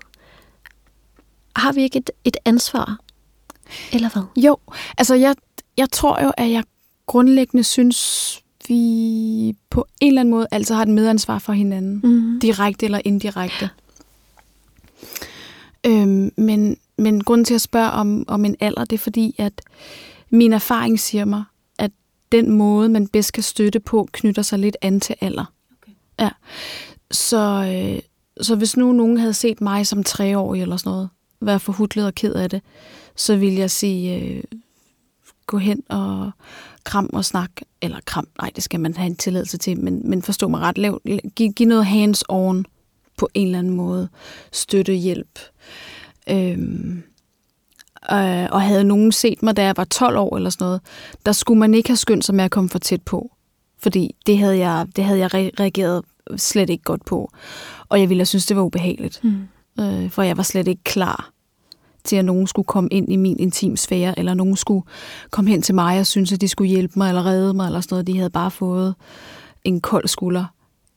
har 1.57 1.73
vi 1.73 1.83
ikke 1.83 1.99
et, 1.99 2.11
et 2.25 2.37
ansvar? 2.45 2.99
Eller 3.93 4.09
hvad? 4.09 4.23
Jo, 4.37 4.57
altså 4.99 5.15
jeg, 5.15 5.35
jeg 5.77 5.91
tror 5.91 6.25
jo, 6.25 6.33
at 6.37 6.51
jeg 6.51 6.65
grundlæggende 7.07 7.65
synes, 7.65 8.39
vi 8.69 9.57
på 9.71 9.87
en 10.01 10.09
eller 10.09 10.21
anden 10.21 10.35
måde 10.35 10.47
altid 10.51 10.75
har 10.75 10.83
et 10.83 10.89
medansvar 10.89 11.39
for 11.39 11.53
hinanden. 11.53 12.01
Mm. 12.05 12.41
Direkte 12.41 12.87
eller 12.87 13.01
indirekte. 13.05 13.71
Øhm, 15.87 16.33
men, 16.37 16.77
men 16.99 17.25
grunden 17.25 17.45
til 17.45 17.55
at 17.55 17.61
spørge 17.61 17.91
om, 17.91 18.25
om 18.29 18.45
en 18.45 18.57
alder, 18.61 18.85
det 18.85 18.97
er 18.97 19.03
fordi, 19.03 19.35
at 19.39 19.53
min 20.31 20.53
erfaring 20.53 21.01
siger 21.01 21.25
mig, 21.25 21.45
at 21.79 21.91
den 22.33 22.51
måde, 22.51 22.89
man 22.89 23.09
bedst 23.09 23.33
kan 23.33 23.43
støtte 23.43 23.81
på, 23.81 24.09
knytter 24.13 24.43
sig 24.43 24.59
lidt 24.59 24.77
an 24.83 25.01
til 25.01 25.15
alder. 25.21 25.53
Okay. 25.73 25.93
Ja. 26.21 26.31
Så, 27.11 27.73
øh, 27.75 28.03
så 28.41 28.57
hvis 28.57 28.77
nu 28.77 28.93
nogen 28.93 29.19
havde 29.19 29.35
set 29.35 29.61
mig 29.61 29.87
som 29.87 30.05
treårig 30.05 30.63
eller 30.63 30.77
sådan 30.77 30.91
noget, 30.91 31.09
være 31.41 31.61
forhudlet 31.61 32.07
og 32.07 32.15
ked 32.15 32.35
af 32.35 32.51
det, 32.51 32.63
så 33.17 33.37
vil 33.37 33.55
jeg 33.55 33.71
sige, 33.71 34.21
øh, 34.21 34.43
gå 35.47 35.59
hen 35.59 35.83
og 35.89 36.31
kram 36.85 37.11
og 37.13 37.25
snak, 37.25 37.51
eller 37.83 37.99
kram, 38.07 38.29
nej, 38.41 38.51
det 38.57 38.65
skal 38.65 38.81
man 38.81 38.95
have 38.97 39.07
en 39.07 39.17
tilladelse 39.17 39.59
til, 39.59 39.81
men, 39.81 40.11
men 40.11 40.23
forstå 40.23 40.49
mig 40.49 40.61
ret, 40.61 40.79
lav, 40.79 41.01
giv, 41.37 41.53
giv 41.53 41.69
noget 41.69 41.87
hands-on 41.87 42.65
på 43.17 43.29
en 43.35 43.47
eller 43.47 43.59
anden 43.59 43.73
måde, 43.73 44.09
støtte, 44.53 44.95
hjælp. 44.95 45.39
Øhm, 46.31 47.03
øh, 48.13 48.49
og 48.51 48.63
havde 48.63 48.85
nogen 48.85 49.13
set 49.13 49.43
mig, 49.43 49.57
da 49.57 49.65
jeg 49.65 49.77
var 49.77 49.85
12 49.85 50.17
år 50.17 50.37
eller 50.37 50.51
sådan 50.51 50.65
noget, 50.65 50.81
der 51.27 51.33
skulle 51.33 51.59
man 51.59 51.75
ikke 51.75 51.89
have 51.89 51.97
skyndt 51.97 52.25
sig 52.25 52.35
med 52.35 52.45
at 52.45 52.51
komme 52.51 52.71
for 52.71 52.79
tæt 52.79 53.03
på. 53.03 53.33
Fordi 53.79 54.15
det 54.27 54.39
havde 54.39 54.59
jeg, 54.59 54.87
det 54.97 55.05
havde 55.05 55.19
jeg 55.19 55.35
reageret 55.35 56.05
slet 56.37 56.71
ikke 56.71 56.85
godt 56.85 57.05
på. 57.05 57.31
Og 57.89 58.01
jeg 58.01 58.09
ville 58.09 58.21
have 58.21 58.27
synes, 58.27 58.47
det 58.47 58.57
var 58.57 58.63
ubehageligt. 58.63 59.25
Mm. 59.25 59.49
Øh, 59.81 60.11
for 60.11 60.23
jeg 60.23 60.37
var 60.37 60.43
slet 60.43 60.69
ikke 60.69 60.85
klar 60.85 61.33
til, 62.05 62.17
at 62.17 62.25
nogen 62.25 62.47
skulle 62.47 62.67
komme 62.67 62.89
ind 62.93 63.13
i 63.13 63.17
min 63.17 63.39
intimsfære, 63.39 64.19
eller 64.19 64.35
nogen 64.35 64.57
skulle 64.57 64.87
komme 65.31 65.51
hen 65.51 65.63
til 65.63 65.75
mig 65.75 66.01
og 66.01 66.07
synes, 66.07 66.33
at 66.33 66.41
de 66.41 66.49
skulle 66.49 66.69
hjælpe 66.71 66.93
mig 66.97 67.09
eller 67.09 67.27
redde 67.27 67.55
mig, 67.55 67.67
eller 67.67 67.81
sådan 67.81 67.95
noget. 67.95 68.07
De 68.07 68.17
havde 68.17 68.31
bare 68.31 68.51
fået 68.51 68.95
en 69.65 69.81
kold 69.81 70.09
skulder. 70.09 70.45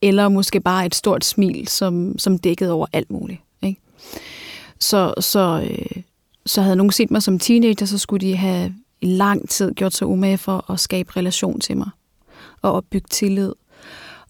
Eller 0.01 0.29
måske 0.29 0.59
bare 0.59 0.85
et 0.85 0.95
stort 0.95 1.25
smil, 1.25 1.67
som, 1.67 2.19
som 2.19 2.37
dækkede 2.37 2.71
over 2.71 2.87
alt 2.93 3.11
muligt. 3.11 3.41
Ikke? 3.63 3.81
Så, 4.79 5.13
så, 5.19 5.67
øh, 5.69 6.03
så 6.45 6.61
havde 6.61 6.75
nogen 6.75 6.91
set 6.91 7.11
mig 7.11 7.23
som 7.23 7.39
teenager, 7.39 7.85
så 7.85 7.97
skulle 7.97 8.27
de 8.27 8.35
have 8.35 8.75
i 9.01 9.05
lang 9.05 9.49
tid 9.49 9.73
gjort 9.73 9.93
sig 9.93 10.07
umage 10.07 10.37
for 10.37 10.71
at 10.71 10.79
skabe 10.79 11.17
relation 11.17 11.59
til 11.59 11.77
mig. 11.77 11.89
Og 12.61 12.71
opbygge 12.71 13.07
tillid. 13.09 13.53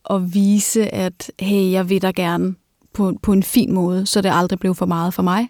Og 0.04 0.34
vise, 0.34 0.94
at 0.94 1.32
hey, 1.40 1.72
jeg 1.72 1.90
vil 1.90 2.02
dig 2.02 2.16
gerne 2.16 2.56
på, 2.94 3.14
på 3.24 3.34
en 3.34 3.44
fin 3.44 3.74
måde, 3.74 4.06
så 4.06 4.22
det 4.22 4.32
aldrig 4.34 4.60
blev 4.60 4.76
for 4.76 4.86
meget 4.86 5.14
for 5.14 5.24
mig 5.24 5.50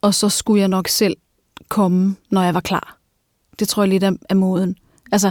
og 0.00 0.14
så 0.14 0.28
skulle 0.28 0.60
jeg 0.60 0.68
nok 0.68 0.88
selv 0.88 1.16
komme, 1.68 2.16
når 2.30 2.42
jeg 2.42 2.54
var 2.54 2.60
klar. 2.60 2.98
Det 3.58 3.68
tror 3.68 3.82
jeg 3.82 3.88
lidt 3.88 4.04
er, 4.04 4.12
er 4.28 4.34
moden. 4.34 4.76
Altså, 5.12 5.30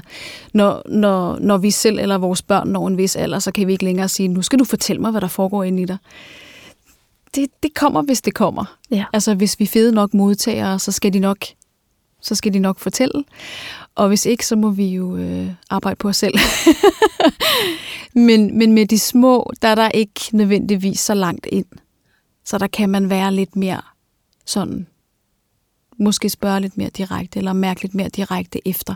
når, 0.53 0.81
når, 0.89 1.39
når 1.39 1.57
vi 1.57 1.71
selv 1.71 1.99
eller 1.99 2.17
vores 2.17 2.41
børn 2.41 2.67
når 2.67 2.87
en 2.87 2.97
vis 2.97 3.15
alder, 3.15 3.39
så 3.39 3.51
kan 3.51 3.67
vi 3.67 3.71
ikke 3.71 3.83
længere 3.83 4.09
sige, 4.09 4.27
nu 4.27 4.41
skal 4.41 4.59
du 4.59 4.63
fortælle 4.63 5.01
mig, 5.01 5.11
hvad 5.11 5.21
der 5.21 5.27
foregår 5.27 5.63
inde 5.63 5.81
i 5.81 5.85
dig. 5.85 5.97
Det, 7.35 7.49
det 7.63 7.73
kommer, 7.73 8.01
hvis 8.01 8.21
det 8.21 8.33
kommer. 8.33 8.77
Ja. 8.91 9.05
Altså, 9.13 9.35
hvis 9.35 9.59
vi 9.59 9.65
fede 9.65 9.91
nok 9.91 10.13
modtagere, 10.13 10.79
så 10.79 10.91
skal 10.91 11.13
de 11.13 11.19
nok, 11.19 11.37
så 12.21 12.35
skal 12.35 12.53
de 12.53 12.59
nok 12.59 12.79
fortælle. 12.79 13.23
Og 13.95 14.07
hvis 14.07 14.25
ikke, 14.25 14.45
så 14.45 14.55
må 14.55 14.69
vi 14.69 14.87
jo 14.87 15.17
øh, 15.17 15.49
arbejde 15.69 15.95
på 15.95 16.07
os 16.07 16.17
selv. 16.17 16.33
men, 18.27 18.57
men 18.57 18.73
med 18.73 18.85
de 18.85 18.99
små, 18.99 19.51
der 19.61 19.67
er 19.67 19.75
der 19.75 19.89
ikke 19.89 20.21
nødvendigvis 20.31 20.99
så 20.99 21.13
langt 21.13 21.47
ind. 21.51 21.65
Så 22.45 22.57
der 22.57 22.67
kan 22.67 22.89
man 22.89 23.09
være 23.09 23.33
lidt 23.33 23.55
mere 23.55 23.81
sådan 24.47 24.87
måske 25.99 26.29
spørge 26.29 26.59
lidt 26.59 26.77
mere 26.77 26.89
direkte, 26.89 27.39
eller 27.39 27.53
mærke 27.53 27.81
lidt 27.81 27.95
mere 27.95 28.09
direkte 28.09 28.67
efter, 28.67 28.95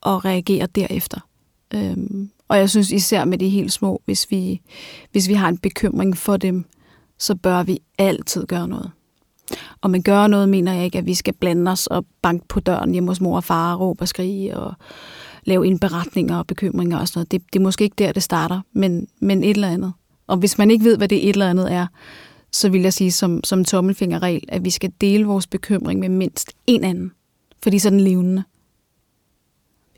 og 0.00 0.24
reagere 0.24 0.66
derefter. 0.66 1.20
Øhm, 1.74 2.30
og 2.48 2.58
jeg 2.58 2.70
synes 2.70 2.90
især 2.90 3.24
med 3.24 3.38
de 3.38 3.48
helt 3.48 3.72
små, 3.72 4.02
hvis 4.04 4.30
vi, 4.30 4.60
hvis 5.12 5.28
vi 5.28 5.34
har 5.34 5.48
en 5.48 5.58
bekymring 5.58 6.16
for 6.16 6.36
dem, 6.36 6.64
så 7.18 7.34
bør 7.34 7.62
vi 7.62 7.78
altid 7.98 8.46
gøre 8.46 8.68
noget. 8.68 8.90
Og 9.80 9.90
med 9.90 10.02
gøre 10.02 10.28
noget, 10.28 10.48
mener 10.48 10.72
jeg 10.72 10.84
ikke, 10.84 10.98
at 10.98 11.06
vi 11.06 11.14
skal 11.14 11.34
blande 11.34 11.70
os 11.70 11.86
og 11.86 12.06
banke 12.22 12.48
på 12.48 12.60
døren 12.60 12.92
hjemme 12.92 13.10
hos 13.10 13.20
mor 13.20 13.36
og 13.36 13.44
far, 13.44 13.74
og 13.74 13.80
råbe 13.80 14.02
og 14.02 14.08
skrige 14.08 14.56
og 14.56 14.74
lave 15.44 15.66
indberetninger 15.66 16.36
og 16.36 16.46
bekymringer 16.46 16.98
og 16.98 17.08
sådan 17.08 17.18
noget. 17.18 17.32
Det, 17.32 17.42
det 17.52 17.58
er 17.58 17.62
måske 17.62 17.84
ikke 17.84 17.94
der, 17.98 18.12
det 18.12 18.22
starter, 18.22 18.60
men, 18.72 19.08
men 19.20 19.44
et 19.44 19.50
eller 19.50 19.68
andet. 19.68 19.92
Og 20.26 20.36
hvis 20.36 20.58
man 20.58 20.70
ikke 20.70 20.84
ved, 20.84 20.96
hvad 20.96 21.08
det 21.08 21.28
et 21.28 21.28
eller 21.28 21.50
andet 21.50 21.72
er, 21.72 21.86
så 22.52 22.68
vil 22.68 22.82
jeg 22.82 22.92
sige 22.92 23.12
som, 23.12 23.44
som 23.44 23.64
tommelfingerregel, 23.64 24.44
at 24.48 24.64
vi 24.64 24.70
skal 24.70 24.92
dele 25.00 25.24
vores 25.24 25.46
bekymring 25.46 26.00
med 26.00 26.08
mindst 26.08 26.52
en 26.66 26.84
anden. 26.84 27.12
Fordi 27.62 27.78
så 27.78 27.88
er 27.88 27.90
den 27.90 28.00
levende. 28.00 28.42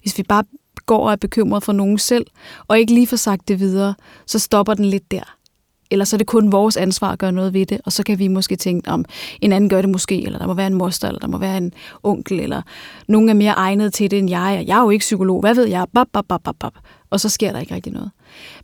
Hvis 0.02 0.18
vi 0.18 0.22
bare 0.22 0.44
går 0.86 1.06
og 1.06 1.12
er 1.12 1.16
bekymret 1.16 1.62
for 1.62 1.72
nogen 1.72 1.98
selv, 1.98 2.26
og 2.68 2.78
ikke 2.78 2.94
lige 2.94 3.06
får 3.06 3.16
sagt 3.16 3.48
det 3.48 3.60
videre, 3.60 3.94
så 4.26 4.38
stopper 4.38 4.74
den 4.74 4.84
lidt 4.84 5.10
der. 5.10 5.36
Eller 5.90 6.04
så 6.04 6.16
er 6.16 6.18
det 6.18 6.26
kun 6.26 6.52
vores 6.52 6.76
ansvar 6.76 7.12
at 7.12 7.18
gøre 7.18 7.32
noget 7.32 7.54
ved 7.54 7.66
det, 7.66 7.80
og 7.84 7.92
så 7.92 8.02
kan 8.02 8.18
vi 8.18 8.28
måske 8.28 8.56
tænke, 8.56 8.90
om 8.90 9.04
en 9.40 9.52
anden 9.52 9.70
gør 9.70 9.80
det 9.80 9.90
måske, 9.90 10.24
eller 10.24 10.38
der 10.38 10.46
må 10.46 10.54
være 10.54 10.66
en 10.66 10.74
moster, 10.74 11.08
eller 11.08 11.18
der 11.18 11.28
må 11.28 11.38
være 11.38 11.56
en 11.56 11.72
onkel, 12.02 12.40
eller 12.40 12.62
nogen 13.08 13.28
er 13.28 13.34
mere 13.34 13.52
egnet 13.52 13.92
til 13.92 14.10
det 14.10 14.18
end 14.18 14.30
jeg, 14.30 14.56
og 14.60 14.66
jeg 14.66 14.78
er 14.78 14.82
jo 14.82 14.90
ikke 14.90 15.02
psykolog, 15.02 15.40
hvad 15.40 15.54
ved 15.54 15.66
jeg, 15.66 15.86
bap, 15.94 16.06
bap, 16.12 16.24
bap, 16.28 16.42
bap, 16.44 16.56
bap. 16.60 16.74
og 17.10 17.20
så 17.20 17.28
sker 17.28 17.52
der 17.52 17.60
ikke 17.60 17.74
rigtig 17.74 17.92
noget. 17.92 18.10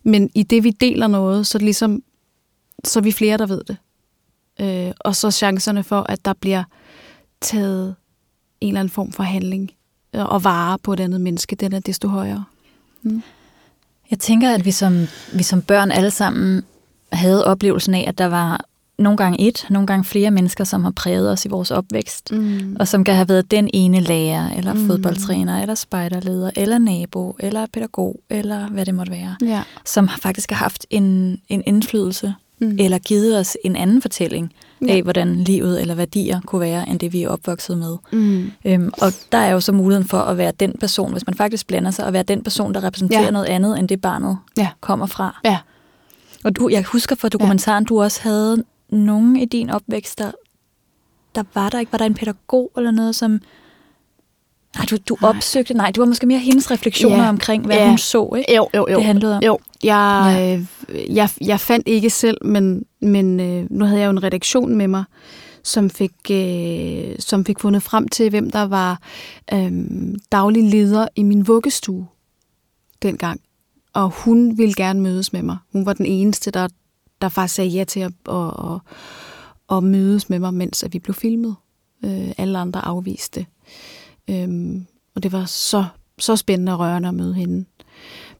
Men 0.03 0.29
i 0.35 0.43
det, 0.43 0.63
vi 0.63 0.69
deler 0.69 1.07
noget, 1.07 1.47
så 1.47 1.57
er 1.57 1.59
det 1.59 1.65
ligesom 1.65 2.01
så 2.83 2.99
er 2.99 3.03
vi 3.03 3.11
flere, 3.11 3.37
der 3.37 3.45
ved 3.45 3.61
det. 3.67 3.77
Øh, 4.61 4.91
og 4.99 5.15
så 5.15 5.31
chancerne 5.31 5.83
for, 5.83 6.05
at 6.09 6.25
der 6.25 6.33
bliver 6.33 6.63
taget 7.41 7.95
en 8.61 8.67
eller 8.67 8.79
anden 8.79 8.91
form 8.91 9.11
for 9.11 9.23
handling 9.23 9.71
øh, 10.15 10.25
og 10.25 10.43
vare 10.43 10.77
på 10.83 10.93
et 10.93 10.99
andet 10.99 11.21
menneske, 11.21 11.55
den 11.55 11.73
er 11.73 11.79
desto 11.79 12.07
højere. 12.07 12.43
Mm. 13.01 13.23
Jeg 14.11 14.19
tænker, 14.19 14.53
at 14.53 14.65
vi 14.65 14.71
som, 14.71 15.07
vi 15.33 15.43
som 15.43 15.61
børn 15.61 15.91
alle 15.91 16.11
sammen 16.11 16.63
havde 17.11 17.45
oplevelsen 17.45 17.93
af, 17.93 18.05
at 18.07 18.17
der 18.17 18.25
var 18.25 18.65
nogle 18.97 19.17
gange 19.17 19.47
et, 19.47 19.65
nogle 19.69 19.87
gange 19.87 20.03
flere 20.03 20.31
mennesker, 20.31 20.63
som 20.63 20.83
har 20.83 20.91
præget 20.91 21.31
os 21.31 21.45
i 21.45 21.47
vores 21.47 21.71
opvækst, 21.71 22.31
mm. 22.31 22.77
og 22.79 22.87
som 22.87 23.03
kan 23.03 23.15
have 23.15 23.29
været 23.29 23.51
den 23.51 23.69
ene 23.73 23.99
lærer, 23.99 24.49
eller 24.49 24.73
mm. 24.73 24.87
fodboldtræner, 24.87 25.61
eller 25.61 25.75
spejderleder, 25.75 26.51
eller 26.55 26.77
nabo, 26.77 27.35
eller 27.39 27.65
pædagog, 27.73 28.19
eller 28.29 28.67
hvad 28.67 28.85
det 28.85 28.95
måtte 28.95 29.11
være, 29.11 29.35
ja. 29.41 29.63
som 29.85 30.09
faktisk 30.09 30.51
har 30.51 30.57
haft 30.57 30.85
en, 30.89 31.37
en 31.49 31.63
indflydelse 31.65 32.33
mm. 32.59 32.77
eller 32.79 32.97
givet 32.97 33.39
os 33.39 33.57
en 33.63 33.75
anden 33.75 34.01
fortælling 34.01 34.53
ja. 34.87 34.95
af, 34.95 35.03
hvordan 35.03 35.35
livet 35.35 35.81
eller 35.81 35.95
værdier 35.95 36.41
kunne 36.41 36.61
være, 36.61 36.89
end 36.89 36.99
det 36.99 37.13
vi 37.13 37.23
er 37.23 37.29
opvokset 37.29 37.77
med. 37.77 37.97
Mm. 38.11 38.51
Øhm, 38.65 38.91
og 39.01 39.13
der 39.31 39.37
er 39.37 39.51
jo 39.51 39.59
så 39.59 39.71
muligheden 39.71 40.07
for 40.07 40.17
at 40.17 40.37
være 40.37 40.51
den 40.59 40.73
person, 40.79 41.11
hvis 41.11 41.27
man 41.27 41.35
faktisk 41.35 41.67
blander 41.67 41.91
sig, 41.91 42.05
og 42.05 42.13
være 42.13 42.23
den 42.23 42.43
person, 42.43 42.73
der 42.73 42.83
repræsenterer 42.83 43.23
ja. 43.23 43.31
noget 43.31 43.45
andet, 43.45 43.79
end 43.79 43.89
det 43.89 44.01
barnet 44.01 44.37
ja. 44.57 44.67
kommer 44.81 45.05
fra. 45.05 45.39
Ja. 45.45 45.57
Og 46.43 46.55
du, 46.55 46.69
jeg 46.69 46.83
husker 46.83 47.15
fra 47.15 47.29
dokumentaren, 47.29 47.83
ja. 47.83 47.87
du 47.87 48.01
også 48.01 48.21
havde 48.21 48.63
nogen 48.89 49.35
i 49.35 49.45
din 49.45 49.69
opvækst, 49.69 50.19
der, 50.19 50.31
der 51.35 51.43
var 51.53 51.69
der 51.69 51.79
ikke, 51.79 51.91
var 51.91 51.97
der 51.97 52.05
en 52.05 52.13
pædagog 52.13 52.71
eller 52.77 52.91
noget, 52.91 53.15
som 53.15 53.39
Nej, 54.77 54.85
du, 54.89 54.97
du 55.09 55.17
nej. 55.21 55.29
opsøgte, 55.29 55.73
nej, 55.73 55.91
det 55.91 55.99
var 55.99 56.05
måske 56.05 56.27
mere 56.27 56.39
hendes 56.39 56.71
refleksioner 56.71 57.23
ja. 57.23 57.29
omkring, 57.29 57.65
hvad 57.65 57.77
ja. 57.77 57.87
hun 57.89 57.97
så, 57.97 58.33
ikke? 58.37 58.55
Jo, 58.55 58.69
jo, 58.75 58.87
jo. 58.89 58.95
Det 58.97 59.05
handlede 59.05 59.37
om. 59.37 59.43
Jo, 59.43 59.59
jeg, 59.83 60.35
ja. 60.37 60.55
øh, 60.55 61.15
jeg, 61.15 61.29
jeg 61.41 61.59
fandt 61.59 61.87
ikke 61.87 62.09
selv, 62.09 62.37
men, 62.45 62.85
men 63.01 63.39
øh, 63.39 63.65
nu 63.69 63.85
havde 63.85 63.99
jeg 63.99 64.05
jo 64.05 64.11
en 64.11 64.23
redaktion 64.23 64.75
med 64.75 64.87
mig, 64.87 65.03
som 65.63 65.89
fik, 65.89 66.11
øh, 66.31 67.15
som 67.19 67.45
fik 67.45 67.59
fundet 67.59 67.83
frem 67.83 68.07
til, 68.07 68.29
hvem 68.29 68.49
der 68.51 68.63
var 68.63 69.01
øh, 69.53 69.71
daglig 70.31 70.63
leder 70.63 71.07
i 71.15 71.23
min 71.23 71.47
vuggestue 71.47 72.07
dengang. 73.01 73.41
Og 73.93 74.09
hun 74.09 74.57
ville 74.57 74.73
gerne 74.73 75.01
mødes 75.01 75.33
med 75.33 75.41
mig. 75.41 75.57
Hun 75.73 75.85
var 75.85 75.93
den 75.93 76.05
eneste, 76.05 76.51
der, 76.51 76.67
der 77.21 77.29
faktisk 77.29 77.55
sagde 77.55 77.69
ja 77.69 77.83
til 77.83 77.99
at, 77.99 78.11
at, 78.29 78.35
at, 78.35 78.79
at 79.77 79.83
mødes 79.83 80.29
med 80.29 80.39
mig, 80.39 80.53
mens 80.53 80.83
at 80.83 80.93
vi 80.93 80.99
blev 80.99 81.13
filmet. 81.13 81.55
Øh, 82.05 82.31
alle 82.37 82.57
andre 82.57 82.85
afviste. 82.85 83.45
Øhm, 84.29 84.85
og 85.15 85.23
det 85.23 85.31
var 85.31 85.45
så, 85.45 85.85
så 86.19 86.35
spændende 86.35 86.73
og 86.73 86.79
rørende 86.79 87.07
at 87.07 87.15
møde 87.15 87.33
hende. 87.33 87.65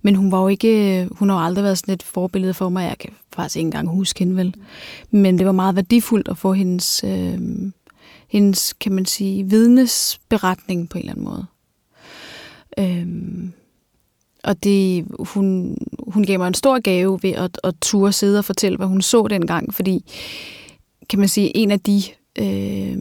Men 0.01 0.15
hun 0.15 0.31
var 0.31 0.41
jo 0.41 0.47
ikke, 0.47 1.07
hun 1.11 1.29
har 1.29 1.37
aldrig 1.37 1.63
været 1.63 1.77
sådan 1.77 1.93
et 1.93 2.03
forbillede 2.03 2.53
for 2.53 2.69
mig. 2.69 2.83
Jeg 2.83 2.97
kan 2.97 3.09
faktisk 3.33 3.55
ikke 3.55 3.67
engang 3.67 3.89
huske 3.89 4.19
hende 4.19 4.35
vel. 4.35 4.55
Men 5.11 5.37
det 5.37 5.45
var 5.45 5.51
meget 5.51 5.75
værdifuldt 5.75 6.27
at 6.27 6.37
få 6.37 6.53
hendes, 6.53 7.03
øh, 7.03 7.39
hendes 8.27 8.73
kan 8.73 8.91
man 8.91 9.05
sige, 9.05 9.49
vidnesberetning 9.49 10.89
på 10.89 10.97
en 10.97 10.99
eller 10.99 11.13
anden 11.13 11.25
måde. 11.25 11.45
Øhm, 12.79 13.53
og 14.43 14.63
det, 14.63 15.05
hun, 15.19 15.77
hun 16.07 16.23
gav 16.23 16.39
mig 16.39 16.47
en 16.47 16.53
stor 16.53 16.79
gave 16.79 17.19
ved 17.21 17.31
at, 17.31 17.59
at 17.63 17.73
ture 17.81 18.11
sidde 18.11 18.39
og 18.39 18.45
fortælle, 18.45 18.77
hvad 18.77 18.87
hun 18.87 19.01
så 19.01 19.27
dengang, 19.29 19.73
fordi, 19.73 20.05
kan 21.09 21.19
man 21.19 21.27
sige, 21.27 21.57
en 21.57 21.71
af 21.71 21.79
de 21.79 22.01
øh, 22.39 22.97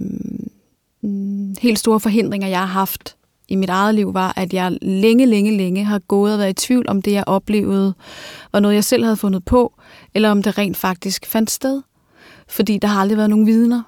Mm, 1.06 1.54
helt 1.60 1.78
store 1.78 2.00
forhindringer, 2.00 2.48
jeg 2.48 2.58
har 2.58 2.66
haft 2.66 3.16
i 3.48 3.54
mit 3.54 3.70
eget 3.70 3.94
liv, 3.94 4.14
var, 4.14 4.32
at 4.36 4.52
jeg 4.52 4.78
længe, 4.82 5.26
længe, 5.26 5.56
længe 5.56 5.84
har 5.84 5.98
gået 5.98 6.32
og 6.32 6.38
været 6.38 6.50
i 6.50 6.66
tvivl 6.66 6.88
om 6.88 7.02
det, 7.02 7.12
jeg 7.12 7.24
oplevede, 7.26 7.94
var 8.52 8.60
noget, 8.60 8.74
jeg 8.74 8.84
selv 8.84 9.04
havde 9.04 9.16
fundet 9.16 9.44
på, 9.44 9.74
eller 10.14 10.30
om 10.30 10.42
det 10.42 10.58
rent 10.58 10.76
faktisk 10.76 11.26
fandt 11.26 11.50
sted. 11.50 11.82
Fordi 12.48 12.78
der 12.78 12.88
har 12.88 13.00
aldrig 13.00 13.16
været 13.16 13.30
nogen 13.30 13.46
vidner. 13.46 13.82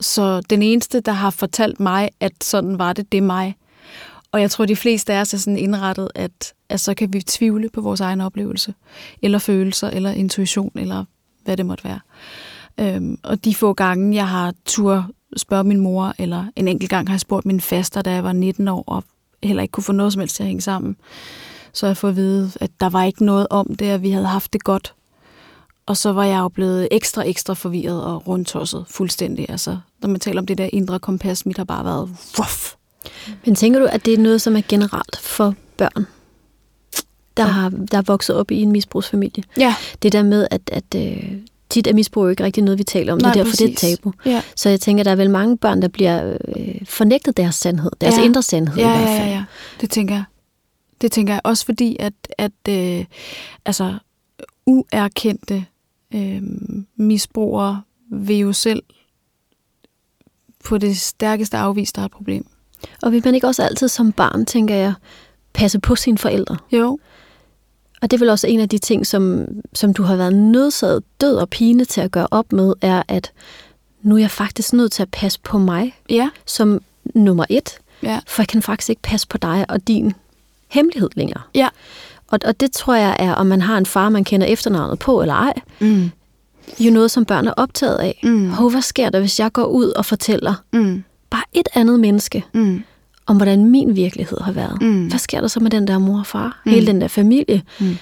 Så 0.00 0.40
den 0.40 0.62
eneste, 0.62 1.00
der 1.00 1.12
har 1.12 1.30
fortalt 1.30 1.80
mig, 1.80 2.08
at 2.20 2.44
sådan 2.44 2.78
var 2.78 2.92
det, 2.92 3.12
det 3.12 3.18
er 3.18 3.22
mig. 3.22 3.56
Og 4.32 4.40
jeg 4.40 4.50
tror, 4.50 4.66
de 4.66 4.76
fleste 4.76 5.12
af 5.12 5.20
os 5.20 5.34
er 5.34 5.38
sådan 5.38 5.58
indrettet, 5.58 6.08
at, 6.14 6.54
at 6.68 6.80
så 6.80 6.94
kan 6.94 7.12
vi 7.12 7.20
tvivle 7.20 7.70
på 7.70 7.80
vores 7.80 8.00
egen 8.00 8.20
oplevelse, 8.20 8.74
eller 9.22 9.38
følelser, 9.38 9.90
eller 9.90 10.10
intuition, 10.10 10.72
eller 10.74 11.04
hvad 11.44 11.56
det 11.56 11.66
måtte 11.66 11.84
være. 11.84 12.00
Øhm, 12.80 13.18
og 13.22 13.44
de 13.44 13.54
få 13.54 13.72
gange, 13.72 14.16
jeg 14.16 14.28
har 14.28 14.54
tur 14.64 15.10
spørge 15.36 15.64
min 15.64 15.80
mor, 15.80 16.14
eller 16.18 16.44
en 16.56 16.68
enkelt 16.68 16.90
gang 16.90 17.08
har 17.08 17.14
jeg 17.14 17.20
spurgt 17.20 17.46
min 17.46 17.60
faster, 17.60 18.02
da 18.02 18.12
jeg 18.12 18.24
var 18.24 18.32
19 18.32 18.68
år, 18.68 18.84
og 18.86 19.04
heller 19.42 19.62
ikke 19.62 19.72
kunne 19.72 19.84
få 19.84 19.92
noget 19.92 20.12
som 20.12 20.20
helst 20.20 20.36
til 20.36 20.42
at 20.42 20.46
hænge 20.46 20.62
sammen. 20.62 20.96
Så 21.72 21.86
jeg 21.86 21.96
får 21.96 22.08
at 22.08 22.16
vide, 22.16 22.52
at 22.60 22.70
der 22.80 22.88
var 22.88 23.04
ikke 23.04 23.24
noget 23.24 23.46
om 23.50 23.76
det, 23.76 23.86
at 23.86 24.02
vi 24.02 24.10
havde 24.10 24.26
haft 24.26 24.52
det 24.52 24.64
godt. 24.64 24.94
Og 25.86 25.96
så 25.96 26.12
var 26.12 26.24
jeg 26.24 26.38
jo 26.38 26.48
blevet 26.48 26.88
ekstra, 26.90 27.22
ekstra 27.28 27.54
forvirret 27.54 28.04
og 28.04 28.28
rundtosset 28.28 28.84
fuldstændig. 28.88 29.46
Altså, 29.48 29.78
når 30.02 30.08
man 30.08 30.20
taler 30.20 30.40
om 30.40 30.46
det 30.46 30.58
der 30.58 30.68
indre 30.72 30.98
kompas, 30.98 31.46
mit 31.46 31.56
har 31.56 31.64
bare 31.64 31.84
været 31.84 32.08
wuff. 32.38 32.74
Men 33.44 33.54
tænker 33.54 33.80
du, 33.80 33.86
at 33.86 34.04
det 34.04 34.14
er 34.14 34.18
noget, 34.18 34.42
som 34.42 34.56
er 34.56 34.62
generelt 34.68 35.18
for 35.20 35.54
børn, 35.76 36.06
der, 37.36 37.44
ja. 37.44 37.50
har, 37.50 37.68
der 37.68 37.98
er 37.98 38.02
vokset 38.02 38.36
op 38.36 38.50
i 38.50 38.62
en 38.62 38.72
misbrugsfamilie? 38.72 39.44
Ja. 39.56 39.74
Det 40.02 40.12
der 40.12 40.22
med, 40.22 40.48
at, 40.50 40.60
at 40.72 40.94
øh, 40.96 41.32
tit 41.70 41.86
er 41.86 41.94
misbrug 41.94 42.24
jo 42.24 42.28
ikke 42.28 42.44
rigtig 42.44 42.62
noget, 42.62 42.78
vi 42.78 42.84
taler 42.84 43.12
om. 43.12 43.18
Nej, 43.18 43.32
det 43.32 43.40
er 43.40 43.44
derfor, 43.44 43.52
præcis. 43.52 43.80
det 43.80 43.92
er 43.92 43.96
tabu. 43.96 44.12
Ja. 44.24 44.42
Så 44.56 44.68
jeg 44.68 44.80
tænker, 44.80 45.04
der 45.04 45.10
er 45.10 45.16
vel 45.16 45.30
mange 45.30 45.58
børn, 45.58 45.82
der 45.82 45.88
bliver 45.88 46.36
øh, 46.56 46.74
fornægtet 46.84 47.36
deres 47.36 47.54
sandhed. 47.54 47.90
Deres 48.00 48.18
ja. 48.18 48.22
indre 48.22 48.42
sandhed 48.42 48.76
ja, 48.76 48.94
i 48.94 48.96
hvert 48.96 49.18
fald. 49.18 49.28
Ja, 49.28 49.34
ja, 49.34 49.44
det 49.80 49.90
tænker 49.90 50.14
jeg. 50.14 50.24
Det 51.00 51.12
tænker 51.12 51.34
jeg 51.34 51.40
også 51.44 51.64
fordi, 51.64 51.96
at, 52.00 52.12
at 52.38 52.52
øh, 52.68 53.04
altså, 53.64 53.98
uerkendte 54.66 55.64
øh, 56.14 56.42
misbrugere 56.96 57.82
vil 58.10 58.36
jo 58.36 58.52
selv 58.52 58.82
på 60.64 60.78
det 60.78 60.96
stærkeste 60.96 61.56
afvise, 61.56 61.92
der 61.92 62.00
er 62.00 62.06
et 62.06 62.12
problem. 62.12 62.46
Og 63.02 63.12
vil 63.12 63.22
man 63.24 63.34
ikke 63.34 63.46
også 63.46 63.62
altid 63.62 63.88
som 63.88 64.12
barn, 64.12 64.46
tænker 64.46 64.74
jeg, 64.74 64.94
passe 65.52 65.78
på 65.78 65.96
sine 65.96 66.18
forældre? 66.18 66.56
Jo. 66.72 66.98
Og 68.02 68.10
det 68.10 68.16
er 68.16 68.18
vel 68.18 68.28
også 68.28 68.46
en 68.46 68.60
af 68.60 68.68
de 68.68 68.78
ting, 68.78 69.06
som, 69.06 69.46
som 69.74 69.94
du 69.94 70.02
har 70.02 70.16
været 70.16 70.34
nødsaget 70.34 71.02
død 71.20 71.36
og 71.36 71.48
pine 71.48 71.84
til 71.84 72.00
at 72.00 72.10
gøre 72.10 72.26
op 72.30 72.52
med, 72.52 72.74
er, 72.80 73.02
at 73.08 73.32
nu 74.02 74.14
er 74.14 74.18
jeg 74.18 74.30
faktisk 74.30 74.72
nødt 74.72 74.92
til 74.92 75.02
at 75.02 75.08
passe 75.08 75.40
på 75.40 75.58
mig 75.58 75.94
ja. 76.10 76.30
som 76.46 76.82
nummer 77.14 77.44
et. 77.50 77.78
Ja. 78.02 78.20
For 78.26 78.42
jeg 78.42 78.48
kan 78.48 78.62
faktisk 78.62 78.90
ikke 78.90 79.02
passe 79.02 79.28
på 79.28 79.38
dig 79.38 79.66
og 79.68 79.88
din 79.88 80.12
hemmelighed 80.68 81.08
længere. 81.16 81.42
Ja. 81.54 81.68
Og, 82.28 82.38
og 82.44 82.60
det 82.60 82.72
tror 82.72 82.94
jeg 82.94 83.16
er, 83.18 83.34
om 83.34 83.46
man 83.46 83.60
har 83.60 83.78
en 83.78 83.86
far, 83.86 84.08
man 84.08 84.24
kender 84.24 84.46
efternavnet 84.46 84.98
på 84.98 85.20
eller 85.20 85.34
ej, 85.34 85.52
mm. 85.80 86.10
jo 86.78 86.90
noget, 86.90 87.10
som 87.10 87.24
børn 87.24 87.46
er 87.46 87.52
optaget 87.56 87.96
af. 87.96 88.20
Mm. 88.22 88.50
Hov, 88.50 88.70
hvad 88.70 88.82
sker 88.82 89.10
der, 89.10 89.20
hvis 89.20 89.40
jeg 89.40 89.52
går 89.52 89.64
ud 89.64 89.88
og 89.90 90.04
fortæller 90.04 90.54
mm. 90.72 91.04
bare 91.30 91.42
et 91.52 91.68
andet 91.74 92.00
menneske, 92.00 92.44
mm. 92.52 92.84
Om 93.28 93.36
hvordan 93.36 93.64
min 93.64 93.96
virkelighed 93.96 94.40
har 94.40 94.52
været? 94.52 94.82
Mm. 94.82 95.08
Hvad 95.08 95.18
sker 95.18 95.40
der 95.40 95.48
så 95.48 95.60
med 95.60 95.70
den 95.70 95.86
der 95.86 95.98
mor 95.98 96.18
og 96.18 96.26
far? 96.26 96.62
Mm. 96.66 96.72
Hele 96.72 96.86
den 96.86 97.00
der 97.00 97.08
familie? 97.08 97.62
Mm. 97.80 97.96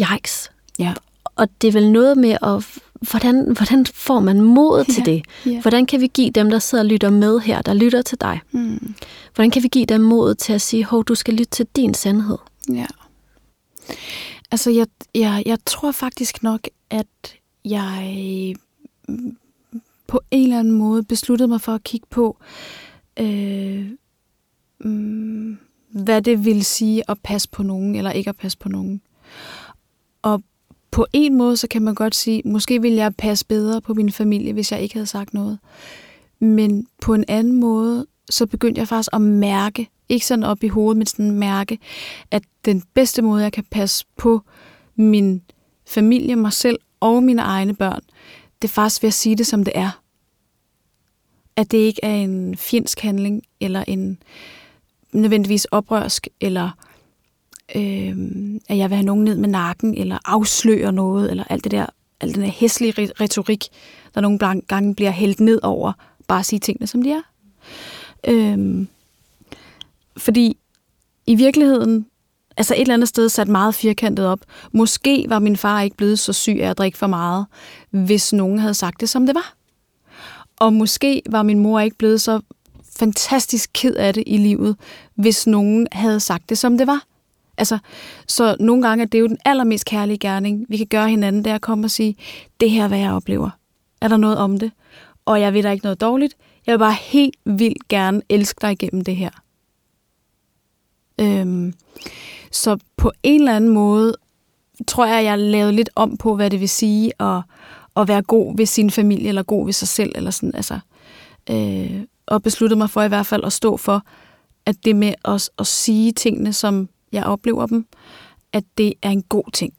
Yikes. 0.00 0.50
Ja. 0.78 0.94
Og 1.24 1.48
det 1.62 1.68
er 1.68 1.72
vel 1.72 1.92
noget 1.92 2.18
med 2.18 2.36
at 2.42 2.64
hvordan, 3.10 3.52
hvordan 3.56 3.86
får 3.86 4.20
man 4.20 4.40
mod 4.40 4.84
til 4.84 5.04
det? 5.04 5.24
Ja. 5.46 5.60
Hvordan 5.60 5.86
kan 5.86 6.00
vi 6.00 6.06
give 6.06 6.30
dem, 6.30 6.50
der 6.50 6.58
sidder 6.58 6.84
og 6.84 6.88
lytter 6.88 7.10
med 7.10 7.40
her, 7.40 7.62
der 7.62 7.74
lytter 7.74 8.02
til 8.02 8.20
dig? 8.20 8.40
Mm. 8.52 8.94
Hvordan 9.34 9.50
kan 9.50 9.62
vi 9.62 9.68
give 9.68 9.86
dem 9.86 10.00
mod 10.00 10.34
til 10.34 10.52
at 10.52 10.60
sige, 10.60 10.84
hov, 10.84 11.04
du 11.04 11.14
skal 11.14 11.34
lytte 11.34 11.50
til 11.50 11.66
din 11.76 11.94
sandhed? 11.94 12.38
Ja. 12.72 12.86
Altså, 14.50 14.70
jeg, 14.70 14.86
jeg, 15.14 15.42
jeg 15.46 15.58
tror 15.66 15.92
faktisk 15.92 16.42
nok, 16.42 16.60
at 16.90 17.36
jeg 17.64 18.54
på 20.06 20.20
en 20.30 20.42
eller 20.42 20.58
anden 20.58 20.74
måde 20.74 21.02
besluttede 21.02 21.48
mig 21.48 21.60
for 21.60 21.74
at 21.74 21.84
kigge 21.84 22.06
på, 22.10 22.36
øh, 22.40 22.83
Øh, 23.20 23.90
mm, 24.80 25.58
hvad 25.88 26.22
det 26.22 26.44
vil 26.44 26.64
sige 26.64 27.02
at 27.10 27.18
passe 27.22 27.48
på 27.48 27.62
nogen, 27.62 27.94
eller 27.94 28.10
ikke 28.10 28.30
at 28.30 28.36
passe 28.36 28.58
på 28.58 28.68
nogen. 28.68 29.00
Og 30.22 30.42
på 30.90 31.06
en 31.12 31.36
måde, 31.36 31.56
så 31.56 31.68
kan 31.68 31.82
man 31.82 31.94
godt 31.94 32.14
sige, 32.14 32.42
måske 32.44 32.82
ville 32.82 32.96
jeg 32.96 33.14
passe 33.14 33.46
bedre 33.46 33.80
på 33.80 33.94
min 33.94 34.12
familie, 34.12 34.52
hvis 34.52 34.72
jeg 34.72 34.80
ikke 34.80 34.94
havde 34.94 35.06
sagt 35.06 35.34
noget. 35.34 35.58
Men 36.38 36.86
på 37.02 37.14
en 37.14 37.24
anden 37.28 37.60
måde, 37.60 38.06
så 38.30 38.46
begyndte 38.46 38.78
jeg 38.78 38.88
faktisk 38.88 39.10
at 39.12 39.20
mærke, 39.20 39.88
ikke 40.08 40.26
sådan 40.26 40.44
op 40.44 40.64
i 40.64 40.68
hovedet, 40.68 40.96
men 40.96 41.06
sådan 41.06 41.30
mærke, 41.30 41.78
at 42.30 42.42
den 42.64 42.82
bedste 42.94 43.22
måde, 43.22 43.42
jeg 43.42 43.52
kan 43.52 43.64
passe 43.70 44.06
på 44.16 44.42
min 44.96 45.42
familie, 45.86 46.36
mig 46.36 46.52
selv 46.52 46.78
og 47.00 47.22
mine 47.22 47.42
egne 47.42 47.74
børn, 47.74 48.00
det 48.62 48.68
er 48.68 48.72
faktisk 48.72 49.02
ved 49.02 49.08
at 49.08 49.14
sige 49.14 49.36
det, 49.36 49.46
som 49.46 49.64
det 49.64 49.72
er. 49.76 50.03
At 51.56 51.70
det 51.70 51.78
ikke 51.78 52.00
er 52.02 52.14
en 52.14 52.56
fjendsk 52.56 53.00
handling, 53.00 53.42
eller 53.60 53.84
en 53.86 54.18
nødvendigvis 55.12 55.64
oprørsk, 55.64 56.28
eller 56.40 56.70
øh, 57.74 58.16
at 58.68 58.78
jeg 58.78 58.90
vil 58.90 58.96
have 58.96 59.06
nogen 59.06 59.24
ned 59.24 59.36
med 59.36 59.48
nakken, 59.48 59.94
eller 59.96 60.18
afsløre 60.24 60.92
noget, 60.92 61.30
eller 61.30 61.44
alt 61.50 61.64
det 61.64 61.72
der, 61.72 61.86
alt 62.20 62.34
den 62.34 62.42
her 62.42 62.52
hæslige 62.52 62.94
retorik, 63.20 63.64
der 64.14 64.20
nogle 64.20 64.38
gange 64.68 64.94
bliver 64.94 65.10
hældt 65.10 65.40
ned 65.40 65.60
over, 65.62 65.92
bare 66.28 66.38
at 66.38 66.46
sige 66.46 66.60
tingene, 66.60 66.86
som 66.86 67.02
de 67.02 67.10
er. 67.10 67.22
Øh, 68.28 68.86
fordi 70.16 70.56
i 71.26 71.34
virkeligheden, 71.34 72.06
altså 72.56 72.74
et 72.74 72.80
eller 72.80 72.94
andet 72.94 73.08
sted 73.08 73.28
sat 73.28 73.48
meget 73.48 73.74
firkantet 73.74 74.26
op, 74.26 74.40
måske 74.72 75.26
var 75.28 75.38
min 75.38 75.56
far 75.56 75.80
ikke 75.80 75.96
blevet 75.96 76.18
så 76.18 76.32
syg 76.32 76.58
af 76.60 76.70
at 76.70 76.78
drikke 76.78 76.98
for 76.98 77.06
meget, 77.06 77.46
hvis 77.90 78.32
nogen 78.32 78.58
havde 78.58 78.74
sagt 78.74 79.00
det, 79.00 79.08
som 79.08 79.26
det 79.26 79.34
var. 79.34 79.54
Og 80.60 80.72
måske 80.72 81.22
var 81.30 81.42
min 81.42 81.58
mor 81.58 81.80
ikke 81.80 81.96
blevet 81.96 82.20
så 82.20 82.40
fantastisk 82.98 83.70
ked 83.72 83.94
af 83.94 84.14
det 84.14 84.24
i 84.26 84.36
livet, 84.36 84.76
hvis 85.14 85.46
nogen 85.46 85.86
havde 85.92 86.20
sagt 86.20 86.48
det, 86.48 86.58
som 86.58 86.78
det 86.78 86.86
var. 86.86 87.04
Altså, 87.56 87.78
så 88.26 88.56
nogle 88.60 88.88
gange 88.88 89.02
er 89.02 89.06
det 89.06 89.20
jo 89.20 89.26
den 89.26 89.38
allermest 89.44 89.84
kærlige 89.84 90.18
gerning, 90.18 90.66
vi 90.68 90.76
kan 90.76 90.86
gøre 90.86 91.08
hinanden, 91.08 91.44
det 91.44 91.50
er 91.50 91.54
at 91.54 91.60
komme 91.60 91.86
og 91.86 91.90
sige, 91.90 92.16
det 92.60 92.70
her 92.70 92.84
er, 92.84 92.88
hvad 92.88 92.98
jeg 92.98 93.12
oplever. 93.12 93.50
Er 94.00 94.08
der 94.08 94.16
noget 94.16 94.38
om 94.38 94.58
det? 94.58 94.72
Og 95.24 95.40
jeg 95.40 95.54
ved 95.54 95.62
der 95.62 95.70
ikke 95.70 95.84
noget 95.84 96.00
dårligt. 96.00 96.36
Jeg 96.66 96.72
vil 96.72 96.78
bare 96.78 96.96
helt 97.00 97.36
vildt 97.44 97.88
gerne 97.88 98.22
elske 98.28 98.58
dig 98.60 98.72
igennem 98.72 99.04
det 99.04 99.16
her. 99.16 99.30
Øhm, 101.20 101.74
så 102.50 102.78
på 102.96 103.12
en 103.22 103.40
eller 103.40 103.56
anden 103.56 103.70
måde 103.70 104.16
tror 104.86 105.06
jeg, 105.06 105.24
jeg 105.24 105.38
lavede 105.38 105.72
lidt 105.72 105.90
om 105.96 106.16
på, 106.16 106.36
hvad 106.36 106.50
det 106.50 106.60
vil 106.60 106.68
sige 106.68 107.22
at, 107.22 107.42
at 107.96 108.08
være 108.08 108.22
god 108.22 108.56
ved 108.56 108.66
sin 108.66 108.90
familie, 108.90 109.28
eller 109.28 109.42
god 109.42 109.64
ved 109.64 109.72
sig 109.72 109.88
selv, 109.88 110.12
eller 110.14 110.30
sådan, 110.30 110.54
altså, 110.54 110.78
øh, 111.50 112.00
og 112.26 112.42
besluttede 112.42 112.78
mig 112.78 112.90
for 112.90 113.02
i 113.02 113.08
hvert 113.08 113.26
fald 113.26 113.44
at 113.44 113.52
stå 113.52 113.76
for, 113.76 114.02
at 114.66 114.76
det 114.84 114.96
med 114.96 115.14
at, 115.24 115.50
at 115.58 115.66
sige 115.66 116.12
tingene, 116.12 116.52
som 116.52 116.88
jeg 117.12 117.24
oplever 117.24 117.66
dem, 117.66 117.86
at 118.52 118.64
det 118.78 118.94
er 119.02 119.10
en 119.10 119.22
god 119.22 119.52
ting. 119.52 119.72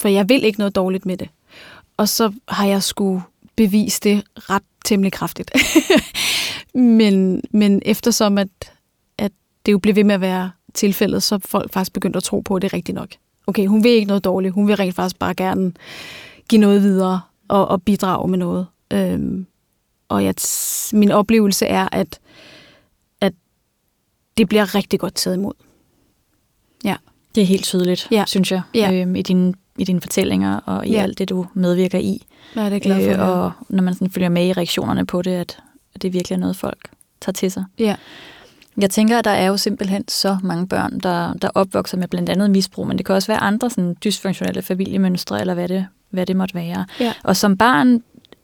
For 0.00 0.08
jeg 0.08 0.28
vil 0.28 0.44
ikke 0.44 0.58
noget 0.58 0.74
dårligt 0.74 1.06
med 1.06 1.16
det. 1.16 1.28
Og 1.96 2.08
så 2.08 2.32
har 2.48 2.66
jeg 2.66 2.82
skulle 2.82 3.22
bevise 3.56 4.00
det 4.00 4.24
ret 4.36 4.62
temmelig 4.84 5.12
kraftigt. 5.12 5.50
men, 6.74 7.42
men 7.50 7.82
eftersom 7.84 8.38
at, 8.38 8.48
at 9.18 9.32
det 9.66 9.72
jo 9.72 9.78
blev 9.78 9.96
ved 9.96 10.04
med 10.04 10.14
at 10.14 10.20
være 10.20 10.50
tilfældet, 10.74 11.22
så 11.22 11.38
folk 11.38 11.72
faktisk 11.72 11.92
begyndt 11.92 12.16
at 12.16 12.22
tro 12.22 12.40
på, 12.40 12.56
at 12.56 12.62
det 12.62 12.72
er 12.72 12.76
rigtigt 12.76 12.94
nok. 12.94 13.08
Okay, 13.46 13.66
hun 13.66 13.84
vil 13.84 13.90
ikke 13.90 14.06
noget 14.06 14.24
dårligt. 14.24 14.54
Hun 14.54 14.68
vil 14.68 14.76
rent 14.76 14.94
faktisk 14.94 15.18
bare 15.18 15.34
gerne 15.34 15.72
give 16.48 16.60
noget 16.60 16.82
videre 16.82 17.20
og, 17.48 17.68
og 17.68 17.82
bidrage 17.82 18.28
med 18.28 18.38
noget. 18.38 18.66
Øhm, 18.92 19.46
og 20.08 20.24
jeg, 20.24 20.34
min 20.92 21.10
oplevelse 21.10 21.66
er, 21.66 21.88
at, 21.92 22.18
at 23.20 23.32
det 24.38 24.48
bliver 24.48 24.74
rigtig 24.74 25.00
godt 25.00 25.14
taget 25.14 25.36
imod. 25.36 25.54
Ja. 26.84 26.96
Det 27.34 27.42
er 27.42 27.46
helt 27.46 27.64
tydeligt, 27.64 28.08
ja. 28.10 28.24
synes 28.26 28.52
jeg, 28.52 28.62
ja. 28.74 28.92
øhm, 28.92 29.16
i, 29.16 29.22
dine, 29.22 29.54
i 29.78 29.84
dine 29.84 30.00
fortællinger 30.00 30.56
og 30.56 30.86
i 30.86 30.92
ja. 30.92 31.02
alt 31.02 31.18
det, 31.18 31.28
du 31.28 31.46
medvirker 31.54 31.98
i. 31.98 32.26
Ja, 32.56 32.64
det 32.64 32.72
er 32.72 32.78
glad 32.78 33.16
for. 33.16 33.24
Øh, 33.24 33.28
og 33.28 33.52
når 33.68 33.82
man 33.82 33.94
sådan 33.94 34.10
følger 34.10 34.28
med 34.28 34.46
i 34.46 34.52
reaktionerne 34.52 35.06
på 35.06 35.22
det, 35.22 35.30
at, 35.30 35.58
at 35.94 36.02
det 36.02 36.12
virkelig 36.12 36.36
er 36.36 36.40
noget, 36.40 36.56
folk 36.56 36.90
tager 37.20 37.32
til 37.32 37.50
sig. 37.50 37.64
Ja. 37.78 37.96
Jeg 38.76 38.90
tænker, 38.90 39.18
at 39.18 39.24
der 39.24 39.30
er 39.30 39.46
jo 39.46 39.56
simpelthen 39.56 40.08
så 40.08 40.38
mange 40.42 40.68
børn, 40.68 41.00
der, 41.00 41.34
der 41.34 41.50
opvokser 41.54 41.96
med 41.96 42.08
blandt 42.08 42.28
andet 42.28 42.50
misbrug, 42.50 42.86
men 42.86 42.98
det 42.98 43.06
kan 43.06 43.14
også 43.14 43.32
være 43.32 43.40
andre 43.40 43.70
sådan 43.70 43.96
dysfunktionelle 44.04 44.62
familiemønstre, 44.62 45.40
eller 45.40 45.54
hvad 45.54 45.68
det, 45.68 45.86
hvad 46.16 46.26
det 46.26 46.36
måtte 46.36 46.54
være. 46.54 46.86
Ja. 47.00 47.12
Og 47.24 47.36
som 47.36 47.56
barn 47.56 48.02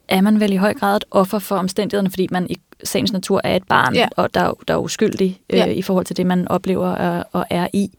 er 0.09 0.21
man 0.21 0.41
vel 0.41 0.53
i 0.53 0.57
høj 0.57 0.75
grad 0.75 0.97
et 0.97 1.05
offer 1.11 1.39
for 1.39 1.57
omstændighederne, 1.57 2.11
fordi 2.11 2.29
man 2.31 2.47
i 2.51 2.57
sagens 2.85 3.13
natur 3.13 3.41
er 3.45 3.57
et 3.57 3.65
barn, 3.69 3.95
ja. 3.95 4.09
og 4.17 4.35
der, 4.35 4.53
der 4.69 4.75
er 4.75 4.79
uskyldig 4.79 5.41
øh, 5.51 5.59
ja. 5.59 5.67
i 5.67 5.83
forhold 5.83 6.07
til 6.07 6.17
det, 6.17 6.27
man 6.27 6.49
oplever 6.49 6.89
og, 6.89 7.25
og 7.33 7.47
er 7.51 7.69
i. 7.73 7.91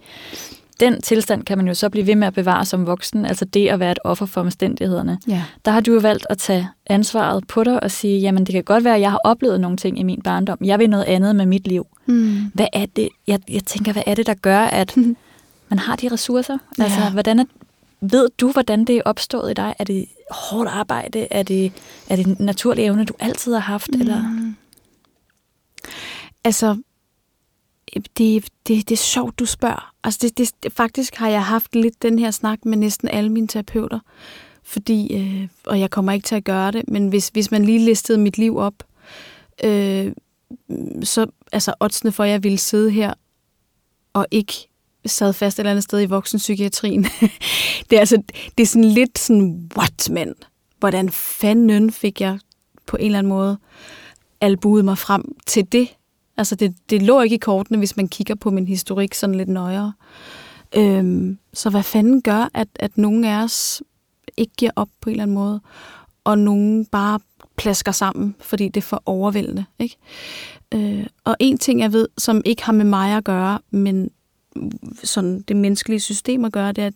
Den 0.80 1.01
tilstand 1.01 1.43
kan 1.43 1.57
man 1.57 1.67
jo 1.67 1.74
så 1.74 1.89
blive 1.89 2.07
ved 2.07 2.15
med 2.15 2.28
at 2.28 2.34
bevare 2.34 2.65
som 2.65 2.86
voksen, 2.86 3.26
altså 3.26 3.45
det 3.45 3.67
at 3.67 3.80
være 3.80 3.91
et 3.91 3.99
offer 4.03 4.26
for 4.26 4.41
omstændighederne. 4.41 5.17
Ja. 5.28 5.43
Der 5.65 5.71
har 5.71 5.82
du 5.82 5.93
jo 5.93 5.99
valgt 5.99 6.26
at 6.30 6.38
tage 6.38 6.69
ansvaret 6.88 7.47
på 7.47 7.63
dig 7.63 7.84
og 7.84 7.91
sige, 7.91 8.19
jamen 8.19 8.45
det 8.45 8.53
kan 8.53 8.63
godt 8.63 8.84
være, 8.84 8.95
at 8.95 9.01
jeg 9.01 9.11
har 9.11 9.21
oplevet 9.24 9.61
nogle 9.61 9.78
ting 9.78 9.99
i 9.99 10.03
min 10.03 10.21
barndom. 10.21 10.57
Jeg 10.63 10.80
vil 10.80 10.89
noget 10.89 11.03
andet 11.03 11.36
med 11.36 11.45
mit 11.45 11.67
liv. 11.67 11.88
Mm. 12.05 12.51
Hvad 12.53 12.67
er 12.74 12.86
det, 12.95 13.09
jeg, 13.28 13.39
jeg 13.49 13.63
tænker, 13.63 13.93
hvad 13.93 14.03
er 14.05 14.15
det, 14.15 14.28
der 14.28 14.34
gør, 14.34 14.59
at 14.59 14.97
man 15.69 15.80
har 15.80 15.95
de 15.95 16.07
ressourcer? 16.11 16.57
Ja. 16.78 16.84
Altså, 16.84 16.99
hvordan 17.09 17.39
er, 17.39 17.43
ved 18.11 18.29
du, 18.37 18.51
hvordan 18.51 18.85
det 18.85 18.97
er 18.97 19.01
opstået 19.05 19.51
i 19.51 19.53
dig? 19.53 19.75
Er 19.79 19.83
det 19.83 20.05
hårdt 20.31 20.69
arbejde? 20.69 21.27
Er 21.31 21.43
det, 21.43 21.73
er 22.09 22.15
det 22.15 22.27
en 22.27 22.35
naturlig 22.39 22.85
evne, 22.85 23.05
du 23.05 23.13
altid 23.19 23.53
har 23.53 23.59
haft? 23.59 23.89
Mm. 23.93 24.01
Eller? 24.01 24.53
Altså, 26.43 26.77
det, 27.93 28.49
det, 28.67 28.89
det 28.89 28.91
er 28.91 28.95
sjovt, 28.95 29.39
du 29.39 29.45
spørger. 29.45 29.93
Altså, 30.03 30.19
det, 30.37 30.53
det, 30.63 30.73
faktisk 30.73 31.15
har 31.15 31.29
jeg 31.29 31.45
haft 31.45 31.75
lidt 31.75 32.01
den 32.01 32.19
her 32.19 32.31
snak 32.31 32.65
med 32.65 32.77
næsten 32.77 33.07
alle 33.07 33.29
mine 33.29 33.47
terapeuter. 33.47 33.99
Fordi, 34.63 35.15
øh, 35.15 35.47
og 35.65 35.79
jeg 35.79 35.89
kommer 35.89 36.11
ikke 36.11 36.25
til 36.25 36.35
at 36.35 36.43
gøre 36.43 36.71
det, 36.71 36.83
men 36.87 37.07
hvis, 37.07 37.27
hvis 37.27 37.51
man 37.51 37.65
lige 37.65 37.79
listede 37.79 38.17
mit 38.17 38.37
liv 38.37 38.57
op, 38.57 38.83
øh, 39.63 40.11
så 41.03 41.27
altså 41.51 41.73
oddsene 41.79 42.11
for, 42.11 42.23
at 42.23 42.29
jeg 42.29 42.43
ville 42.43 42.57
sidde 42.57 42.91
her 42.91 43.13
og 44.13 44.27
ikke 44.31 44.67
sad 45.05 45.33
fast 45.33 45.55
et 45.55 45.59
eller 45.59 45.71
andet 45.71 45.83
sted 45.83 46.01
i 46.01 46.05
voksenpsykiatrien. 46.05 47.03
det 47.89 47.95
er 47.95 47.99
altså, 47.99 48.23
det 48.57 48.63
er 48.63 48.67
sådan 48.67 48.83
lidt 48.85 49.19
sådan, 49.19 49.71
what, 49.77 50.09
man? 50.09 50.33
Hvordan 50.79 51.09
fanden 51.09 51.91
fik 51.91 52.21
jeg 52.21 52.39
på 52.85 52.97
en 52.97 53.05
eller 53.05 53.19
anden 53.19 53.29
måde 53.29 53.57
albuet 54.41 54.85
mig 54.85 54.97
frem 54.97 55.35
til 55.45 55.71
det? 55.71 55.87
Altså, 56.37 56.55
det, 56.55 56.75
det 56.89 57.01
lå 57.01 57.21
ikke 57.21 57.35
i 57.35 57.39
kortene, 57.39 57.77
hvis 57.77 57.97
man 57.97 58.07
kigger 58.07 58.35
på 58.35 58.49
min 58.49 58.67
historik 58.67 59.13
sådan 59.13 59.35
lidt 59.35 59.49
nøjere. 59.49 59.93
Øhm, 60.75 61.37
så 61.53 61.69
hvad 61.69 61.83
fanden 61.83 62.21
gør, 62.21 62.49
at, 62.53 62.67
at 62.75 62.97
nogen 62.97 63.25
af 63.25 63.43
os 63.43 63.83
ikke 64.37 64.53
giver 64.57 64.71
op 64.75 64.89
på 65.01 65.09
en 65.09 65.11
eller 65.11 65.23
anden 65.23 65.35
måde, 65.35 65.61
og 66.23 66.37
nogen 66.37 66.85
bare 66.85 67.19
plasker 67.55 67.91
sammen, 67.91 68.35
fordi 68.39 68.67
det 68.67 68.77
er 68.77 68.81
for 68.81 69.03
overvældende. 69.05 69.65
Ikke? 69.79 69.95
Øh, 70.73 71.05
og 71.23 71.35
en 71.39 71.57
ting, 71.57 71.79
jeg 71.79 71.93
ved, 71.93 72.07
som 72.17 72.41
ikke 72.45 72.63
har 72.63 72.73
med 72.73 72.85
mig 72.85 73.17
at 73.17 73.23
gøre, 73.23 73.59
men 73.71 74.09
sådan 75.03 75.41
det 75.41 75.55
menneskelige 75.55 75.99
system 75.99 76.45
at 76.45 76.51
gøre, 76.51 76.71
det 76.71 76.83
er, 76.83 76.87
at 76.87 76.93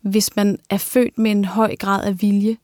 hvis 0.00 0.36
man 0.36 0.58
er 0.70 0.78
født 0.78 1.18
med 1.18 1.30
en 1.30 1.44
høj 1.44 1.76
grad 1.76 2.04
af 2.04 2.22
vilje, 2.22 2.56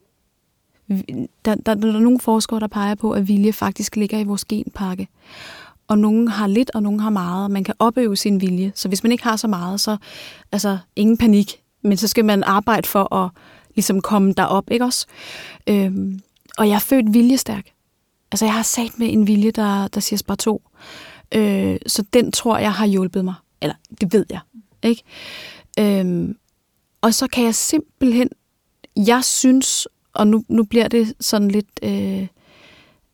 der, 1.45 1.55
der, 1.55 1.55
der 1.55 1.73
er 1.73 2.01
nogle 2.01 2.21
forskere, 2.21 2.61
der 2.61 2.67
peger 2.67 2.95
på, 2.95 3.13
at 3.13 3.29
vilje 3.29 3.53
faktisk 3.53 3.97
ligger 3.97 4.19
i 4.19 4.25
vores 4.25 4.45
genpakke. 4.45 5.09
Og 5.89 5.99
nogen 5.99 6.29
har 6.29 6.47
lidt, 6.47 6.71
og 6.75 6.83
nogen 6.83 7.01
har 7.01 7.11
meget. 7.11 7.51
Man 7.51 7.65
kan 7.65 7.75
opøve 7.79 8.17
sin 8.17 8.41
vilje. 8.41 8.73
Så 8.75 8.89
hvis 8.89 9.03
man 9.03 9.13
ikke 9.13 9.25
har 9.25 9.37
så 9.37 9.49
meget, 9.49 9.81
så 9.81 9.97
altså 10.53 10.79
ingen 10.97 11.19
panik. 11.19 11.63
Men 11.83 11.97
så 11.97 12.09
skal 12.09 12.25
man 12.25 12.43
arbejde 12.43 12.89
for 12.89 13.15
at 13.15 13.31
ligesom 13.75 14.01
komme 14.01 14.33
derop, 14.33 14.71
ikke 14.71 14.85
også? 14.85 15.07
Øhm, 15.67 16.21
og 16.59 16.69
jeg 16.69 16.75
er 16.75 16.79
født 16.79 17.15
viljestærk. 17.15 17.67
Altså 18.33 18.45
jeg 18.45 18.55
har 18.55 18.63
sat 18.63 18.99
med 18.99 19.13
en 19.13 19.27
vilje, 19.27 19.51
der, 19.51 19.89
der 19.89 20.01
siger 20.01 20.23
bare 20.27 20.37
to. 20.37 20.63
Øh, 21.35 21.77
så 21.87 22.05
den 22.13 22.33
tror 22.33 22.59
jeg 22.59 22.73
har 22.73 22.87
hjulpet 22.87 23.25
mig. 23.25 23.35
Eller 23.63 23.75
det 24.01 24.13
ved 24.13 24.27
jeg. 24.31 24.41
Ikke? 24.83 25.03
Øhm, 25.79 26.37
og 27.01 27.15
så 27.15 27.27
kan 27.27 27.45
jeg 27.45 27.55
simpelthen, 27.55 28.29
jeg 28.97 29.25
synes, 29.25 29.89
og 30.13 30.27
nu, 30.27 30.45
nu 30.49 30.65
bliver 30.65 30.89
det 30.89 31.15
sådan 31.21 31.51
lidt 31.51 31.81
øh, 31.83 32.27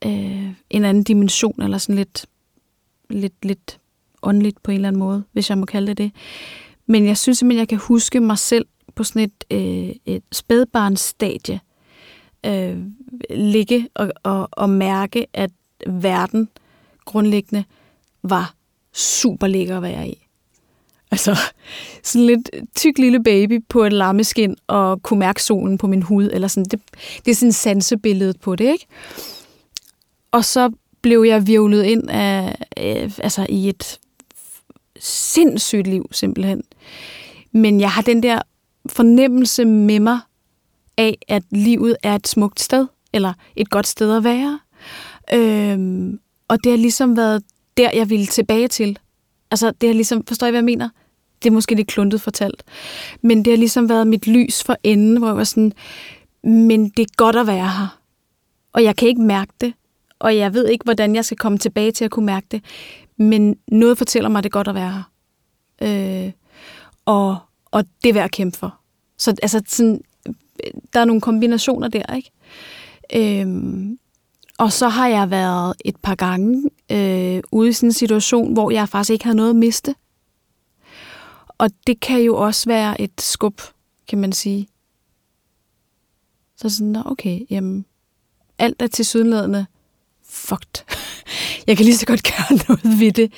øh, 0.05 0.53
en 0.71 0.85
anden 0.85 1.03
dimension, 1.03 1.63
eller 1.63 1.79
sådan 1.79 1.97
lidt, 1.97 2.27
lidt, 3.11 3.45
lidt 3.45 3.81
åndeligt 4.23 4.63
på 4.63 4.71
en 4.71 4.75
eller 4.75 4.89
anden 4.89 4.99
måde, 4.99 5.25
hvis 5.33 5.51
jeg 5.51 5.59
må 5.59 5.67
kalde 5.67 5.89
det 5.89 5.99
det. 5.99 6.13
Men 6.87 7.07
jeg 7.07 7.19
synes 7.19 7.39
simpelthen, 7.39 7.59
jeg 7.59 7.69
kan 7.69 7.79
huske 7.79 8.21
mig 8.21 8.39
selv 8.39 8.67
på 8.95 9.05
sådan 9.05 9.23
et, 9.23 9.45
øh, 9.51 9.95
et 10.05 10.23
spædbarnsstadie, 10.33 11.61
øh, 12.47 12.79
ligge 13.31 13.89
og, 13.95 14.13
og, 14.23 14.49
og 14.53 14.71
mærke, 14.71 15.27
at 15.33 15.51
verden 15.87 16.49
grundlæggende 17.05 17.65
var 18.23 18.55
super 18.93 19.47
lækker 19.47 19.77
at 19.77 19.83
være 19.83 20.09
i. 20.09 20.26
Altså, 21.11 21.37
sådan 22.03 22.27
lidt 22.27 22.51
tyk 22.77 22.99
lille 22.99 23.23
baby 23.23 23.65
på 23.69 23.85
et 23.85 23.93
lammeskin 23.93 24.57
og 24.67 25.03
kunne 25.03 25.19
mærke 25.19 25.43
solen 25.43 25.79
på 25.79 25.87
min 25.87 26.03
hud. 26.03 26.31
Eller 26.33 26.49
sådan. 26.49 26.65
Det, 26.65 26.81
det 27.25 27.31
er 27.31 27.35
sådan 27.35 27.53
sansebilledet 27.53 28.41
på 28.41 28.57
det, 28.57 28.73
ikke? 28.73 28.87
Og 30.31 30.45
så 30.45 30.71
blev 31.03 31.23
jeg 31.23 31.47
virvlet 31.47 31.85
ind 31.85 32.11
af, 32.11 32.57
øh, 32.79 33.13
altså 33.19 33.47
i 33.49 33.69
et 33.69 33.99
sindssygt 35.01 35.87
liv, 35.87 36.09
simpelthen. 36.13 36.63
Men 37.53 37.81
jeg 37.81 37.91
har 37.91 38.03
den 38.03 38.23
der 38.23 38.43
fornemmelse 38.87 39.65
med 39.65 40.01
mig 40.01 40.19
af, 40.97 41.19
at 41.29 41.43
livet 41.51 41.97
er 42.03 42.15
et 42.15 42.29
smukt 42.29 42.61
sted, 42.61 42.87
eller 43.13 43.33
et 43.57 43.71
godt 43.71 43.87
sted 43.87 44.17
at 44.17 44.25
være. 44.25 44.61
Øhm, 45.35 46.21
og 46.49 46.65
det 46.65 46.73
har 46.73 46.77
ligesom 46.77 47.17
været 47.17 47.43
der, 47.77 47.91
jeg 47.95 48.11
ville 48.11 48.27
tilbage 48.27 48.69
til. 48.69 48.99
Altså, 49.51 49.71
det 49.81 49.89
har 49.89 49.95
ligesom, 49.95 50.25
forstår 50.27 50.47
I, 50.47 50.51
hvad 50.51 50.59
jeg 50.59 50.65
mener? 50.65 50.89
Det 51.43 51.49
er 51.49 51.53
måske 51.55 51.75
lidt 51.75 51.89
kluntet 51.89 52.21
fortalt. 52.21 52.65
Men 53.23 53.45
det 53.45 53.53
har 53.53 53.59
ligesom 53.59 53.89
været 53.89 54.07
mit 54.07 54.27
lys 54.27 54.65
for 54.65 54.77
enden, 54.83 55.17
hvor 55.17 55.27
jeg 55.27 55.37
var 55.37 55.45
sådan, 55.45 55.73
men 56.43 56.89
det 56.89 57.03
er 57.03 57.17
godt 57.17 57.37
at 57.37 57.47
være 57.47 57.69
her. 57.69 57.99
Og 58.73 58.85
jeg 58.85 58.97
kan 58.97 59.09
ikke 59.09 59.21
mærke 59.21 59.53
det. 59.61 59.73
Og 60.19 60.37
jeg 60.37 60.55
ved 60.55 60.69
ikke, 60.69 60.85
hvordan 60.85 61.15
jeg 61.15 61.25
skal 61.25 61.37
komme 61.37 61.59
tilbage 61.59 61.93
til 61.93 62.05
at 62.05 62.11
kunne 62.11 62.27
mærke 62.27 62.47
det. 62.51 62.65
Men 63.17 63.57
noget 63.69 63.99
fortæller 63.99 64.29
mig, 64.29 64.39
at 64.39 64.45
det 64.45 64.51
er 64.51 64.53
godt 64.53 64.69
at 64.69 64.75
være 64.75 64.93
her. 64.93 65.03
Øh, 66.27 66.33
og, 67.05 67.37
og 67.71 67.85
det 68.03 68.09
er 68.09 68.13
værd 68.13 68.25
at 68.25 68.31
kæmpe 68.31 68.59
for. 68.59 68.75
Så 69.19 69.35
altså, 69.43 69.63
sådan, 69.69 70.01
øh, 70.29 70.35
der 70.93 71.01
er 71.01 71.05
nogle 71.05 71.21
kombinationer 71.21 71.89
der, 71.89 72.15
ikke? 72.15 72.31
Øhm, 73.15 73.99
og 74.59 74.73
så 74.73 74.89
har 74.89 75.09
jeg 75.09 75.31
været 75.31 75.75
et 75.85 75.97
par 75.97 76.15
gange 76.15 76.71
øh, 76.93 77.43
ude 77.53 77.69
i 77.69 77.73
sådan 77.73 77.89
en 77.89 77.93
situation, 77.93 78.53
hvor 78.53 78.71
jeg 78.71 78.89
faktisk 78.89 79.11
ikke 79.11 79.25
har 79.25 79.35
noget 79.35 79.51
at 79.51 79.57
miste. 79.57 79.95
Og 81.49 81.71
det 81.87 82.01
kan 82.01 82.21
jo 82.21 82.37
også 82.37 82.69
være 82.69 83.01
et 83.01 83.21
skub, 83.21 83.61
kan 84.09 84.19
man 84.19 84.33
sige. 84.33 84.69
Så 86.57 86.71
sådan, 86.71 87.03
okay, 87.05 87.41
jamen, 87.51 87.85
alt 88.59 88.83
er 88.83 88.87
til 88.87 89.05
sydladende 89.05 89.67
fucked. 90.25 90.85
jeg 91.67 91.77
kan 91.77 91.85
lige 91.85 91.97
så 91.97 92.07
godt 92.07 92.23
gøre 92.23 92.59
noget 92.69 93.01
ved 93.01 93.13
det. 93.13 93.33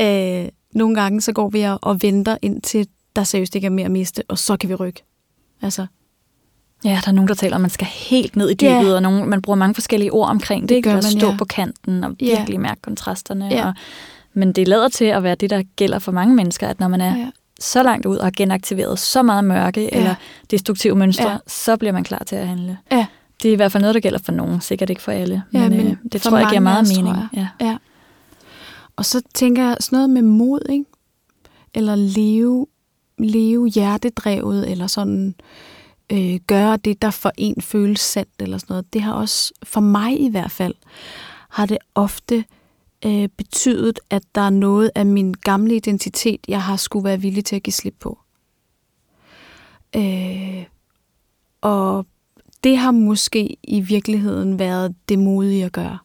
Øh, 0.00 0.48
nogle 0.72 1.00
gange 1.00 1.20
så 1.20 1.32
går 1.32 1.48
vi 1.48 1.66
og 1.82 2.02
venter 2.02 2.38
indtil 2.42 2.88
der 3.16 3.24
seriøst 3.24 3.54
ikke 3.54 3.66
er 3.66 3.70
mere 3.70 3.84
at 3.84 3.90
miste, 3.90 4.22
og 4.28 4.38
så 4.38 4.56
kan 4.56 4.68
vi 4.68 4.74
rykke. 4.74 5.04
Altså, 5.62 5.86
Ja, 6.84 7.00
der 7.04 7.08
er 7.08 7.12
nogen, 7.12 7.28
der 7.28 7.34
taler 7.34 7.56
om, 7.56 7.60
at 7.60 7.62
man 7.62 7.70
skal 7.70 7.86
helt 7.86 8.36
ned 8.36 8.50
i 8.50 8.54
dybet, 8.54 8.88
ja. 8.88 8.94
og 8.94 9.02
nogen, 9.02 9.28
man 9.28 9.42
bruger 9.42 9.56
mange 9.56 9.74
forskellige 9.74 10.12
ord 10.12 10.28
omkring 10.28 10.62
det, 10.62 10.68
det 10.68 10.74
ikke? 10.76 10.90
Gør 10.90 10.96
at 10.96 11.04
stå 11.04 11.30
ja. 11.30 11.36
på 11.36 11.44
kanten 11.44 12.04
og 12.04 12.10
virkelig 12.10 12.54
ja. 12.54 12.58
mærke 12.58 12.80
kontrasterne. 12.82 13.48
Ja. 13.50 13.66
Og, 13.66 13.74
men 14.34 14.52
det 14.52 14.68
lader 14.68 14.88
til 14.88 15.04
at 15.04 15.22
være 15.22 15.34
det, 15.34 15.50
der 15.50 15.62
gælder 15.76 15.98
for 15.98 16.12
mange 16.12 16.34
mennesker, 16.34 16.68
at 16.68 16.80
når 16.80 16.88
man 16.88 17.00
er 17.00 17.16
ja. 17.16 17.30
så 17.60 17.82
langt 17.82 18.06
ud 18.06 18.16
og 18.16 18.26
har 18.26 18.32
genaktiveret 18.36 18.98
så 18.98 19.22
meget 19.22 19.44
mørke 19.44 19.82
ja. 19.82 19.98
eller 19.98 20.14
destruktive 20.50 20.94
mønstre, 20.94 21.30
ja. 21.30 21.36
så 21.46 21.76
bliver 21.76 21.92
man 21.92 22.04
klar 22.04 22.22
til 22.26 22.36
at 22.36 22.48
handle. 22.48 22.78
Ja. 22.92 23.06
Det 23.42 23.48
er 23.48 23.52
i 23.52 23.56
hvert 23.56 23.72
fald 23.72 23.80
noget, 23.80 23.94
der 23.94 24.00
gælder 24.00 24.18
for 24.18 24.32
nogen, 24.32 24.60
sikkert 24.60 24.90
ikke 24.90 25.02
for 25.02 25.12
alle, 25.12 25.42
ja, 25.52 25.68
men, 25.68 25.86
øh, 25.86 25.96
det 26.12 26.22
tror 26.22 26.38
jeg 26.38 26.46
giver 26.48 26.60
meget 26.60 26.88
mening. 26.96 27.16
Ja. 27.36 27.48
ja. 27.60 27.76
Og 28.96 29.04
så 29.04 29.22
tænker 29.34 29.62
jeg 29.62 29.76
sådan 29.80 29.96
noget 29.96 30.10
med 30.10 30.22
mod, 30.22 30.60
ikke? 30.68 30.84
eller 31.74 31.94
leve, 31.94 32.66
leve 33.18 33.68
hjertedrevet, 33.68 34.70
eller 34.70 34.86
sådan 34.86 35.28
øh, 35.28 35.44
øh, 36.12 36.40
gøre 36.46 36.76
det, 36.76 37.02
der 37.02 37.10
for 37.10 37.32
en 37.36 37.62
føles 37.62 38.00
sandt, 38.00 38.32
eller 38.40 38.58
sådan 38.58 38.72
noget. 38.72 38.92
Det 38.92 39.02
har 39.02 39.12
også, 39.12 39.52
for 39.62 39.80
mig 39.80 40.20
i 40.20 40.28
hvert 40.28 40.50
fald, 40.50 40.74
har 41.48 41.66
det 41.66 41.78
ofte 41.94 42.44
øh, 43.06 43.28
betydet, 43.28 44.00
at 44.10 44.22
der 44.34 44.40
er 44.40 44.50
noget 44.50 44.90
af 44.94 45.06
min 45.06 45.32
gamle 45.32 45.76
identitet, 45.76 46.40
jeg 46.48 46.62
har 46.62 46.76
skulle 46.76 47.04
være 47.04 47.20
villig 47.20 47.44
til 47.44 47.56
at 47.56 47.62
give 47.62 47.72
slip 47.72 47.94
på. 48.00 48.18
Øh, 49.96 50.64
og 51.60 52.06
det 52.64 52.78
har 52.78 52.90
måske 52.90 53.56
i 53.62 53.80
virkeligheden 53.80 54.58
været 54.58 54.94
det 55.08 55.18
modige 55.18 55.64
at 55.64 55.72
gøre. 55.72 55.98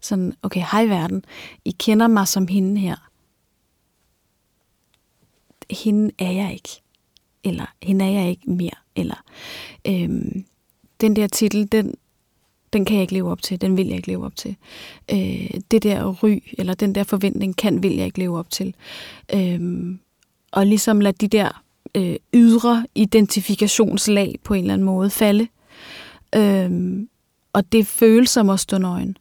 Sådan, 0.00 0.34
okay, 0.42 0.62
hej 0.72 0.84
verden, 0.84 1.24
I 1.64 1.70
kender 1.70 2.06
mig 2.06 2.28
som 2.28 2.46
hende 2.46 2.80
her. 2.80 2.96
Hende 5.70 6.10
er 6.18 6.30
jeg 6.30 6.52
ikke 6.52 6.82
eller 7.44 7.66
hende 7.82 8.04
er 8.04 8.10
jeg 8.10 8.30
ikke 8.30 8.50
mere, 8.50 8.70
eller 8.96 9.22
øhm, 9.86 10.44
den 11.00 11.16
der 11.16 11.26
titel, 11.26 11.72
den, 11.72 11.94
den 12.72 12.84
kan 12.84 12.94
jeg 12.94 13.02
ikke 13.02 13.14
leve 13.14 13.30
op 13.30 13.42
til, 13.42 13.60
den 13.60 13.76
vil 13.76 13.86
jeg 13.86 13.96
ikke 13.96 14.08
leve 14.08 14.24
op 14.24 14.36
til. 14.36 14.56
Øh, 15.12 15.50
det 15.70 15.82
der 15.82 16.14
ry, 16.22 16.38
eller 16.58 16.74
den 16.74 16.94
der 16.94 17.04
forventning, 17.04 17.56
kan, 17.56 17.82
vil 17.82 17.96
jeg 17.96 18.06
ikke 18.06 18.18
leve 18.18 18.38
op 18.38 18.50
til. 18.50 18.74
Øhm, 19.34 20.00
og 20.52 20.66
ligesom 20.66 21.00
lade 21.00 21.16
de 21.20 21.28
der 21.28 21.62
øh, 21.94 22.16
ydre 22.34 22.86
identifikationslag 22.94 24.38
på 24.44 24.54
en 24.54 24.60
eller 24.60 24.74
anden 24.74 24.86
måde 24.86 25.10
falde. 25.10 25.48
Øhm, 26.34 27.08
og 27.52 27.72
det 27.72 27.86
føles 27.86 28.30
som 28.30 28.50
at 28.50 28.60
stå 28.60 28.78
nøgen. 28.78 29.16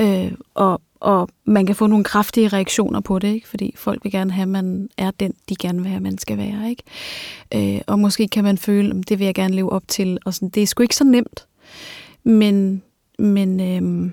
Øh, 0.00 0.32
og 0.54 0.82
og 1.00 1.28
man 1.44 1.66
kan 1.66 1.76
få 1.76 1.86
nogle 1.86 2.04
kraftige 2.04 2.48
reaktioner 2.48 3.00
på 3.00 3.18
det, 3.18 3.28
ikke? 3.28 3.48
fordi 3.48 3.74
folk 3.76 4.04
vil 4.04 4.12
gerne 4.12 4.32
have, 4.32 4.42
at 4.42 4.48
man 4.48 4.88
er 4.96 5.10
den, 5.10 5.34
de 5.48 5.56
gerne 5.56 5.78
vil 5.78 5.88
have, 5.88 5.96
at 5.96 6.02
man 6.02 6.18
skal 6.18 6.38
være. 6.38 6.70
Ikke? 6.70 7.74
Øh, 7.76 7.80
og 7.86 7.98
måske 7.98 8.28
kan 8.28 8.44
man 8.44 8.58
føle, 8.58 8.90
at 8.90 9.08
det 9.08 9.18
vil 9.18 9.24
jeg 9.24 9.34
gerne 9.34 9.54
leve 9.54 9.72
op 9.72 9.82
til. 9.88 10.18
Og 10.24 10.34
sådan. 10.34 10.48
Det 10.48 10.62
er 10.62 10.66
sgu 10.66 10.82
ikke 10.82 10.96
så 10.96 11.04
nemt. 11.04 11.46
Men, 12.24 12.82
men, 13.18 13.60
øh, 13.60 14.10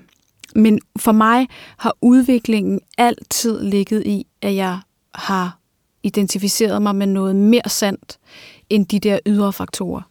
men 0.54 0.80
for 0.98 1.12
mig 1.12 1.46
har 1.76 1.96
udviklingen 2.00 2.80
altid 2.98 3.62
ligget 3.62 4.06
i, 4.06 4.26
at 4.42 4.54
jeg 4.54 4.78
har 5.14 5.58
identificeret 6.02 6.82
mig 6.82 6.94
med 6.94 7.06
noget 7.06 7.36
mere 7.36 7.68
sandt 7.68 8.18
end 8.70 8.86
de 8.86 9.00
der 9.00 9.18
ydre 9.26 9.52
faktorer. 9.52 10.02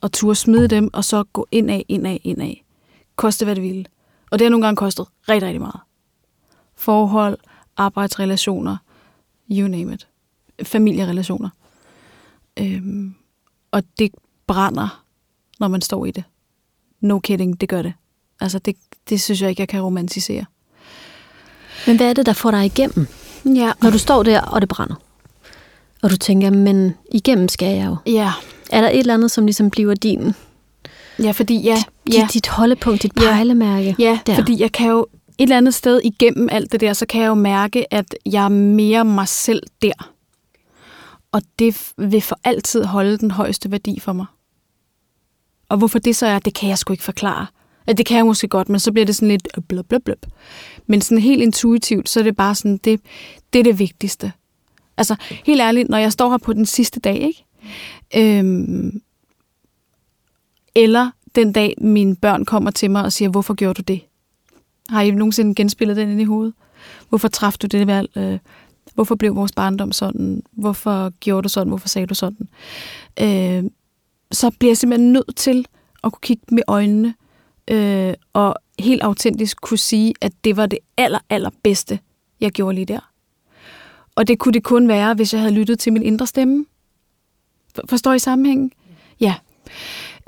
Og 0.00 0.12
turde 0.12 0.34
smide 0.34 0.68
dem, 0.68 0.90
og 0.92 1.04
så 1.04 1.24
gå 1.32 1.46
ind 1.52 1.70
indad, 1.88 2.18
indad. 2.24 2.46
ind. 2.46 2.56
Koste 3.16 3.44
hvad 3.44 3.54
det 3.54 3.62
ville. 3.62 3.84
Og 4.30 4.38
det 4.38 4.44
har 4.44 4.50
nogle 4.50 4.66
gange 4.66 4.76
kostet 4.76 5.06
rigtig, 5.28 5.46
rigtig 5.46 5.60
meget 5.60 5.80
forhold, 6.84 7.38
arbejdsrelationer, 7.76 8.76
you 9.50 9.68
name 9.68 9.94
it. 9.94 10.06
Familierelationer. 10.62 11.48
Øhm, 12.60 13.14
og 13.70 13.82
det 13.98 14.10
brænder, 14.46 15.04
når 15.60 15.68
man 15.68 15.82
står 15.82 16.06
i 16.06 16.10
det. 16.10 16.24
No 17.00 17.18
kidding, 17.18 17.60
det 17.60 17.68
gør 17.68 17.82
det. 17.82 17.92
Altså, 18.40 18.58
det, 18.58 18.76
det 19.08 19.20
synes 19.20 19.42
jeg 19.42 19.50
ikke, 19.50 19.60
jeg 19.60 19.68
kan 19.68 19.82
romantisere. 19.82 20.44
Men 21.86 21.96
hvad 21.96 22.08
er 22.08 22.12
det, 22.12 22.26
der 22.26 22.32
får 22.32 22.50
dig 22.50 22.64
igennem? 22.64 23.06
Ja. 23.44 23.72
Når 23.82 23.90
du 23.90 23.98
står 23.98 24.22
der, 24.22 24.40
og 24.40 24.60
det 24.60 24.68
brænder. 24.68 24.94
Og 26.02 26.10
du 26.10 26.16
tænker, 26.16 26.50
men 26.50 26.94
igennem 27.12 27.48
skal 27.48 27.76
jeg 27.76 27.86
jo. 27.86 27.96
Ja. 28.06 28.32
Er 28.70 28.80
der 28.80 28.88
et 28.88 28.98
eller 28.98 29.14
andet, 29.14 29.30
som 29.30 29.46
ligesom 29.46 29.70
bliver 29.70 29.94
din... 29.94 30.32
Ja, 31.18 31.30
fordi 31.30 31.62
ja. 31.62 31.82
Dit, 32.06 32.14
ja. 32.14 32.28
dit 32.32 32.48
holdepunkt, 32.48 33.02
dit 33.02 33.14
pejlemærke. 33.14 33.96
Ja, 33.98 34.18
der. 34.26 34.34
fordi 34.34 34.60
jeg 34.60 34.72
kan 34.72 34.90
jo 34.90 35.06
et 35.38 35.42
eller 35.42 35.56
andet 35.56 35.74
sted 35.74 36.00
igennem 36.04 36.48
alt 36.52 36.72
det 36.72 36.80
der, 36.80 36.92
så 36.92 37.06
kan 37.06 37.22
jeg 37.22 37.28
jo 37.28 37.34
mærke, 37.34 37.94
at 37.94 38.14
jeg 38.26 38.44
er 38.44 38.48
mere 38.48 39.04
mig 39.04 39.28
selv 39.28 39.62
der. 39.82 40.14
Og 41.32 41.42
det 41.58 41.92
vil 41.96 42.20
for 42.20 42.38
altid 42.44 42.84
holde 42.84 43.18
den 43.18 43.30
højeste 43.30 43.70
værdi 43.70 44.00
for 44.00 44.12
mig. 44.12 44.26
Og 45.68 45.78
hvorfor 45.78 45.98
det 45.98 46.16
så 46.16 46.26
er, 46.26 46.38
det 46.38 46.54
kan 46.54 46.68
jeg 46.68 46.78
sgu 46.78 46.92
ikke 46.92 47.04
forklare. 47.04 47.46
Det 47.88 48.06
kan 48.06 48.16
jeg 48.16 48.26
måske 48.26 48.48
godt, 48.48 48.68
men 48.68 48.80
så 48.80 48.92
bliver 48.92 49.06
det 49.06 49.16
sådan 49.16 49.28
lidt 49.28 49.48
øh, 49.58 49.64
blub, 49.68 49.86
blub, 49.88 50.02
blub. 50.04 50.26
Men 50.86 51.00
sådan 51.00 51.22
helt 51.22 51.42
intuitivt, 51.42 52.08
så 52.08 52.20
er 52.20 52.24
det 52.24 52.36
bare 52.36 52.54
sådan, 52.54 52.76
det, 52.76 53.00
det 53.52 53.58
er 53.58 53.62
det 53.62 53.78
vigtigste. 53.78 54.32
Altså, 54.96 55.16
helt 55.44 55.60
ærligt, 55.60 55.88
når 55.88 55.98
jeg 55.98 56.12
står 56.12 56.30
her 56.30 56.38
på 56.38 56.52
den 56.52 56.66
sidste 56.66 57.00
dag, 57.00 57.16
ikke? 57.16 57.44
Øhm, 58.16 59.00
eller 60.74 61.10
den 61.34 61.52
dag, 61.52 61.74
mine 61.78 62.16
børn 62.16 62.44
kommer 62.44 62.70
til 62.70 62.90
mig 62.90 63.04
og 63.04 63.12
siger, 63.12 63.28
hvorfor 63.28 63.54
gjorde 63.54 63.74
du 63.74 63.82
det? 63.82 64.00
Har 64.88 65.02
I 65.02 65.10
nogensinde 65.10 65.54
genspillet 65.54 65.96
den 65.96 66.10
ind 66.10 66.20
i 66.20 66.24
hovedet? 66.24 66.54
Hvorfor 67.08 67.28
træffede 67.28 67.68
du 67.68 67.78
det 67.78 67.86
valg? 67.86 68.16
Øh, 68.16 68.38
hvorfor 68.94 69.14
blev 69.14 69.36
vores 69.36 69.52
barndom 69.52 69.92
sådan? 69.92 70.42
Hvorfor 70.52 71.10
gjorde 71.10 71.42
du 71.42 71.48
sådan? 71.48 71.68
Hvorfor 71.68 71.88
sagde 71.88 72.06
du 72.06 72.14
sådan? 72.14 72.48
Øh, 73.20 73.70
så 74.32 74.50
bliver 74.58 74.70
jeg 74.70 74.76
simpelthen 74.76 75.12
nødt 75.12 75.36
til 75.36 75.66
at 76.04 76.12
kunne 76.12 76.20
kigge 76.22 76.42
med 76.52 76.62
øjnene 76.68 77.14
øh, 77.70 78.14
og 78.32 78.56
helt 78.78 79.02
autentisk 79.02 79.60
kunne 79.60 79.78
sige, 79.78 80.14
at 80.20 80.32
det 80.44 80.56
var 80.56 80.66
det 80.66 80.78
aller, 80.96 81.18
aller 81.30 81.50
bedste, 81.62 81.98
jeg 82.40 82.52
gjorde 82.52 82.74
lige 82.74 82.84
der. 82.84 83.10
Og 84.14 84.28
det 84.28 84.38
kunne 84.38 84.52
det 84.52 84.62
kun 84.62 84.88
være, 84.88 85.14
hvis 85.14 85.32
jeg 85.32 85.40
havde 85.40 85.54
lyttet 85.54 85.78
til 85.78 85.92
min 85.92 86.02
indre 86.02 86.26
stemme. 86.26 86.64
Forstår 87.88 88.12
I 88.12 88.18
sammenhængen? 88.18 88.72
Ja. 89.20 89.34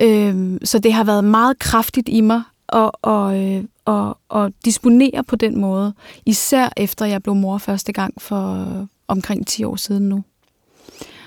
Øh, 0.02 0.58
så 0.64 0.78
det 0.78 0.92
har 0.92 1.04
været 1.04 1.24
meget 1.24 1.58
kraftigt 1.58 2.08
i 2.08 2.20
mig 2.20 2.42
at, 2.68 2.90
og, 3.02 3.38
at, 3.86 3.92
og, 3.92 4.18
og 4.28 4.52
disponere 4.64 5.24
på 5.24 5.36
den 5.36 5.60
måde. 5.60 5.94
Især 6.26 6.68
efter 6.76 7.06
jeg 7.06 7.22
blev 7.22 7.34
mor 7.34 7.58
første 7.58 7.92
gang 7.92 8.22
for 8.22 8.66
omkring 9.08 9.46
10 9.46 9.64
år 9.64 9.76
siden 9.76 10.08
nu. 10.08 10.24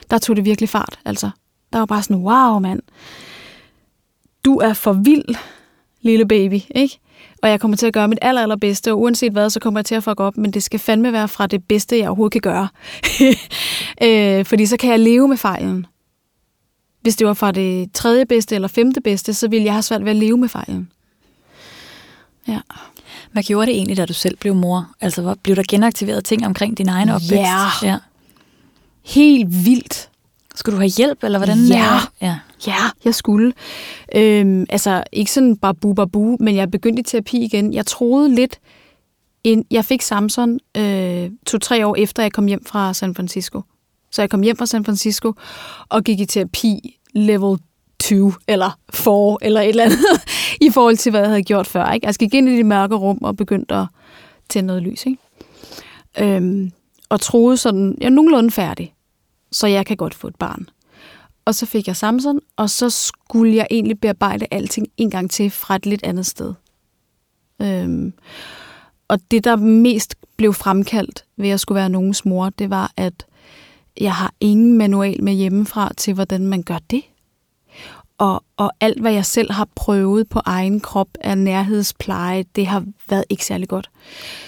Der 0.09 0.17
tog 0.17 0.35
det 0.35 0.45
virkelig 0.45 0.69
fart, 0.69 0.99
altså. 1.05 1.29
Der 1.73 1.79
var 1.79 1.85
bare 1.85 2.03
sådan, 2.03 2.23
wow 2.23 2.59
mand, 2.59 2.81
du 4.45 4.57
er 4.57 4.73
for 4.73 4.93
vild, 4.93 5.35
lille 6.01 6.27
baby, 6.27 6.59
ikke? 6.75 6.99
Og 7.43 7.49
jeg 7.49 7.59
kommer 7.59 7.77
til 7.77 7.87
at 7.87 7.93
gøre 7.93 8.07
mit 8.07 8.19
aller, 8.21 8.41
allerbedste, 8.41 8.91
og 8.91 9.01
uanset 9.01 9.31
hvad, 9.31 9.49
så 9.49 9.59
kommer 9.59 9.79
jeg 9.79 9.85
til 9.85 9.95
at 9.95 10.03
fuck 10.03 10.19
op, 10.19 10.37
men 10.37 10.51
det 10.51 10.63
skal 10.63 10.79
fandme 10.79 11.13
være 11.13 11.27
fra 11.27 11.47
det 11.47 11.63
bedste, 11.63 11.97
jeg 11.97 12.07
overhovedet 12.07 12.41
kan 12.41 12.51
gøre. 12.51 12.67
øh, 14.39 14.45
fordi 14.45 14.65
så 14.65 14.77
kan 14.77 14.91
jeg 14.91 14.99
leve 14.99 15.27
med 15.27 15.37
fejlen. 15.37 15.85
Hvis 17.01 17.15
det 17.15 17.27
var 17.27 17.33
fra 17.33 17.51
det 17.51 17.91
tredje 17.93 18.25
bedste 18.25 18.55
eller 18.55 18.67
femte 18.67 19.01
bedste, 19.01 19.33
så 19.33 19.47
ville 19.47 19.65
jeg 19.65 19.73
have 19.73 19.81
svært 19.81 20.03
ved 20.03 20.11
at 20.11 20.15
leve 20.15 20.37
med 20.37 20.49
fejlen. 20.49 20.91
Ja. 22.47 22.59
Hvad 23.31 23.43
gjorde 23.43 23.67
det 23.67 23.75
egentlig, 23.75 23.97
da 23.97 24.05
du 24.05 24.13
selv 24.13 24.37
blev 24.37 24.55
mor? 24.55 24.89
Altså, 25.01 25.21
hvor, 25.21 25.37
blev 25.43 25.55
der 25.55 25.63
genaktiveret 25.69 26.25
ting 26.25 26.45
omkring 26.45 26.77
din 26.77 26.89
egen 26.89 27.09
opvækst? 27.09 27.33
Ja. 27.33 27.67
ja. 27.83 27.97
Helt 29.05 29.65
vildt. 29.65 30.09
Skulle 30.55 30.75
du 30.75 30.79
have 30.81 30.91
hjælp, 30.97 31.23
eller 31.23 31.39
hvordan? 31.39 31.57
Ja. 31.57 31.99
ja. 32.21 32.39
Ja, 32.67 32.75
jeg 33.05 33.15
skulle. 33.15 33.53
Øhm, 34.15 34.65
altså, 34.69 35.03
ikke 35.11 35.31
sådan 35.31 35.57
bare 35.57 35.75
bu, 35.75 35.93
bu, 35.93 36.37
men 36.39 36.55
jeg 36.55 36.71
begyndte 36.71 36.99
i 36.99 37.03
terapi 37.03 37.37
igen. 37.37 37.73
Jeg 37.73 37.85
troede 37.85 38.35
lidt, 38.35 38.59
ind, 39.43 39.65
jeg 39.71 39.85
fik 39.85 40.01
Samson 40.01 40.59
øh, 40.77 41.29
to-tre 41.45 41.87
år 41.87 41.95
efter, 41.95 42.23
jeg 42.23 42.31
kom 42.31 42.45
hjem 42.45 42.65
fra 42.65 42.93
San 42.93 43.15
Francisco. 43.15 43.61
Så 44.11 44.21
jeg 44.21 44.29
kom 44.29 44.41
hjem 44.41 44.57
fra 44.57 44.65
San 44.65 44.85
Francisco 44.85 45.33
og 45.89 46.03
gik 46.03 46.19
i 46.19 46.25
terapi 46.25 46.99
level 47.13 47.59
2 48.09 48.33
eller 48.47 48.77
for 48.89 49.39
eller 49.41 49.61
et 49.61 49.69
eller 49.69 49.83
andet, 49.83 49.99
i 50.67 50.69
forhold 50.69 50.97
til, 50.97 51.09
hvad 51.09 51.19
jeg 51.19 51.29
havde 51.29 51.43
gjort 51.43 51.67
før. 51.67 51.91
Ikke? 51.91 52.05
Jeg 52.07 52.13
skal 52.13 52.29
ind 52.33 52.49
i 52.49 52.57
det 52.57 52.65
mørke 52.65 52.95
rum 52.95 53.17
og 53.21 53.37
begyndte 53.37 53.75
at 53.75 53.87
tænde 54.49 54.67
noget 54.67 54.83
lys. 54.83 55.05
Ikke? 55.05 56.35
Øhm, 56.35 56.71
og 57.09 57.21
troede 57.21 57.57
sådan, 57.57 57.97
jeg 58.01 58.05
er 58.05 58.09
nogenlunde 58.09 58.51
færdig, 58.51 58.93
så 59.51 59.67
jeg 59.67 59.85
kan 59.85 59.97
godt 59.97 60.13
få 60.13 60.27
et 60.27 60.35
barn. 60.35 60.69
Og 61.45 61.55
så 61.55 61.65
fik 61.65 61.87
jeg 61.87 61.95
Samson, 61.95 62.39
og 62.57 62.69
så 62.69 62.89
skulle 62.89 63.55
jeg 63.55 63.67
egentlig 63.71 63.99
bearbejde 63.99 64.45
alting 64.51 64.87
en 64.97 65.09
gang 65.09 65.31
til 65.31 65.49
fra 65.49 65.75
et 65.75 65.85
lidt 65.85 66.03
andet 66.03 66.25
sted. 66.25 66.53
Øhm, 67.61 68.13
og 69.07 69.19
det, 69.31 69.43
der 69.43 69.55
mest 69.55 70.15
blev 70.37 70.53
fremkaldt 70.53 71.25
ved 71.37 71.49
at 71.49 71.59
skulle 71.59 71.75
være 71.75 71.89
nogens 71.89 72.25
mor, 72.25 72.49
det 72.49 72.69
var, 72.69 72.91
at 72.97 73.25
jeg 74.01 74.13
har 74.13 74.33
ingen 74.39 74.77
manual 74.77 75.23
med 75.23 75.33
hjemmefra 75.33 75.91
til, 75.97 76.13
hvordan 76.13 76.47
man 76.47 76.63
gør 76.63 76.79
det. 76.89 77.03
Og, 78.19 78.43
og 78.57 78.71
alt, 78.79 79.01
hvad 79.01 79.13
jeg 79.13 79.25
selv 79.25 79.51
har 79.51 79.67
prøvet 79.75 80.29
på 80.29 80.41
egen 80.45 80.79
krop 80.79 81.07
af 81.21 81.37
nærhedspleje, 81.37 82.45
det 82.55 82.67
har 82.67 82.83
været 83.09 83.23
ikke 83.29 83.45
særlig 83.45 83.67
godt. 83.67 83.89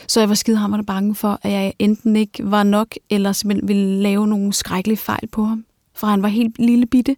Så 0.07 0.19
jeg 0.19 0.29
var 0.29 0.35
skidehammerende 0.35 0.85
bange 0.85 1.15
for, 1.15 1.39
at 1.41 1.51
jeg 1.51 1.73
enten 1.79 2.15
ikke 2.15 2.51
var 2.51 2.63
nok, 2.63 2.95
eller 3.09 3.31
simpelthen 3.31 3.67
ville 3.67 4.01
lave 4.01 4.27
nogle 4.27 4.53
skrækkelige 4.53 4.97
fejl 4.97 5.27
på 5.31 5.43
ham. 5.43 5.65
For 5.95 6.07
han 6.07 6.21
var 6.21 6.27
helt 6.27 6.59
lille 6.59 6.85
bitte. 6.85 7.15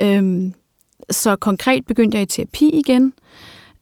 Øhm, 0.00 0.54
så 1.10 1.36
konkret 1.36 1.86
begyndte 1.86 2.16
jeg 2.16 2.22
i 2.22 2.26
terapi 2.26 2.70
igen, 2.70 3.12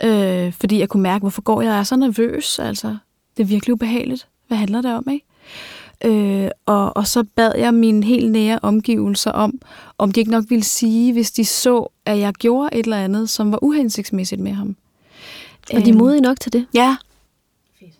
øh, 0.04 0.52
fordi 0.52 0.78
jeg 0.78 0.88
kunne 0.88 1.02
mærke, 1.02 1.20
hvorfor 1.20 1.42
går 1.42 1.62
jeg 1.62 1.78
er 1.78 1.82
så 1.82 1.96
nervøs. 1.96 2.58
Altså, 2.58 2.96
det 3.36 3.42
er 3.42 3.46
virkelig 3.46 3.72
ubehageligt. 3.72 4.28
Hvad 4.48 4.58
handler 4.58 4.82
det 4.82 4.94
om, 4.94 5.08
ikke? 5.12 5.26
Øh, 6.04 6.50
og, 6.66 6.96
og 6.96 7.06
så 7.06 7.24
bad 7.34 7.52
jeg 7.56 7.74
mine 7.74 8.04
helt 8.04 8.30
nære 8.30 8.58
omgivelser 8.62 9.30
om, 9.30 9.60
om 9.98 10.12
de 10.12 10.20
ikke 10.20 10.30
nok 10.30 10.44
ville 10.48 10.64
sige, 10.64 11.12
hvis 11.12 11.30
de 11.30 11.44
så, 11.44 11.88
at 12.04 12.18
jeg 12.18 12.34
gjorde 12.34 12.68
et 12.72 12.84
eller 12.84 12.96
andet, 12.96 13.30
som 13.30 13.52
var 13.52 13.58
uhensigtsmæssigt 13.62 14.40
med 14.40 14.52
ham. 14.52 14.76
Og 15.74 15.84
de 15.84 15.90
er 15.90 15.94
modige 15.94 16.20
nok 16.20 16.40
til 16.40 16.52
det? 16.52 16.66
Ja. 16.74 16.96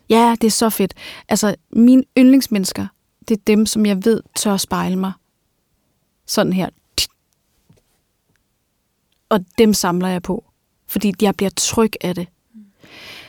Ja, 0.08 0.36
det 0.40 0.46
er 0.46 0.50
så 0.50 0.70
fedt. 0.70 0.94
Altså, 1.28 1.54
mine 1.70 2.02
yndlingsmennesker, 2.18 2.86
det 3.28 3.36
er 3.36 3.40
dem, 3.46 3.66
som 3.66 3.86
jeg 3.86 4.04
ved 4.04 4.22
tør 4.36 4.56
spejle 4.56 4.96
mig. 4.96 5.12
Sådan 6.26 6.52
her. 6.52 6.68
Og 9.28 9.44
dem 9.58 9.74
samler 9.74 10.08
jeg 10.08 10.22
på, 10.22 10.44
fordi 10.86 11.14
jeg 11.22 11.34
bliver 11.36 11.50
tryg 11.56 11.92
af 12.00 12.14
det. 12.14 12.26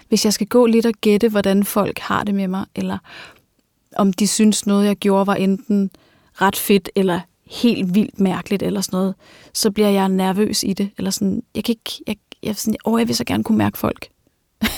Hvis 0.07 0.26
jeg 0.26 0.34
skal 0.34 0.47
gå 0.47 0.65
lidt 0.65 0.86
og 0.86 0.93
gætte, 1.01 1.30
hvordan 1.30 1.63
folk 1.63 1.99
har 1.99 2.24
det 2.24 2.36
med 2.36 2.47
mig, 2.47 2.65
eller 2.76 2.97
om 3.95 4.13
de 4.13 4.27
synes 4.27 4.65
noget, 4.65 4.85
jeg 4.85 4.95
gjorde, 4.95 5.27
var 5.27 5.35
enten 5.35 5.91
ret 6.33 6.55
fedt, 6.55 6.89
eller 6.95 7.19
helt 7.49 7.95
vildt 7.95 8.19
mærkeligt, 8.19 8.63
eller 8.63 8.81
sådan 8.81 8.97
noget, 8.97 9.15
så 9.53 9.71
bliver 9.71 9.89
jeg 9.89 10.09
nervøs 10.09 10.63
i 10.63 10.73
det. 10.73 10.89
Eller 10.97 11.11
sådan, 11.11 11.43
jeg 11.55 11.63
kan 11.63 11.71
ikke, 11.71 12.03
jeg, 12.07 12.15
jeg, 12.43 12.55
sådan, 12.55 12.77
åh, 12.85 12.99
jeg 12.99 13.07
vil 13.07 13.15
så 13.15 13.23
gerne 13.23 13.43
kunne 13.43 13.57
mærke 13.57 13.77
folk. 13.77 14.09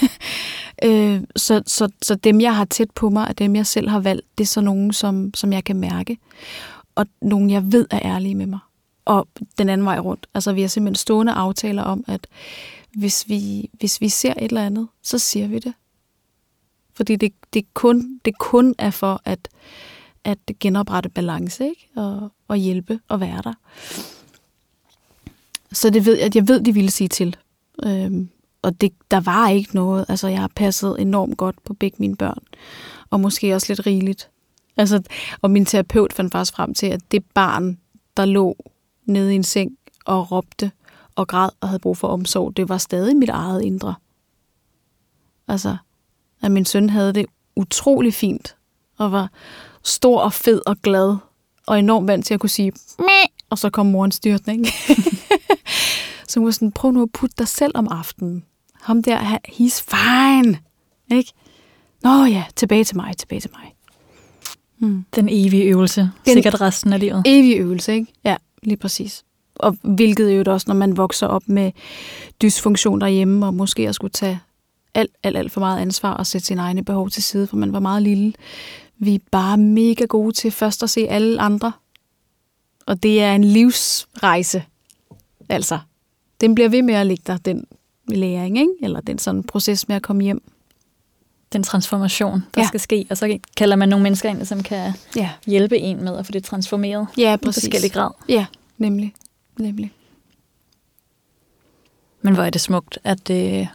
øh, 0.85 1.21
så, 1.35 1.63
så, 1.67 1.89
så 2.01 2.15
dem, 2.15 2.41
jeg 2.41 2.55
har 2.55 2.65
tæt 2.65 2.91
på 2.91 3.09
mig, 3.09 3.27
og 3.27 3.37
dem, 3.37 3.55
jeg 3.55 3.65
selv 3.65 3.89
har 3.89 3.99
valgt, 3.99 4.25
det 4.37 4.43
er 4.43 4.47
så 4.47 4.61
nogen, 4.61 4.93
som, 4.93 5.33
som 5.33 5.53
jeg 5.53 5.63
kan 5.63 5.75
mærke. 5.75 6.17
Og 6.95 7.05
nogen, 7.21 7.49
jeg 7.49 7.71
ved 7.71 7.87
er 7.91 7.99
ærlige 8.03 8.35
med 8.35 8.45
mig. 8.45 8.59
Og 9.05 9.27
den 9.57 9.69
anden 9.69 9.85
vej 9.85 9.99
rundt. 9.99 10.27
Altså, 10.33 10.53
vi 10.53 10.61
har 10.61 10.67
simpelthen 10.67 10.95
stående 10.95 11.31
aftaler 11.31 11.83
om, 11.83 12.03
at 12.07 12.27
hvis 12.97 13.29
vi, 13.29 13.69
hvis 13.73 14.01
vi 14.01 14.09
ser 14.09 14.33
et 14.33 14.43
eller 14.43 14.65
andet, 14.65 14.87
så 15.03 15.19
siger 15.19 15.47
vi 15.47 15.59
det. 15.59 15.73
Fordi 16.93 17.15
det, 17.15 17.33
det, 17.53 17.73
kun, 17.73 18.19
det 18.25 18.37
kun 18.37 18.75
er 18.77 18.89
for 18.89 19.21
at, 19.25 19.49
at 20.23 20.37
genoprette 20.59 21.09
balance, 21.09 21.65
ikke? 21.65 21.89
Og, 21.95 22.29
og 22.47 22.57
hjælpe 22.57 22.99
og 23.07 23.19
være 23.19 23.41
der. 23.43 23.53
Så 25.71 25.89
det 25.89 26.05
ved 26.05 26.17
jeg, 26.17 26.35
jeg 26.35 26.47
ved, 26.47 26.63
de 26.63 26.73
ville 26.73 26.91
sige 26.91 27.07
til. 27.07 27.37
Øhm, 27.83 28.29
og 28.61 28.81
det, 28.81 28.93
der 29.11 29.19
var 29.19 29.49
ikke 29.49 29.75
noget. 29.75 30.05
Altså, 30.09 30.27
jeg 30.27 30.39
har 30.39 30.51
passet 30.55 30.95
enormt 30.99 31.37
godt 31.37 31.63
på 31.63 31.73
begge 31.73 31.97
mine 31.99 32.15
børn. 32.15 32.43
Og 33.09 33.19
måske 33.19 33.55
også 33.55 33.73
lidt 33.73 33.85
rigeligt. 33.85 34.29
Altså, 34.77 35.01
og 35.41 35.51
min 35.51 35.65
terapeut 35.65 36.13
fandt 36.13 36.31
faktisk 36.31 36.53
frem 36.53 36.73
til, 36.73 36.87
at 36.87 37.01
det 37.11 37.25
barn, 37.33 37.77
der 38.17 38.25
lå 38.25 38.57
nede 39.05 39.33
i 39.33 39.35
en 39.35 39.43
seng 39.43 39.77
og 40.05 40.31
råbte 40.31 40.71
og 41.15 41.27
græd 41.27 41.49
og 41.61 41.67
havde 41.67 41.79
brug 41.79 41.97
for 41.97 42.07
omsorg, 42.07 42.57
det 42.57 42.69
var 42.69 42.77
stadig 42.77 43.17
mit 43.17 43.29
eget 43.29 43.61
indre. 43.61 43.95
Altså, 45.47 45.77
at 46.41 46.51
min 46.51 46.65
søn 46.65 46.89
havde 46.89 47.13
det 47.13 47.25
utrolig 47.55 48.13
fint, 48.13 48.55
og 48.97 49.11
var 49.11 49.29
stor 49.83 50.21
og 50.21 50.33
fed 50.33 50.61
og 50.65 50.81
glad, 50.81 51.15
og 51.67 51.79
enormt 51.79 52.07
vant 52.07 52.25
til 52.25 52.33
at 52.33 52.39
kunne 52.39 52.49
sige, 52.49 52.71
Mæh! 52.99 53.07
og 53.49 53.57
så 53.57 53.69
kom 53.69 53.85
morens 53.85 54.15
styrtning. 54.15 54.67
så 56.27 56.39
hun 56.39 56.45
var 56.45 56.51
sådan, 56.51 56.71
prøv 56.71 56.91
nu 56.91 57.01
at 57.01 57.11
putte 57.11 57.35
dig 57.37 57.47
selv 57.47 57.71
om 57.75 57.87
aftenen. 57.87 58.43
Ham 58.81 59.03
der, 59.03 59.37
he's 59.47 59.83
fine. 59.87 60.59
Ikke? 61.11 61.33
Nå 62.03 62.25
ja, 62.25 62.43
tilbage 62.55 62.83
til 62.83 62.95
mig, 62.95 63.17
tilbage 63.17 63.41
til 63.41 63.49
mig. 63.53 63.75
Hmm. 64.77 65.05
Den 65.15 65.29
evige 65.31 65.63
øvelse. 65.63 66.01
Den 66.25 66.33
Sikkert 66.33 66.61
resten 66.61 66.93
af 66.93 66.99
livet. 66.99 67.23
Evige 67.25 67.55
øvelse, 67.55 67.93
ikke? 67.93 68.13
Ja, 68.25 68.35
lige 68.63 68.77
præcis. 68.77 69.23
og 69.55 69.77
hvilket 69.81 70.31
jo 70.31 70.43
også, 70.53 70.65
når 70.67 70.75
man 70.75 70.97
vokser 70.97 71.27
op 71.27 71.43
med 71.45 71.71
dysfunktion 72.41 73.01
derhjemme, 73.01 73.45
og 73.45 73.53
måske 73.53 73.89
at 73.89 73.95
skulle 73.95 74.11
tage 74.11 74.39
alt, 74.93 75.11
alt, 75.23 75.37
alt 75.37 75.51
for 75.51 75.59
meget 75.59 75.81
ansvar 75.81 76.13
og 76.13 76.27
sætte 76.27 76.47
sine 76.47 76.61
egne 76.61 76.83
behov 76.83 77.09
til 77.09 77.23
side, 77.23 77.47
for 77.47 77.57
man 77.57 77.73
var 77.73 77.79
meget 77.79 78.03
lille. 78.03 78.33
Vi 78.97 79.15
er 79.15 79.19
bare 79.31 79.57
mega 79.57 80.05
gode 80.05 80.31
til 80.31 80.51
først 80.51 80.83
at 80.83 80.89
se 80.89 81.07
alle 81.09 81.41
andre. 81.41 81.71
Og 82.85 83.03
det 83.03 83.21
er 83.21 83.35
en 83.35 83.43
livsrejse. 83.43 84.63
Altså, 85.49 85.79
den 86.41 86.55
bliver 86.55 86.69
ved 86.69 86.81
med 86.81 86.93
at 86.93 87.07
ligge 87.07 87.23
der, 87.27 87.37
den 87.37 87.65
læring, 88.07 88.57
ikke? 88.57 88.71
eller 88.81 89.01
den 89.01 89.19
sådan 89.19 89.43
proces 89.43 89.87
med 89.87 89.95
at 89.95 90.01
komme 90.01 90.23
hjem. 90.23 90.43
Den 91.53 91.63
transformation, 91.63 92.43
der 92.55 92.61
ja. 92.61 92.67
skal 92.67 92.79
ske, 92.79 93.05
og 93.09 93.17
så 93.17 93.39
kalder 93.57 93.75
man 93.75 93.89
nogle 93.89 94.03
mennesker 94.03 94.29
ind, 94.29 94.45
som 94.45 94.63
kan 94.63 94.93
ja. 95.15 95.29
hjælpe 95.45 95.77
en 95.77 96.03
med 96.03 96.17
at 96.17 96.25
få 96.25 96.31
det 96.31 96.43
transformeret 96.43 97.07
ja, 97.17 97.37
præcis. 97.43 97.63
i 97.63 97.67
forskellige 97.67 97.91
grad. 97.91 98.11
Ja, 98.29 98.45
nemlig. 98.77 99.13
nemlig. 99.57 99.91
Men 102.21 102.33
hvor 102.33 102.43
er 102.43 102.49
det 102.49 102.61
smukt, 102.61 102.99
at 103.03 103.29
øh, 103.29 103.67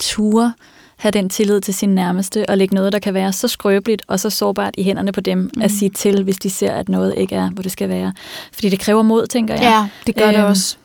ture 0.00 0.52
have 1.00 1.10
den 1.10 1.28
tillid 1.28 1.60
til 1.60 1.74
sin 1.74 1.88
nærmeste 1.88 2.48
og 2.48 2.58
lægge 2.58 2.74
noget, 2.74 2.92
der 2.92 2.98
kan 2.98 3.14
være 3.14 3.32
så 3.32 3.48
skrøbeligt 3.48 4.02
og 4.06 4.20
så 4.20 4.30
sårbart 4.30 4.74
i 4.78 4.82
hænderne 4.82 5.12
på 5.12 5.20
dem, 5.20 5.38
mm. 5.38 5.62
at 5.62 5.70
sige 5.70 5.90
til, 5.90 6.22
hvis 6.24 6.36
de 6.36 6.50
ser, 6.50 6.72
at 6.72 6.88
noget 6.88 7.14
ikke 7.16 7.34
er, 7.34 7.50
hvor 7.50 7.62
det 7.62 7.72
skal 7.72 7.88
være. 7.88 8.12
Fordi 8.52 8.68
det 8.68 8.80
kræver 8.80 9.02
mod, 9.02 9.26
tænker 9.26 9.54
jeg. 9.54 9.62
Ja, 9.62 9.88
det 10.06 10.16
gør 10.16 10.26
øhm. 10.26 10.34
det 10.34 10.44
også. 10.44 10.76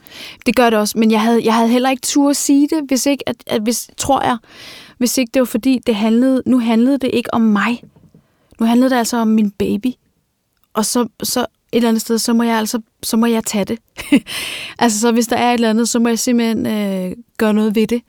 Det 0.45 0.55
gør 0.55 0.69
det 0.69 0.79
også, 0.79 0.97
men 0.97 1.11
jeg 1.11 1.21
havde, 1.21 1.41
jeg 1.45 1.53
havde 1.53 1.69
heller 1.69 1.89
ikke 1.89 2.01
tur 2.01 2.29
at 2.29 2.35
sige 2.35 2.67
det, 2.67 2.83
hvis 2.87 3.05
ikke, 3.05 3.29
at, 3.29 3.35
at 3.47 3.61
hvis, 3.61 3.89
tror 3.97 4.23
jeg, 4.23 4.37
hvis 4.97 5.17
ikke 5.17 5.31
det 5.33 5.39
var 5.39 5.45
fordi, 5.45 5.79
det 5.87 5.95
handlede, 5.95 6.41
nu 6.45 6.59
handlede 6.59 6.97
det 6.97 7.09
ikke 7.13 7.33
om 7.33 7.41
mig. 7.41 7.83
Nu 8.59 8.65
handlede 8.65 8.89
det 8.89 8.95
altså 8.95 9.17
om 9.17 9.27
min 9.27 9.51
baby. 9.51 9.87
Og 10.73 10.85
så, 10.85 11.07
så 11.23 11.39
et 11.39 11.45
eller 11.71 11.89
andet 11.89 12.01
sted, 12.01 12.17
så 12.17 12.33
må 12.33 12.43
jeg 12.43 12.57
altså, 12.57 12.81
så 13.03 13.17
må 13.17 13.25
jeg 13.25 13.43
tage 13.43 13.65
det. 13.65 13.79
altså, 14.79 14.99
så 14.99 15.11
hvis 15.11 15.27
der 15.27 15.35
er 15.35 15.49
et 15.49 15.53
eller 15.53 15.69
andet, 15.69 15.89
så 15.89 15.99
må 15.99 16.09
jeg 16.09 16.19
simpelthen 16.19 16.65
øh, 16.65 17.11
gøre 17.37 17.53
noget 17.53 17.75
ved 17.75 17.87
det. 17.87 18.01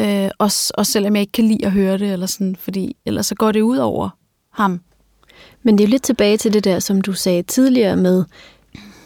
Øh, 0.00 0.30
også, 0.38 0.72
også 0.74 0.92
selvom 0.92 1.16
jeg 1.16 1.20
ikke 1.20 1.32
kan 1.32 1.44
lide 1.44 1.66
at 1.66 1.72
høre 1.72 1.98
det, 1.98 2.12
eller 2.12 2.26
sådan, 2.26 2.56
fordi 2.58 2.96
ellers 3.06 3.26
så 3.26 3.34
går 3.34 3.52
det 3.52 3.60
ud 3.60 3.76
over 3.76 4.08
ham. 4.50 4.80
Men 5.62 5.78
det 5.78 5.84
er 5.84 5.88
jo 5.88 5.90
lidt 5.90 6.02
tilbage 6.02 6.36
til 6.36 6.52
det 6.52 6.64
der, 6.64 6.78
som 6.78 7.00
du 7.00 7.12
sagde 7.12 7.42
tidligere 7.42 7.96
med, 7.96 8.24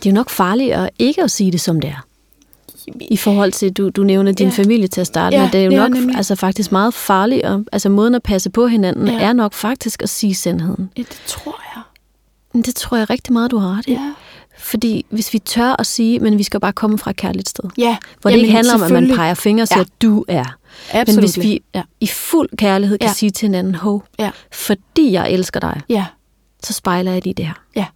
det 0.03 0.07
er 0.07 0.11
jo 0.11 0.15
nok 0.15 0.31
farligere 0.31 0.91
ikke 0.99 1.23
at 1.23 1.31
sige 1.31 1.53
det, 1.53 1.61
som 1.61 1.81
det 1.81 1.91
er. 1.91 2.05
I 3.01 3.17
forhold 3.17 3.53
til, 3.53 3.73
du, 3.73 3.89
du 3.89 4.03
nævner 4.03 4.33
din 4.33 4.49
ja. 4.49 4.53
familie 4.53 4.89
til 4.89 5.01
at 5.01 5.07
starte 5.07 5.37
ja, 5.37 5.43
med, 5.43 5.51
det 5.51 5.61
er 5.61 5.65
jo 5.65 5.71
nok 5.71 5.91
nemlig. 5.91 6.17
altså, 6.17 6.35
faktisk 6.35 6.73
meget 6.73 6.95
farligere. 6.95 7.65
Altså 7.73 7.89
måden 7.89 8.15
at 8.15 8.23
passe 8.23 8.51
på 8.51 8.67
hinanden 8.67 9.09
ja. 9.09 9.21
er 9.21 9.33
nok 9.33 9.53
faktisk 9.53 10.03
at 10.03 10.09
sige 10.09 10.35
sandheden. 10.35 10.91
Ja, 10.97 11.03
det 11.03 11.23
tror 11.27 11.61
jeg. 11.75 11.83
Men 12.53 12.63
det 12.63 12.75
tror 12.75 12.97
jeg 12.97 13.11
rigtig 13.11 13.33
meget, 13.33 13.51
du 13.51 13.59
har 13.59 13.79
ret 13.79 13.87
i. 13.87 13.93
Ja. 13.93 14.15
Fordi 14.59 15.07
hvis 15.11 15.33
vi 15.33 15.39
tør 15.39 15.77
at 15.79 15.87
sige, 15.87 16.21
men 16.21 16.39
vi 16.39 16.43
skal 16.43 16.61
bare 16.61 16.73
komme 16.73 16.99
fra 16.99 17.11
et 17.11 17.17
kærligt 17.17 17.49
sted. 17.49 17.65
Ja. 17.79 17.97
Hvor 18.21 18.31
det 18.31 18.37
Jamen, 18.37 18.45
ikke 18.45 18.57
handler 18.57 18.75
om, 18.75 18.83
at 18.83 18.91
man 18.91 19.09
peger 19.09 19.35
fingre 19.35 19.63
og 19.63 19.69
siger, 19.69 19.79
ja. 19.79 20.07
du 20.07 20.25
er. 20.29 20.58
Absolut. 20.93 21.17
Men 21.17 21.25
hvis 21.25 21.39
vi 21.39 21.63
ja. 21.75 21.83
i 22.01 22.07
fuld 22.07 22.49
kærlighed 22.57 22.99
kan 22.99 23.09
ja. 23.09 23.15
sige 23.15 23.31
til 23.31 23.47
hinanden, 23.47 23.75
ho, 23.75 24.01
ja. 24.19 24.31
fordi 24.53 25.13
jeg 25.13 25.31
elsker 25.31 25.61
dig, 25.61 25.81
ja. 25.89 26.07
så 26.63 26.73
spejler 26.73 27.13
jeg 27.13 27.25
lige 27.25 27.35
det 27.35 27.47
her. 27.47 27.63
Ja, 27.77 27.87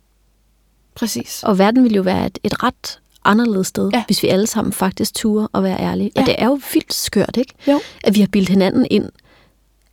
præcis. 0.95 1.43
Og 1.43 1.59
verden 1.59 1.85
vil 1.85 1.95
jo 1.95 2.03
være 2.03 2.27
et, 2.27 2.39
et 2.45 2.63
ret 2.63 3.01
anderledes 3.25 3.67
sted, 3.67 3.91
ja. 3.93 4.05
hvis 4.07 4.23
vi 4.23 4.29
alle 4.29 4.47
sammen 4.47 4.73
faktisk 4.73 5.15
turer 5.15 5.47
og 5.53 5.63
være 5.63 5.81
ærlige. 5.81 6.11
Ja. 6.17 6.21
Og 6.21 6.27
det 6.27 6.35
er 6.39 6.47
jo 6.47 6.61
vildt 6.73 6.95
skørt, 6.95 7.37
ikke? 7.37 7.55
Jo. 7.69 7.81
At 8.05 8.15
vi 8.15 8.21
har 8.21 8.27
bildt 8.27 8.49
hinanden 8.49 8.87
ind, 8.91 9.09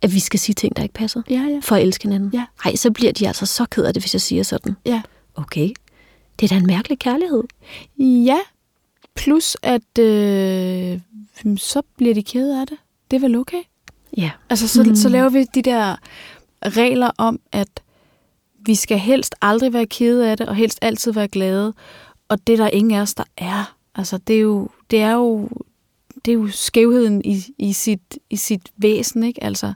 at 0.02 0.14
vi 0.14 0.20
skal 0.20 0.40
sige 0.40 0.54
ting, 0.54 0.76
der 0.76 0.82
ikke 0.82 0.94
passer, 0.94 1.22
ja, 1.30 1.34
ja. 1.34 1.58
for 1.62 1.76
at 1.76 1.82
elske 1.82 2.02
hinanden. 2.02 2.30
Ja. 2.34 2.44
Ej, 2.64 2.76
så 2.76 2.90
bliver 2.90 3.12
de 3.12 3.26
altså 3.26 3.46
så 3.46 3.64
ked 3.64 3.84
af 3.84 3.94
det, 3.94 4.02
hvis 4.02 4.14
jeg 4.14 4.20
siger 4.20 4.42
sådan. 4.42 4.76
Ja. 4.86 5.02
Okay, 5.34 5.70
det 6.40 6.44
er 6.44 6.48
da 6.48 6.56
en 6.56 6.66
mærkelig 6.66 6.98
kærlighed. 6.98 7.42
Ja, 7.98 8.38
plus 9.14 9.56
at 9.62 9.98
øh, 9.98 11.00
så 11.56 11.82
bliver 11.96 12.14
de 12.14 12.22
kede 12.22 12.60
af 12.60 12.66
det. 12.66 12.78
Det 13.10 13.16
er 13.16 13.20
vel 13.20 13.36
okay? 13.36 13.62
Ja. 14.16 14.30
Altså, 14.50 14.68
så, 14.68 14.82
mm. 14.82 14.94
så 14.94 15.08
laver 15.08 15.28
vi 15.28 15.44
de 15.54 15.62
der 15.62 15.96
regler 16.64 17.10
om, 17.18 17.40
at 17.52 17.82
vi 18.66 18.74
skal 18.74 18.98
helst 18.98 19.34
aldrig 19.42 19.72
være 19.72 19.86
kede 19.86 20.30
af 20.30 20.36
det, 20.36 20.48
og 20.48 20.54
helst 20.54 20.78
altid 20.82 21.12
være 21.12 21.28
glade. 21.28 21.74
Og 22.28 22.46
det 22.46 22.52
er 22.52 22.56
der 22.56 22.68
ingen 22.68 22.98
af 22.98 23.00
os, 23.00 23.14
der 23.14 23.24
er. 23.36 23.76
Altså, 23.94 24.18
det 24.18 24.36
er 24.36 24.40
jo, 24.40 24.68
det 24.90 25.00
er 25.00 25.12
jo, 25.12 25.48
det 26.24 26.30
er 26.30 26.34
jo 26.34 26.48
skævheden 26.48 27.22
i, 27.24 27.44
i, 27.58 27.72
sit, 27.72 28.18
i 28.30 28.36
sit 28.36 28.68
væsen, 28.76 29.24
ikke? 29.24 29.44
Altså, 29.44 29.72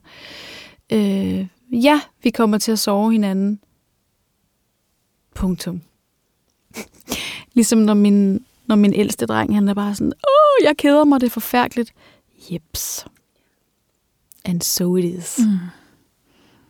øh, 0.93 1.47
ja, 1.73 2.01
vi 2.23 2.31
kommer 2.31 2.59
til 2.59 2.73
at 2.73 2.79
sove 2.79 3.12
hinanden. 3.12 3.61
Punktum. 5.35 5.81
ligesom 7.55 7.79
når 7.79 7.95
min, 7.95 8.45
når 8.67 8.77
min 8.77 8.95
ældste 8.95 9.27
dreng, 9.27 9.55
han 9.55 9.69
er 9.69 9.75
bare 9.75 9.95
sådan, 9.95 10.12
åh, 10.12 10.44
jeg 10.63 10.77
keder 10.77 11.05
mig, 11.05 11.21
det 11.21 11.27
er 11.27 11.31
forfærdeligt. 11.31 11.93
Jeps. 12.51 13.07
And 14.45 14.61
so 14.61 14.97
it 14.97 15.05
is. 15.05 15.39
Mm. 15.39 15.59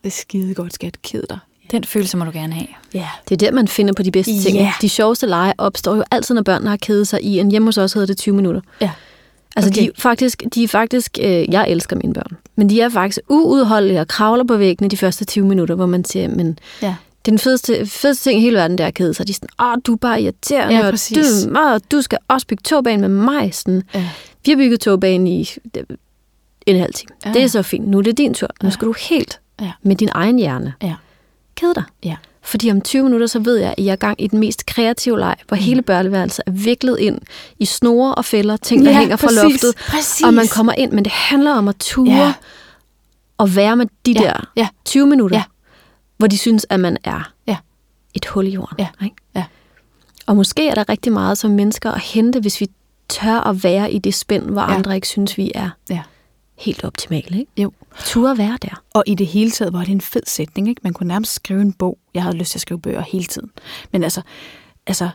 Det 0.03 0.11
er 0.11 0.11
skide 0.11 0.55
godt, 0.55 0.74
skat. 0.74 1.03
Ked 1.03 1.22
dig. 1.30 1.39
Den 1.70 1.85
følelse 1.85 2.16
må 2.16 2.24
du 2.24 2.30
gerne 2.30 2.53
have. 2.53 2.66
Ja. 2.95 2.99
Yeah. 2.99 3.09
Det 3.28 3.43
er 3.43 3.47
der, 3.47 3.53
man 3.53 3.68
finder 3.68 3.95
på 3.95 4.03
de 4.03 4.11
bedste 4.11 4.43
ting. 4.43 4.57
Yeah. 4.57 4.72
De 4.80 4.89
sjoveste 4.89 5.26
lege 5.26 5.53
opstår 5.59 5.97
jo 5.97 6.05
altid, 6.11 6.35
når 6.35 6.43
børnene 6.43 6.70
har 6.70 6.76
kedet 6.76 7.09
sig 7.09 7.22
i 7.22 7.39
en 7.39 7.51
hjemme 7.51 7.68
hos 7.68 7.78
os 7.78 7.93
hedder 7.93 8.07
det 8.07 8.16
20 8.16 8.35
minutter. 8.35 8.61
Ja. 8.80 8.91
Altså, 9.57 9.70
okay. 9.70 9.82
de, 9.82 9.91
faktisk, 9.99 10.43
de 10.55 10.64
er 10.64 10.68
faktisk, 10.68 11.18
øh, 11.22 11.53
jeg 11.53 11.68
elsker 11.68 11.97
mine 11.97 12.14
børn, 12.14 12.37
men 12.57 12.70
de 12.70 12.80
er 12.80 12.89
faktisk 12.89 13.20
uudholdelige 13.28 14.01
og 14.01 14.09
kravler 14.09 14.45
på 14.45 14.57
væggene 14.57 14.89
de 14.89 14.97
første 14.97 15.24
20 15.24 15.47
minutter, 15.47 15.74
hvor 15.74 15.87
man 15.87 16.05
siger, 16.05 16.28
men 16.28 16.59
ja. 16.82 16.95
Den 17.27 17.39
fedeste, 17.39 17.87
fedeste 17.87 18.31
ting 18.31 18.41
i 18.41 18.43
hele 18.43 18.57
verden, 18.57 18.79
der 18.79 18.87
er 18.87 18.91
kede 18.91 19.14
sig. 19.14 19.27
De 19.27 19.33
er 19.33 19.35
sådan, 19.35 19.66
åh, 19.66 19.77
du 19.87 19.93
er 19.93 19.97
bare 19.97 20.22
irriterende, 20.22 20.77
ja, 20.77 20.87
og 20.87 20.93
du, 20.93 21.59
åh, 21.59 21.81
du 21.93 22.03
skal 22.03 22.18
også 22.29 22.47
bygge 22.47 22.62
togbane 22.62 23.09
med 23.09 23.25
mig. 23.25 23.55
Sådan. 23.55 23.83
Ja. 23.95 24.09
Vi 24.45 24.51
har 24.51 24.57
bygget 24.57 24.81
togbane 24.81 25.31
i 25.31 25.51
en 26.66 26.79
halv 26.79 26.95
time. 26.95 27.14
Ja. 27.25 27.33
Det 27.33 27.43
er 27.43 27.47
så 27.47 27.62
fint. 27.62 27.89
Nu 27.89 27.99
er 27.99 28.03
det 28.03 28.18
din 28.18 28.35
tur. 28.35 28.49
Nu 28.62 28.70
skal 28.70 28.89
du 28.89 28.95
helt 29.09 29.41
ja. 29.61 29.72
med 29.83 29.97
din 29.97 30.09
egen 30.12 30.39
hjerne. 30.39 30.75
Ja. 30.83 30.95
Kede 31.57 31.75
dig. 31.75 31.85
Ja. 32.05 32.16
Fordi 32.43 32.70
om 32.70 32.81
20 32.81 33.03
minutter, 33.03 33.27
så 33.27 33.39
ved 33.39 33.57
jeg, 33.57 33.75
at 33.79 33.85
jeg 33.85 33.93
er 33.93 33.97
gang 33.97 34.22
i 34.22 34.27
den 34.27 34.39
mest 34.39 34.66
kreative 34.66 35.18
leg, 35.18 35.37
hvor 35.49 35.57
mm. 35.57 35.62
hele 35.62 35.83
børneværelset 35.83 36.43
er 36.47 36.51
viklet 36.51 36.99
ind 36.99 37.18
i 37.59 37.64
snore 37.64 38.14
og 38.14 38.25
fælder, 38.25 38.57
ting, 38.57 38.85
der 38.85 38.91
ja, 38.91 38.99
hænger 38.99 39.16
præcis, 39.16 39.39
fra 39.39 39.49
loftet. 39.49 39.75
Præcis. 39.89 40.25
Og 40.27 40.35
man 40.35 40.49
kommer 40.49 40.72
ind, 40.72 40.93
men 40.93 41.05
det 41.05 41.12
handler 41.12 41.53
om 41.53 41.68
at 41.68 41.77
ture 41.77 42.27
ja. 42.27 42.33
og 43.39 43.57
være 43.57 43.77
med 43.77 43.87
de 44.07 44.12
ja. 44.12 44.20
der 44.20 44.51
ja. 44.57 44.68
20 44.85 45.07
minutter, 45.07 45.37
ja. 45.37 45.43
Hvor 46.16 46.26
de 46.26 46.38
synes, 46.38 46.66
at 46.70 46.80
man 46.80 46.96
er 47.04 47.32
ja. 47.46 47.56
et 48.14 48.26
hul 48.26 48.46
i 48.46 48.50
jorden. 48.50 48.76
Ja. 48.78 48.88
Ikke? 49.04 49.16
Ja. 49.36 49.44
Og 50.26 50.36
måske 50.36 50.68
er 50.68 50.74
der 50.74 50.88
rigtig 50.88 51.12
meget 51.12 51.38
som 51.38 51.50
mennesker 51.50 51.90
at 51.90 52.00
hente, 52.00 52.40
hvis 52.40 52.60
vi 52.60 52.70
tør 53.08 53.40
at 53.40 53.64
være 53.64 53.92
i 53.92 53.98
det 53.98 54.14
spænd, 54.14 54.50
hvor 54.50 54.62
ja. 54.62 54.74
andre 54.74 54.94
ikke 54.94 55.08
synes, 55.08 55.38
vi 55.38 55.52
er. 55.54 55.70
Ja 55.90 56.02
helt 56.58 56.84
optimale, 56.84 57.38
ikke? 57.38 57.62
Jo. 57.62 57.72
Turde 58.04 58.38
være 58.38 58.58
der. 58.62 58.82
Og 58.94 59.04
i 59.06 59.14
det 59.14 59.26
hele 59.26 59.50
taget 59.50 59.72
var 59.72 59.80
det 59.80 59.92
en 59.92 60.00
fed 60.00 60.22
sætning, 60.26 60.68
ikke? 60.68 60.80
Man 60.84 60.92
kunne 60.92 61.08
nærmest 61.08 61.32
skrive 61.32 61.60
en 61.60 61.72
bog. 61.72 61.98
Jeg 62.14 62.22
havde 62.22 62.36
lyst 62.36 62.50
til 62.50 62.58
at 62.58 62.62
skrive 62.62 62.80
bøger 62.80 63.00
hele 63.00 63.24
tiden. 63.24 63.50
Men 63.92 64.04
altså, 64.04 64.22
altså 64.86 65.10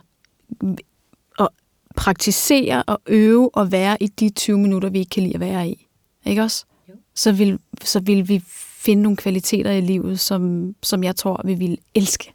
at 1.38 1.48
praktisere 1.96 2.82
og 2.82 3.00
øve 3.06 3.54
og 3.54 3.72
være 3.72 4.02
i 4.02 4.06
de 4.06 4.30
20 4.30 4.58
minutter, 4.58 4.90
vi 4.90 4.98
ikke 4.98 5.10
kan 5.10 5.22
lide 5.22 5.34
at 5.34 5.40
være 5.40 5.68
i. 5.68 5.86
Ikke 6.26 6.42
også? 6.42 6.64
Jo. 6.88 6.94
Så 7.14 7.32
vil, 7.32 7.58
så 7.84 8.00
vil 8.00 8.28
vi 8.28 8.42
finde 8.80 9.02
nogle 9.02 9.16
kvaliteter 9.16 9.70
i 9.70 9.80
livet, 9.80 10.20
som, 10.20 10.74
som 10.82 11.04
jeg 11.04 11.16
tror, 11.16 11.40
vi 11.44 11.54
vil 11.54 11.78
elske. 11.94 12.32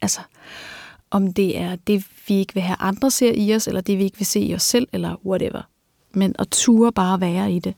Altså, 0.00 0.20
om 1.10 1.32
det 1.32 1.58
er 1.58 1.76
det, 1.76 2.06
vi 2.28 2.34
ikke 2.34 2.54
vil 2.54 2.62
have 2.62 2.76
andre 2.80 3.10
ser 3.10 3.32
i 3.32 3.54
os, 3.54 3.68
eller 3.68 3.80
det, 3.80 3.98
vi 3.98 4.04
ikke 4.04 4.18
vil 4.18 4.26
se 4.26 4.40
i 4.40 4.54
os 4.54 4.62
selv, 4.62 4.88
eller 4.92 5.26
whatever. 5.26 5.62
Men 6.12 6.34
at 6.38 6.48
ture 6.50 6.92
bare 6.92 7.20
være 7.20 7.52
i 7.52 7.58
det 7.58 7.74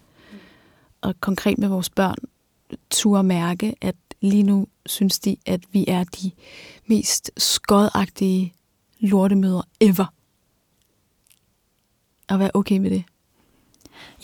og 1.01 1.20
konkret 1.20 1.59
med 1.59 1.68
vores 1.68 1.90
børn, 1.90 2.16
ture 2.90 3.22
mærke, 3.24 3.74
at 3.80 3.97
lige 4.20 4.42
nu 4.42 4.66
synes 4.86 5.18
de, 5.18 5.36
at 5.47 5.61
vi 5.72 5.84
er 5.88 6.05
de 6.05 6.30
mest 6.86 7.30
skodagtige 7.36 8.55
lortemøder 9.01 9.62
ever. 9.80 10.12
Og 12.28 12.38
være 12.38 12.51
okay 12.55 12.78
med 12.78 12.90
det. 12.90 13.05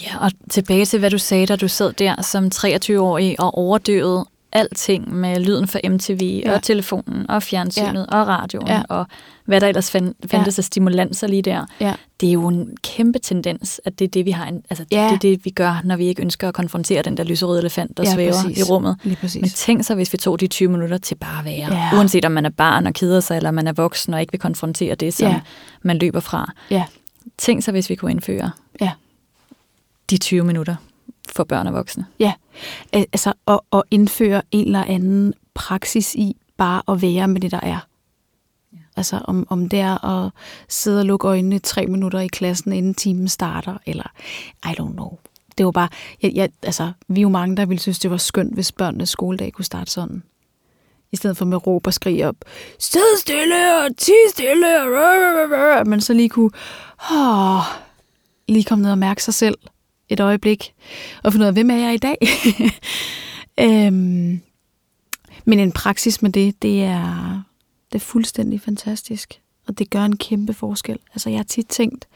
Ja, 0.03 0.25
og 0.25 0.31
tilbage 0.51 0.85
til, 0.85 0.99
hvad 0.99 1.11
du 1.11 1.19
sagde, 1.19 1.47
da 1.47 1.57
du 1.57 1.69
sad 1.69 1.93
der 1.93 2.23
som 2.23 2.51
23-årig 2.55 3.41
og 3.41 3.59
overdøvede 3.59 4.27
alting 4.53 5.15
med 5.15 5.41
lyden 5.41 5.69
fra 5.69 5.81
MTV 5.89 6.43
ja. 6.45 6.55
og 6.55 6.63
telefonen 6.63 7.31
og 7.31 7.43
fjernsynet 7.43 8.07
ja. 8.13 8.21
og 8.21 8.29
radioen 8.29 8.67
ja. 8.67 8.83
og 8.89 9.07
hvad 9.45 9.61
der 9.61 9.69
ellers 9.69 9.91
fand, 9.91 10.15
fandtes 10.27 10.59
ja. 10.59 10.61
af 10.61 10.65
stimulanser 10.65 11.27
lige 11.27 11.43
der. 11.43 11.67
Ja. 11.81 11.95
Det 12.21 12.29
er 12.29 12.33
jo 12.33 12.49
en 12.49 12.77
kæmpe 12.83 13.19
tendens, 13.19 13.81
at 13.85 13.99
det 13.99 14.05
er 14.05 14.09
det, 14.09 14.27
vi 14.27 14.31
har 14.31 14.47
en, 14.47 14.63
altså, 14.71 14.85
ja. 14.91 15.05
det 15.05 15.15
er 15.15 15.19
det, 15.19 15.45
vi 15.45 15.51
gør, 15.51 15.81
når 15.85 15.97
vi 15.97 16.07
ikke 16.07 16.23
ønsker 16.23 16.49
at 16.49 16.55
konfrontere 16.55 17.03
den 17.03 17.17
der 17.17 17.25
lyserøde 17.25 17.61
elefant, 17.61 17.97
der 17.97 18.03
ja, 18.07 18.15
svæver 18.15 18.33
præcis. 18.43 18.59
i 18.59 18.63
rummet. 18.63 18.97
Lige. 19.03 19.41
Men 19.41 19.51
tænk 19.51 19.85
så, 19.85 19.95
hvis 19.95 20.13
vi 20.13 20.19
tog 20.19 20.41
de 20.41 20.47
20 20.47 20.69
minutter 20.69 20.99
til 20.99 21.15
bare 21.15 21.39
at 21.39 21.45
være. 21.45 21.79
Ja. 21.79 21.97
Uanset 21.97 22.25
om 22.25 22.33
man 22.33 22.47
er 22.47 22.51
barn 22.51 22.87
og 22.87 22.95
keder 22.95 23.21
sig, 23.21 23.37
eller 23.37 23.51
man 23.51 23.67
er 23.67 23.73
voksen 23.73 24.15
og 24.15 24.21
ikke 24.21 24.33
vil 24.33 24.41
konfrontere 24.41 24.95
det, 24.95 25.15
som 25.15 25.29
ja. 25.29 25.41
man 25.83 25.99
løber 25.99 26.21
fra. 26.21 26.53
Ja. 26.71 26.85
Tænk 27.39 27.63
så, 27.63 27.73
hvis 27.73 27.91
vi 27.91 27.95
kunne 27.95 28.11
indføre 28.11 28.51
ja. 28.81 28.91
De 30.13 30.19
20 30.19 30.45
minutter 30.45 30.77
for 31.29 31.45
børn 31.45 31.67
og 31.67 31.75
voksne. 31.75 32.07
Ja, 32.19 32.33
altså 32.93 33.33
at, 33.47 33.61
at 33.73 33.83
indføre 33.91 34.43
en 34.51 34.65
eller 34.65 34.85
anden 34.85 35.35
praksis 35.55 36.15
i 36.15 36.37
bare 36.57 36.83
at 36.89 37.03
være 37.03 37.29
med 37.29 37.41
det, 37.41 37.51
der 37.51 37.61
er. 37.63 37.87
Altså 38.97 39.21
om, 39.25 39.47
om 39.51 39.69
det 39.69 39.79
er 39.79 40.05
at 40.05 40.31
sidde 40.69 41.01
og 41.01 41.07
lukke 41.07 41.29
øjnene 41.29 41.59
tre 41.59 41.87
minutter 41.87 42.21
i 42.21 42.27
klassen, 42.27 42.73
inden 42.73 42.95
timen 42.95 43.29
starter, 43.29 43.79
eller 43.87 44.13
I 44.67 44.69
don't 44.81 44.93
know. 44.93 45.19
Det 45.59 45.67
var 45.67 45.73
bare, 45.73 45.89
jeg, 46.23 46.33
jeg, 46.35 46.51
altså, 46.63 46.93
vi 47.09 47.21
er 47.21 47.23
jo 47.23 47.29
mange, 47.29 47.57
der 47.57 47.67
ville 47.67 47.81
synes, 47.81 47.99
det 47.99 48.11
var 48.11 48.17
skønt, 48.17 48.55
hvis 48.55 48.73
børnenes 48.73 49.09
skoledag 49.09 49.53
kunne 49.53 49.65
starte 49.65 49.91
sådan. 49.91 50.23
I 51.13 51.17
stedet 51.17 51.37
for 51.37 51.45
med 51.45 51.67
råb 51.67 51.87
og 51.87 51.95
skrig 51.95 52.27
op, 52.27 52.37
sid 52.79 53.01
stille 53.21 53.85
og 53.85 53.97
ti 53.97 54.13
stille, 54.31 54.83
og 55.81 55.87
man 55.87 56.01
så 56.01 56.13
lige 56.13 56.29
kunne 56.29 56.51
åh, 57.13 57.63
lige 58.49 58.65
komme 58.65 58.83
ned 58.83 58.91
og 58.91 58.99
mærke 58.99 59.23
sig 59.23 59.35
selv 59.35 59.59
et 60.09 60.21
øjeblik, 60.21 60.75
og 61.23 61.33
finde 61.33 61.45
ud 61.45 61.49
af, 61.49 61.53
hvem 61.53 61.71
er 61.71 61.77
jeg 61.77 61.95
i 61.95 61.99
dag? 61.99 62.17
øhm, 63.87 64.41
men 65.45 65.59
en 65.59 65.73
praksis 65.73 66.23
med 66.23 66.31
det, 66.31 66.63
det 66.63 66.83
er, 66.83 67.43
det 67.93 67.99
er 67.99 68.05
fuldstændig 68.05 68.61
fantastisk, 68.61 69.41
og 69.67 69.79
det 69.79 69.91
gør 69.91 70.05
en 70.05 70.17
kæmpe 70.17 70.55
forskel. 70.55 70.99
Altså 71.13 71.31
jeg 71.31 71.39
har 71.39 71.45
tit 71.45 71.67
tænkt, 71.67 72.09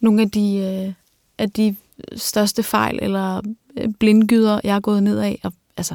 nogle 0.00 0.22
af 0.22 0.30
de, 0.30 0.56
øh, 0.56 0.92
af 1.38 1.50
de 1.50 1.76
største 2.16 2.62
fejl 2.62 2.98
eller 3.02 3.40
øh, 3.76 3.88
blindgyder, 3.98 4.60
jeg 4.64 4.72
har 4.72 4.80
gået 4.80 5.02
ned 5.02 5.18
af, 5.18 5.40
og, 5.42 5.52
altså 5.76 5.94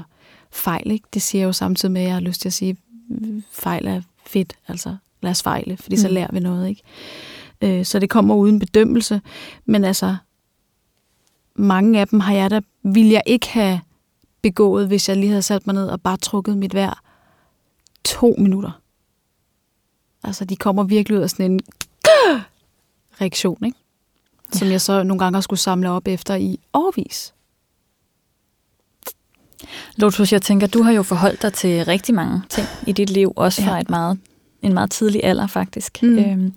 fejl, 0.51 0.91
ikke? 0.91 1.07
det 1.13 1.21
siger 1.21 1.41
jeg 1.41 1.47
jo 1.47 1.53
samtidig 1.53 1.91
med, 1.91 2.01
at 2.01 2.07
jeg 2.07 2.15
har 2.15 2.21
lyst 2.21 2.41
til 2.41 2.49
at 2.49 2.53
sige, 2.53 2.77
fejl 3.51 3.87
er 3.87 4.01
fedt, 4.25 4.55
altså 4.67 4.95
lad 5.21 5.31
os 5.31 5.43
fejle, 5.43 5.77
fordi 5.77 5.97
så 5.97 6.07
mm. 6.07 6.13
lærer 6.13 6.31
vi 6.33 6.39
noget. 6.39 6.69
ikke. 6.69 6.81
Øh, 7.61 7.85
så 7.85 7.99
det 7.99 8.09
kommer 8.09 8.35
uden 8.35 8.59
bedømmelse, 8.59 9.21
men 9.65 9.83
altså 9.83 10.15
mange 11.55 11.99
af 11.99 12.07
dem 12.07 12.19
har 12.19 12.33
jeg 12.33 12.51
da, 12.51 12.61
vil 12.83 13.09
jeg 13.09 13.21
ikke 13.25 13.47
have 13.47 13.81
begået, 14.41 14.87
hvis 14.87 15.09
jeg 15.09 15.17
lige 15.17 15.29
havde 15.29 15.41
sat 15.41 15.67
mig 15.67 15.73
ned 15.73 15.87
og 15.87 16.01
bare 16.01 16.17
trukket 16.17 16.57
mit 16.57 16.73
vejr 16.73 17.01
to 18.03 18.35
minutter. 18.37 18.81
Altså, 20.23 20.45
de 20.45 20.55
kommer 20.55 20.83
virkelig 20.83 21.17
ud 21.17 21.23
af 21.23 21.29
sådan 21.29 21.51
en 21.51 21.59
reaktion, 23.21 23.65
ikke? 23.65 23.77
Som 24.51 24.67
ja. 24.67 24.71
jeg 24.71 24.81
så 24.81 25.03
nogle 25.03 25.19
gange 25.19 25.41
skulle 25.41 25.59
samle 25.59 25.89
op 25.89 26.07
efter 26.07 26.35
i 26.35 26.59
årvis. 26.73 27.33
Lotus, 29.95 30.33
jeg 30.33 30.41
tænker, 30.41 30.67
du 30.67 30.83
har 30.83 30.91
jo 30.91 31.03
forholdt 31.03 31.41
dig 31.41 31.53
til 31.53 31.85
rigtig 31.85 32.15
mange 32.15 32.41
ting 32.49 32.67
i 32.87 32.91
dit 32.91 33.09
liv, 33.09 33.33
også 33.35 33.63
fra 33.63 33.73
ja. 33.73 33.81
et 33.81 33.89
meget, 33.89 34.19
en 34.61 34.73
meget 34.73 34.91
tidlig 34.91 35.23
alder 35.23 35.47
faktisk. 35.47 36.03
Mm. 36.03 36.17
Øhm, 36.17 36.53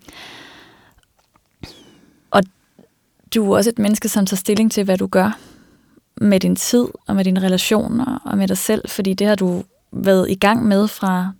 du 3.35 3.51
er 3.51 3.57
også 3.57 3.69
et 3.69 3.79
menneske, 3.79 4.09
som 4.09 4.25
tager 4.25 4.37
stilling 4.37 4.71
til, 4.71 4.83
hvad 4.83 4.97
du 4.97 5.07
gør 5.07 5.39
med 6.21 6.39
din 6.39 6.55
tid 6.55 6.85
og 7.07 7.15
med 7.15 7.25
dine 7.25 7.39
relationer 7.39 8.21
og 8.25 8.37
med 8.37 8.47
dig 8.47 8.57
selv, 8.57 8.89
fordi 8.89 9.13
det 9.13 9.27
har 9.27 9.35
du 9.35 9.63
været 9.91 10.29
i 10.29 10.35
gang 10.35 10.65
med 10.65 10.87
fra 10.87 11.31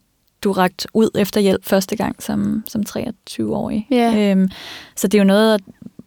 du 0.41 0.51
ragt 0.51 0.87
ud 0.93 1.09
efter 1.15 1.41
hjælp 1.41 1.65
første 1.65 1.95
gang 1.95 2.23
som, 2.23 2.63
som 2.67 2.83
23-årig. 2.89 3.87
Yeah. 3.93 4.31
Øhm, 4.31 4.49
så 4.95 5.07
det 5.07 5.17
er 5.17 5.21
jo 5.21 5.27
noget 5.27 5.53
at 5.53 5.61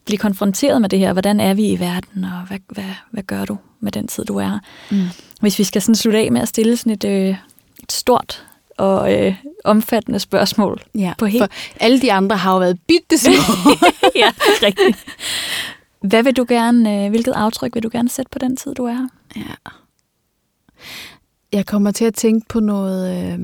blive 0.05 0.19
konfronteret 0.19 0.81
med 0.81 0.89
det 0.89 0.99
her. 0.99 1.13
Hvordan 1.13 1.41
er 1.41 1.55
vi 1.55 1.69
i 1.69 1.81
verden, 1.81 2.25
og 2.25 2.47
hvad, 2.49 2.59
hvad, 2.69 2.85
hvad 3.11 3.23
gør 3.23 3.45
du 3.45 3.59
med 3.81 3.93
den 3.93 4.09
tid, 4.09 4.25
du 4.25 4.37
er 4.37 4.49
her? 4.49 4.59
Mm. 4.91 5.07
Hvis 5.41 5.59
vi 5.59 5.65
skal 5.65 5.83
sådan 5.83 5.95
slutte 5.95 6.19
af 6.19 6.33
med 6.33 6.41
at 6.41 6.49
stille 6.49 6.77
sådan 6.77 6.93
et, 6.93 7.05
øh, 7.05 7.37
et 7.83 7.93
stort 7.93 8.47
og 8.79 9.15
øh, 9.15 9.35
omfattende 9.65 10.19
spørgsmål. 10.19 10.83
Ja, 10.95 11.15
på 11.19 11.27
helt... 11.27 11.43
for 11.43 11.51
alle 11.81 12.01
de 12.01 12.13
andre 12.13 12.37
har 12.37 12.53
jo 12.53 12.59
været 12.59 12.81
bitte 12.89 13.19
små. 13.19 13.33
ja, 14.23 14.33
rigtigt. 14.63 15.05
Hvad 16.01 16.23
vil 16.23 16.37
du 16.37 16.45
gerne, 16.49 17.05
øh, 17.05 17.11
hvilket 17.11 17.33
aftryk 17.33 17.75
vil 17.75 17.83
du 17.83 17.89
gerne 17.93 18.09
sætte 18.09 18.31
på 18.31 18.39
den 18.39 18.57
tid, 18.57 18.75
du 18.75 18.85
er 18.85 18.93
her? 18.93 19.09
Ja. 19.37 19.71
Jeg 21.53 21.67
kommer 21.67 21.91
til 21.91 22.05
at 22.05 22.15
tænke 22.15 22.49
på 22.49 22.61
noget, 22.61 23.33
øh, 23.33 23.39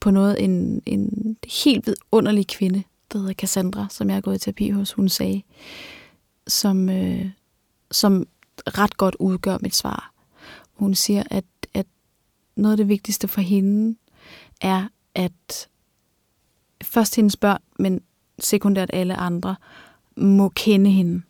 på 0.00 0.10
noget 0.10 0.44
en, 0.44 0.82
en 0.86 1.36
helt 1.64 1.86
vidunderlig 1.86 2.46
kvinde, 2.46 2.82
der 3.12 3.18
hedder 3.18 3.34
Cassandra, 3.34 3.86
som 3.90 4.08
jeg 4.08 4.16
har 4.16 4.20
gået 4.20 4.36
i 4.36 4.38
terapi 4.38 4.70
hos, 4.70 4.92
hun 4.92 5.08
sagde, 5.08 5.42
som, 6.46 6.88
øh, 6.88 7.26
som 7.90 8.26
ret 8.66 8.96
godt 8.96 9.16
udgør 9.18 9.58
mit 9.60 9.74
svar. 9.74 10.12
Hun 10.72 10.94
siger, 10.94 11.22
at, 11.30 11.44
at 11.74 11.86
noget 12.56 12.72
af 12.72 12.76
det 12.76 12.88
vigtigste 12.88 13.28
for 13.28 13.40
hende 13.40 13.96
er, 14.62 14.88
at 15.14 15.68
først 16.82 17.16
hendes 17.16 17.36
børn, 17.36 17.60
men 17.78 18.00
sekundært 18.38 18.90
alle 18.92 19.16
andre, 19.16 19.56
må 20.16 20.48
kende 20.48 20.90
hende. 20.90 21.22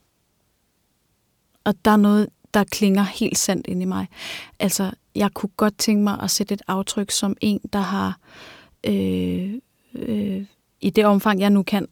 Og 1.65 1.75
der 1.85 1.91
er 1.91 1.97
noget, 1.97 2.29
der 2.55 2.65
klinger 2.65 3.03
helt 3.03 3.39
sandt 3.39 3.67
ind 3.67 3.83
i 3.83 3.85
mig. 3.85 4.09
Altså, 4.59 4.91
jeg 5.15 5.31
kunne 5.35 5.51
godt 5.57 5.79
tænke 5.79 6.05
mig 6.05 6.21
at 6.21 6.31
sætte 6.31 6.55
et 6.55 6.63
aftryk 6.69 7.11
som 7.11 7.37
en, 7.41 7.61
der 7.73 7.79
har, 7.79 8.19
øh, 8.87 9.55
øh, 9.95 10.45
i 10.81 10.91
det 10.91 11.05
omfang 11.05 11.41
jeg 11.41 11.51
nu 11.51 11.63
kan, 11.63 11.89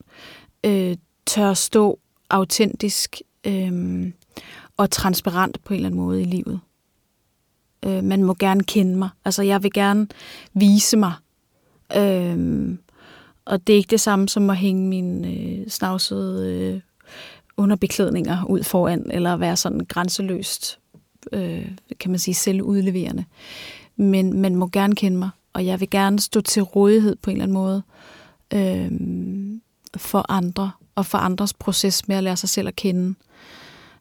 øh, 0.65 0.97
tør 1.27 1.55
stå 1.55 1.99
autentisk 2.31 3.23
øh, 3.47 4.13
og 4.77 4.91
transparent 4.91 5.65
på 5.65 5.75
en 5.75 5.77
eller 5.77 5.89
anden 5.89 6.01
måde 6.01 6.23
i 6.23 6.25
livet. 6.25 6.61
Øh, 7.85 8.05
man 8.05 8.25
må 8.25 8.35
gerne 8.35 8.65
kende 8.65 8.97
mig. 8.97 9.09
Altså, 9.25 9.43
jeg 9.43 9.63
vil 9.63 9.73
gerne 9.73 10.09
vise 10.55 10.97
mig. 10.97 11.13
Øhm, 11.97 12.79
og 13.45 13.67
det 13.67 13.73
er 13.73 13.77
ikke 13.77 13.91
det 13.91 14.01
samme 14.01 14.29
som 14.29 14.51
at 14.51 14.57
hænge 14.57 14.89
mine 14.89 15.29
øh, 15.29 15.69
snavsede 15.69 16.55
øh, 16.55 16.81
underbeklædninger 17.57 18.45
ud 18.45 18.63
foran, 18.63 19.11
eller 19.11 19.37
være 19.37 19.57
sådan 19.57 19.87
grænseløst, 19.89 20.79
øh, 21.33 21.69
kan 22.01 22.11
man 22.11 22.19
sige, 22.19 22.35
selvudleverende. 22.35 23.25
Men 23.97 24.41
man 24.41 24.57
må 24.57 24.69
gerne 24.69 24.95
kende 24.95 25.19
mig, 25.19 25.31
og 25.53 25.67
jeg 25.67 25.81
vil 25.81 25.91
gerne 25.91 26.21
stå 26.21 26.41
til 26.41 26.63
rådighed 26.63 27.17
på 27.17 27.31
en 27.31 27.37
eller 27.37 27.45
anden 27.45 27.55
måde 27.55 27.83
øh, 28.55 28.91
for 29.97 30.33
andre, 30.33 30.71
og 30.95 31.07
for 31.07 31.19
andres 31.19 31.55
proces 31.55 32.09
med 32.09 32.17
at 32.17 32.25
lære 32.25 32.37
sig 32.37 32.49
selv 32.49 32.69
at 32.69 32.77
kende. 32.77 33.15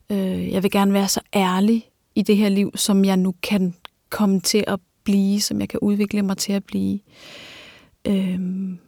Øh, 0.10 0.52
jeg 0.52 0.64
vil 0.64 0.72
gerne 0.72 0.94
være 0.94 1.08
så 1.08 1.22
ærlig 1.36 1.90
i 2.16 2.22
det 2.22 2.38
her 2.38 2.50
liv, 2.50 2.72
som 2.76 3.06
jeg 3.06 3.18
nu 3.18 3.34
kan 3.44 3.76
komme 4.10 4.40
til 4.40 4.64
at 4.68 4.80
blive, 5.04 5.42
som 5.42 5.60
jeg 5.60 5.70
kan 5.70 5.80
udvikle 5.80 6.22
mig 6.22 6.38
til 6.38 6.54
at 6.54 6.64
blive. 6.64 6.94
Øh, 6.94 7.49
Øhm, 8.10 8.80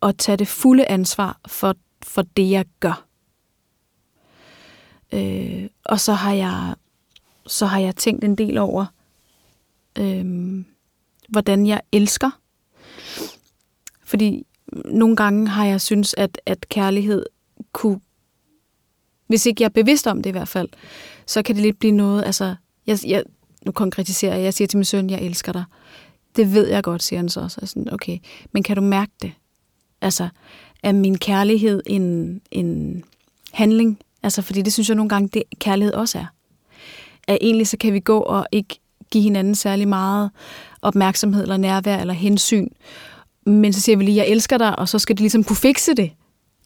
og 0.00 0.18
tage 0.18 0.36
det 0.36 0.48
fulde 0.48 0.86
ansvar 0.86 1.40
for, 1.46 1.74
for 2.02 2.22
det, 2.22 2.50
jeg 2.50 2.64
gør. 2.80 3.04
Øh, 5.12 5.68
og 5.84 6.00
så 6.00 6.12
har 6.12 6.32
jeg 6.32 6.74
så 7.46 7.66
har 7.66 7.78
jeg 7.78 7.96
tænkt 7.96 8.24
en 8.24 8.34
del 8.34 8.58
over, 8.58 8.86
øh, 9.98 10.24
hvordan 11.28 11.66
jeg 11.66 11.80
elsker. 11.92 12.30
Fordi 14.04 14.46
nogle 14.84 15.16
gange 15.16 15.48
har 15.48 15.64
jeg 15.64 15.80
synes, 15.80 16.14
at, 16.18 16.40
at 16.46 16.68
kærlighed 16.68 17.26
kunne, 17.72 18.00
hvis 19.26 19.46
ikke 19.46 19.62
jeg 19.62 19.68
er 19.68 19.82
bevidst 19.82 20.06
om 20.06 20.22
det 20.22 20.30
i 20.30 20.32
hvert 20.32 20.48
fald, 20.48 20.68
så 21.26 21.42
kan 21.42 21.54
det 21.54 21.62
lidt 21.62 21.78
blive 21.78 21.92
noget, 21.92 22.24
altså, 22.24 22.54
jeg, 22.86 22.98
jeg, 23.06 23.24
nu 23.66 23.72
konkretiserer 23.72 24.34
jeg, 24.34 24.44
jeg 24.44 24.54
siger 24.54 24.68
til 24.68 24.76
min 24.76 24.84
søn, 24.84 25.10
jeg 25.10 25.22
elsker 25.22 25.52
dig. 25.52 25.64
Det 26.38 26.54
ved 26.54 26.68
jeg 26.68 26.82
godt, 26.82 27.02
siger 27.02 27.18
han 27.18 27.28
så 27.28 27.40
også. 27.40 27.60
Sådan, 27.64 27.92
okay, 27.92 28.18
men 28.52 28.62
kan 28.62 28.76
du 28.76 28.82
mærke 28.82 29.12
det? 29.22 29.32
Altså, 30.00 30.28
er 30.82 30.92
min 30.92 31.18
kærlighed 31.18 31.82
en, 31.86 32.40
en 32.50 33.02
handling? 33.52 33.98
Altså, 34.22 34.42
fordi 34.42 34.62
det 34.62 34.72
synes 34.72 34.88
jeg 34.88 34.96
nogle 34.96 35.08
gange, 35.08 35.28
det 35.28 35.42
kærlighed 35.58 35.94
også 35.94 36.18
er. 36.18 36.26
At 37.28 37.38
egentlig 37.40 37.66
så 37.66 37.76
kan 37.76 37.92
vi 37.92 38.00
gå 38.00 38.18
og 38.18 38.46
ikke 38.52 38.80
give 39.10 39.22
hinanden 39.22 39.54
særlig 39.54 39.88
meget 39.88 40.30
opmærksomhed 40.82 41.42
eller 41.42 41.56
nærvær 41.56 41.98
eller 41.98 42.14
hensyn. 42.14 42.68
Men 43.46 43.72
så 43.72 43.80
siger 43.80 43.96
vi 43.96 44.04
lige, 44.04 44.16
jeg 44.16 44.28
elsker 44.28 44.58
dig, 44.58 44.78
og 44.78 44.88
så 44.88 44.98
skal 44.98 45.16
det 45.16 45.20
ligesom 45.20 45.44
kunne 45.44 45.56
fikse 45.56 45.94
det. 45.94 46.10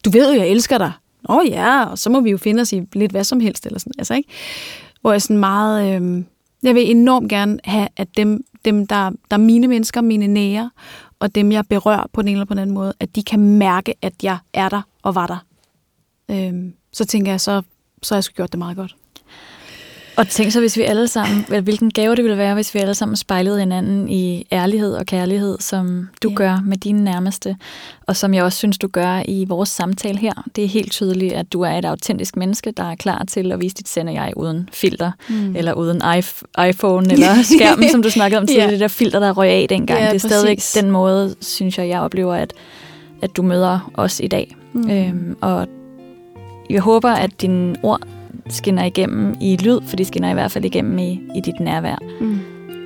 Du 0.05 0.09
ved 0.09 0.33
jo, 0.33 0.39
jeg 0.39 0.49
elsker 0.49 0.77
dig. 0.77 0.91
Åh 1.29 1.37
oh, 1.37 1.47
ja, 1.49 1.85
og 1.85 1.99
så 1.99 2.09
må 2.09 2.21
vi 2.21 2.31
jo 2.31 2.37
finde 2.37 2.61
os 2.61 2.73
i 2.73 2.81
lidt 2.93 3.11
hvad 3.11 3.23
som 3.23 3.39
helst. 3.39 3.65
Eller 3.65 3.79
sådan. 3.79 3.93
Altså, 3.97 4.13
ikke? 4.13 4.29
Hvor 5.01 5.11
jeg 5.11 5.21
sådan 5.21 5.37
meget... 5.37 6.01
Øh, 6.01 6.23
jeg 6.63 6.75
vil 6.75 6.91
enormt 6.91 7.29
gerne 7.29 7.59
have, 7.63 7.87
at 7.97 8.07
dem, 8.17 8.45
dem 8.65 8.87
der, 8.87 9.09
der 9.09 9.37
er 9.37 9.37
mine 9.37 9.67
mennesker, 9.67 10.01
mine 10.01 10.27
nære, 10.27 10.71
og 11.19 11.35
dem, 11.35 11.51
jeg 11.51 11.65
berører 11.69 12.05
på 12.13 12.21
den 12.21 12.27
ene 12.27 12.35
eller 12.35 12.45
på 12.45 12.53
den 12.53 12.61
anden 12.61 12.73
måde, 12.73 12.93
at 12.99 13.15
de 13.15 13.23
kan 13.23 13.39
mærke, 13.39 13.93
at 14.01 14.13
jeg 14.23 14.37
er 14.53 14.69
der 14.69 14.81
og 15.01 15.15
var 15.15 15.27
der. 15.27 15.45
Øhm, 16.31 16.73
så 16.91 17.05
tænker 17.05 17.31
jeg, 17.31 17.41
så, 17.41 17.61
så 18.01 18.15
har 18.15 18.17
jeg 18.17 18.23
sgu 18.23 18.35
gjort 18.35 18.51
det 18.51 18.59
meget 18.59 18.77
godt. 18.77 18.95
Og 20.15 20.27
tænk 20.27 20.51
så, 20.51 20.59
hvis 20.59 20.77
vi 20.77 20.81
alle 20.81 21.07
sammen, 21.07 21.45
hvilken 21.63 21.91
gave 21.91 22.15
det 22.15 22.23
ville 22.23 22.37
være, 22.37 22.53
hvis 22.53 22.73
vi 22.73 22.79
alle 22.79 22.95
sammen 22.95 23.15
spejlede 23.15 23.59
hinanden 23.59 24.09
i 24.09 24.47
ærlighed 24.51 24.93
og 24.93 25.05
kærlighed, 25.05 25.57
som 25.59 26.09
du 26.23 26.29
ja. 26.29 26.35
gør 26.35 26.59
med 26.65 26.77
dine 26.77 27.03
nærmeste, 27.03 27.55
og 28.07 28.15
som 28.15 28.33
jeg 28.33 28.43
også 28.43 28.57
synes, 28.57 28.77
du 28.77 28.87
gør 28.87 29.23
i 29.27 29.45
vores 29.45 29.69
samtale 29.69 30.17
her. 30.17 30.33
Det 30.55 30.63
er 30.63 30.67
helt 30.67 30.91
tydeligt, 30.91 31.33
at 31.33 31.53
du 31.53 31.61
er 31.61 31.71
et 31.71 31.85
autentisk 31.85 32.35
menneske, 32.35 32.71
der 32.71 32.83
er 32.83 32.95
klar 32.95 33.23
til 33.27 33.51
at 33.51 33.61
vise 33.61 33.75
dit 33.75 33.87
sende 33.87 34.13
jeg 34.13 34.33
uden 34.35 34.69
filter, 34.73 35.11
mm. 35.29 35.55
eller 35.55 35.73
uden 35.73 36.01
iPhone, 36.69 37.11
eller 37.11 37.43
skærmen, 37.57 37.89
som 37.89 38.03
du 38.03 38.09
snakkede 38.09 38.39
om 38.41 38.47
tidligere, 38.47 38.67
ja. 38.67 38.71
det 38.71 38.79
der 38.79 38.87
filter, 38.87 39.19
der 39.19 39.31
røg 39.31 39.49
af 39.49 39.65
dengang. 39.69 39.99
Ja, 39.99 40.05
det 40.05 40.09
er 40.09 40.13
præcis. 40.13 40.31
stadigvæk 40.31 40.59
den 40.83 40.91
måde, 40.91 41.35
synes 41.41 41.77
jeg, 41.77 41.87
jeg 41.87 41.99
oplever, 41.99 42.35
at, 42.35 42.53
at 43.21 43.37
du 43.37 43.41
møder 43.41 43.91
os 43.93 44.19
i 44.19 44.27
dag. 44.27 44.55
Mm. 44.73 44.89
Øhm, 44.91 45.37
og 45.41 45.67
jeg 46.69 46.81
håber, 46.81 47.09
at 47.09 47.41
dine 47.41 47.75
ord 47.83 48.01
skinner 48.49 48.83
igennem 48.83 49.35
i 49.41 49.57
lyd, 49.57 49.79
for 49.87 49.95
de 49.95 50.05
skinner 50.05 50.29
i 50.29 50.33
hvert 50.33 50.51
fald 50.51 50.65
igennem 50.65 50.97
i, 50.97 51.21
i 51.35 51.41
dit 51.45 51.59
nærvær. 51.59 51.97
Mm. 52.21 52.39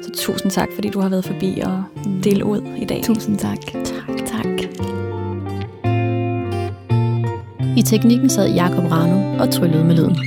Så 0.03 0.11
tusind 0.15 0.51
tak, 0.51 0.67
fordi 0.75 0.89
du 0.89 0.99
har 0.99 1.09
været 1.09 1.25
forbi 1.25 1.61
og 1.63 1.83
mm. 2.05 2.21
dele 2.21 2.45
ud 2.45 2.61
i 2.77 2.85
dag. 2.85 3.01
Tusind 3.03 3.37
tak. 3.37 3.57
Tak, 3.65 4.25
tak. 4.25 4.47
I 7.77 7.81
teknikken 7.81 8.29
sad 8.29 8.53
Jakob 8.53 8.91
Rano 8.91 9.43
og 9.43 9.49
tryllede 9.49 9.83
med 9.83 9.95
lyden. 9.95 10.17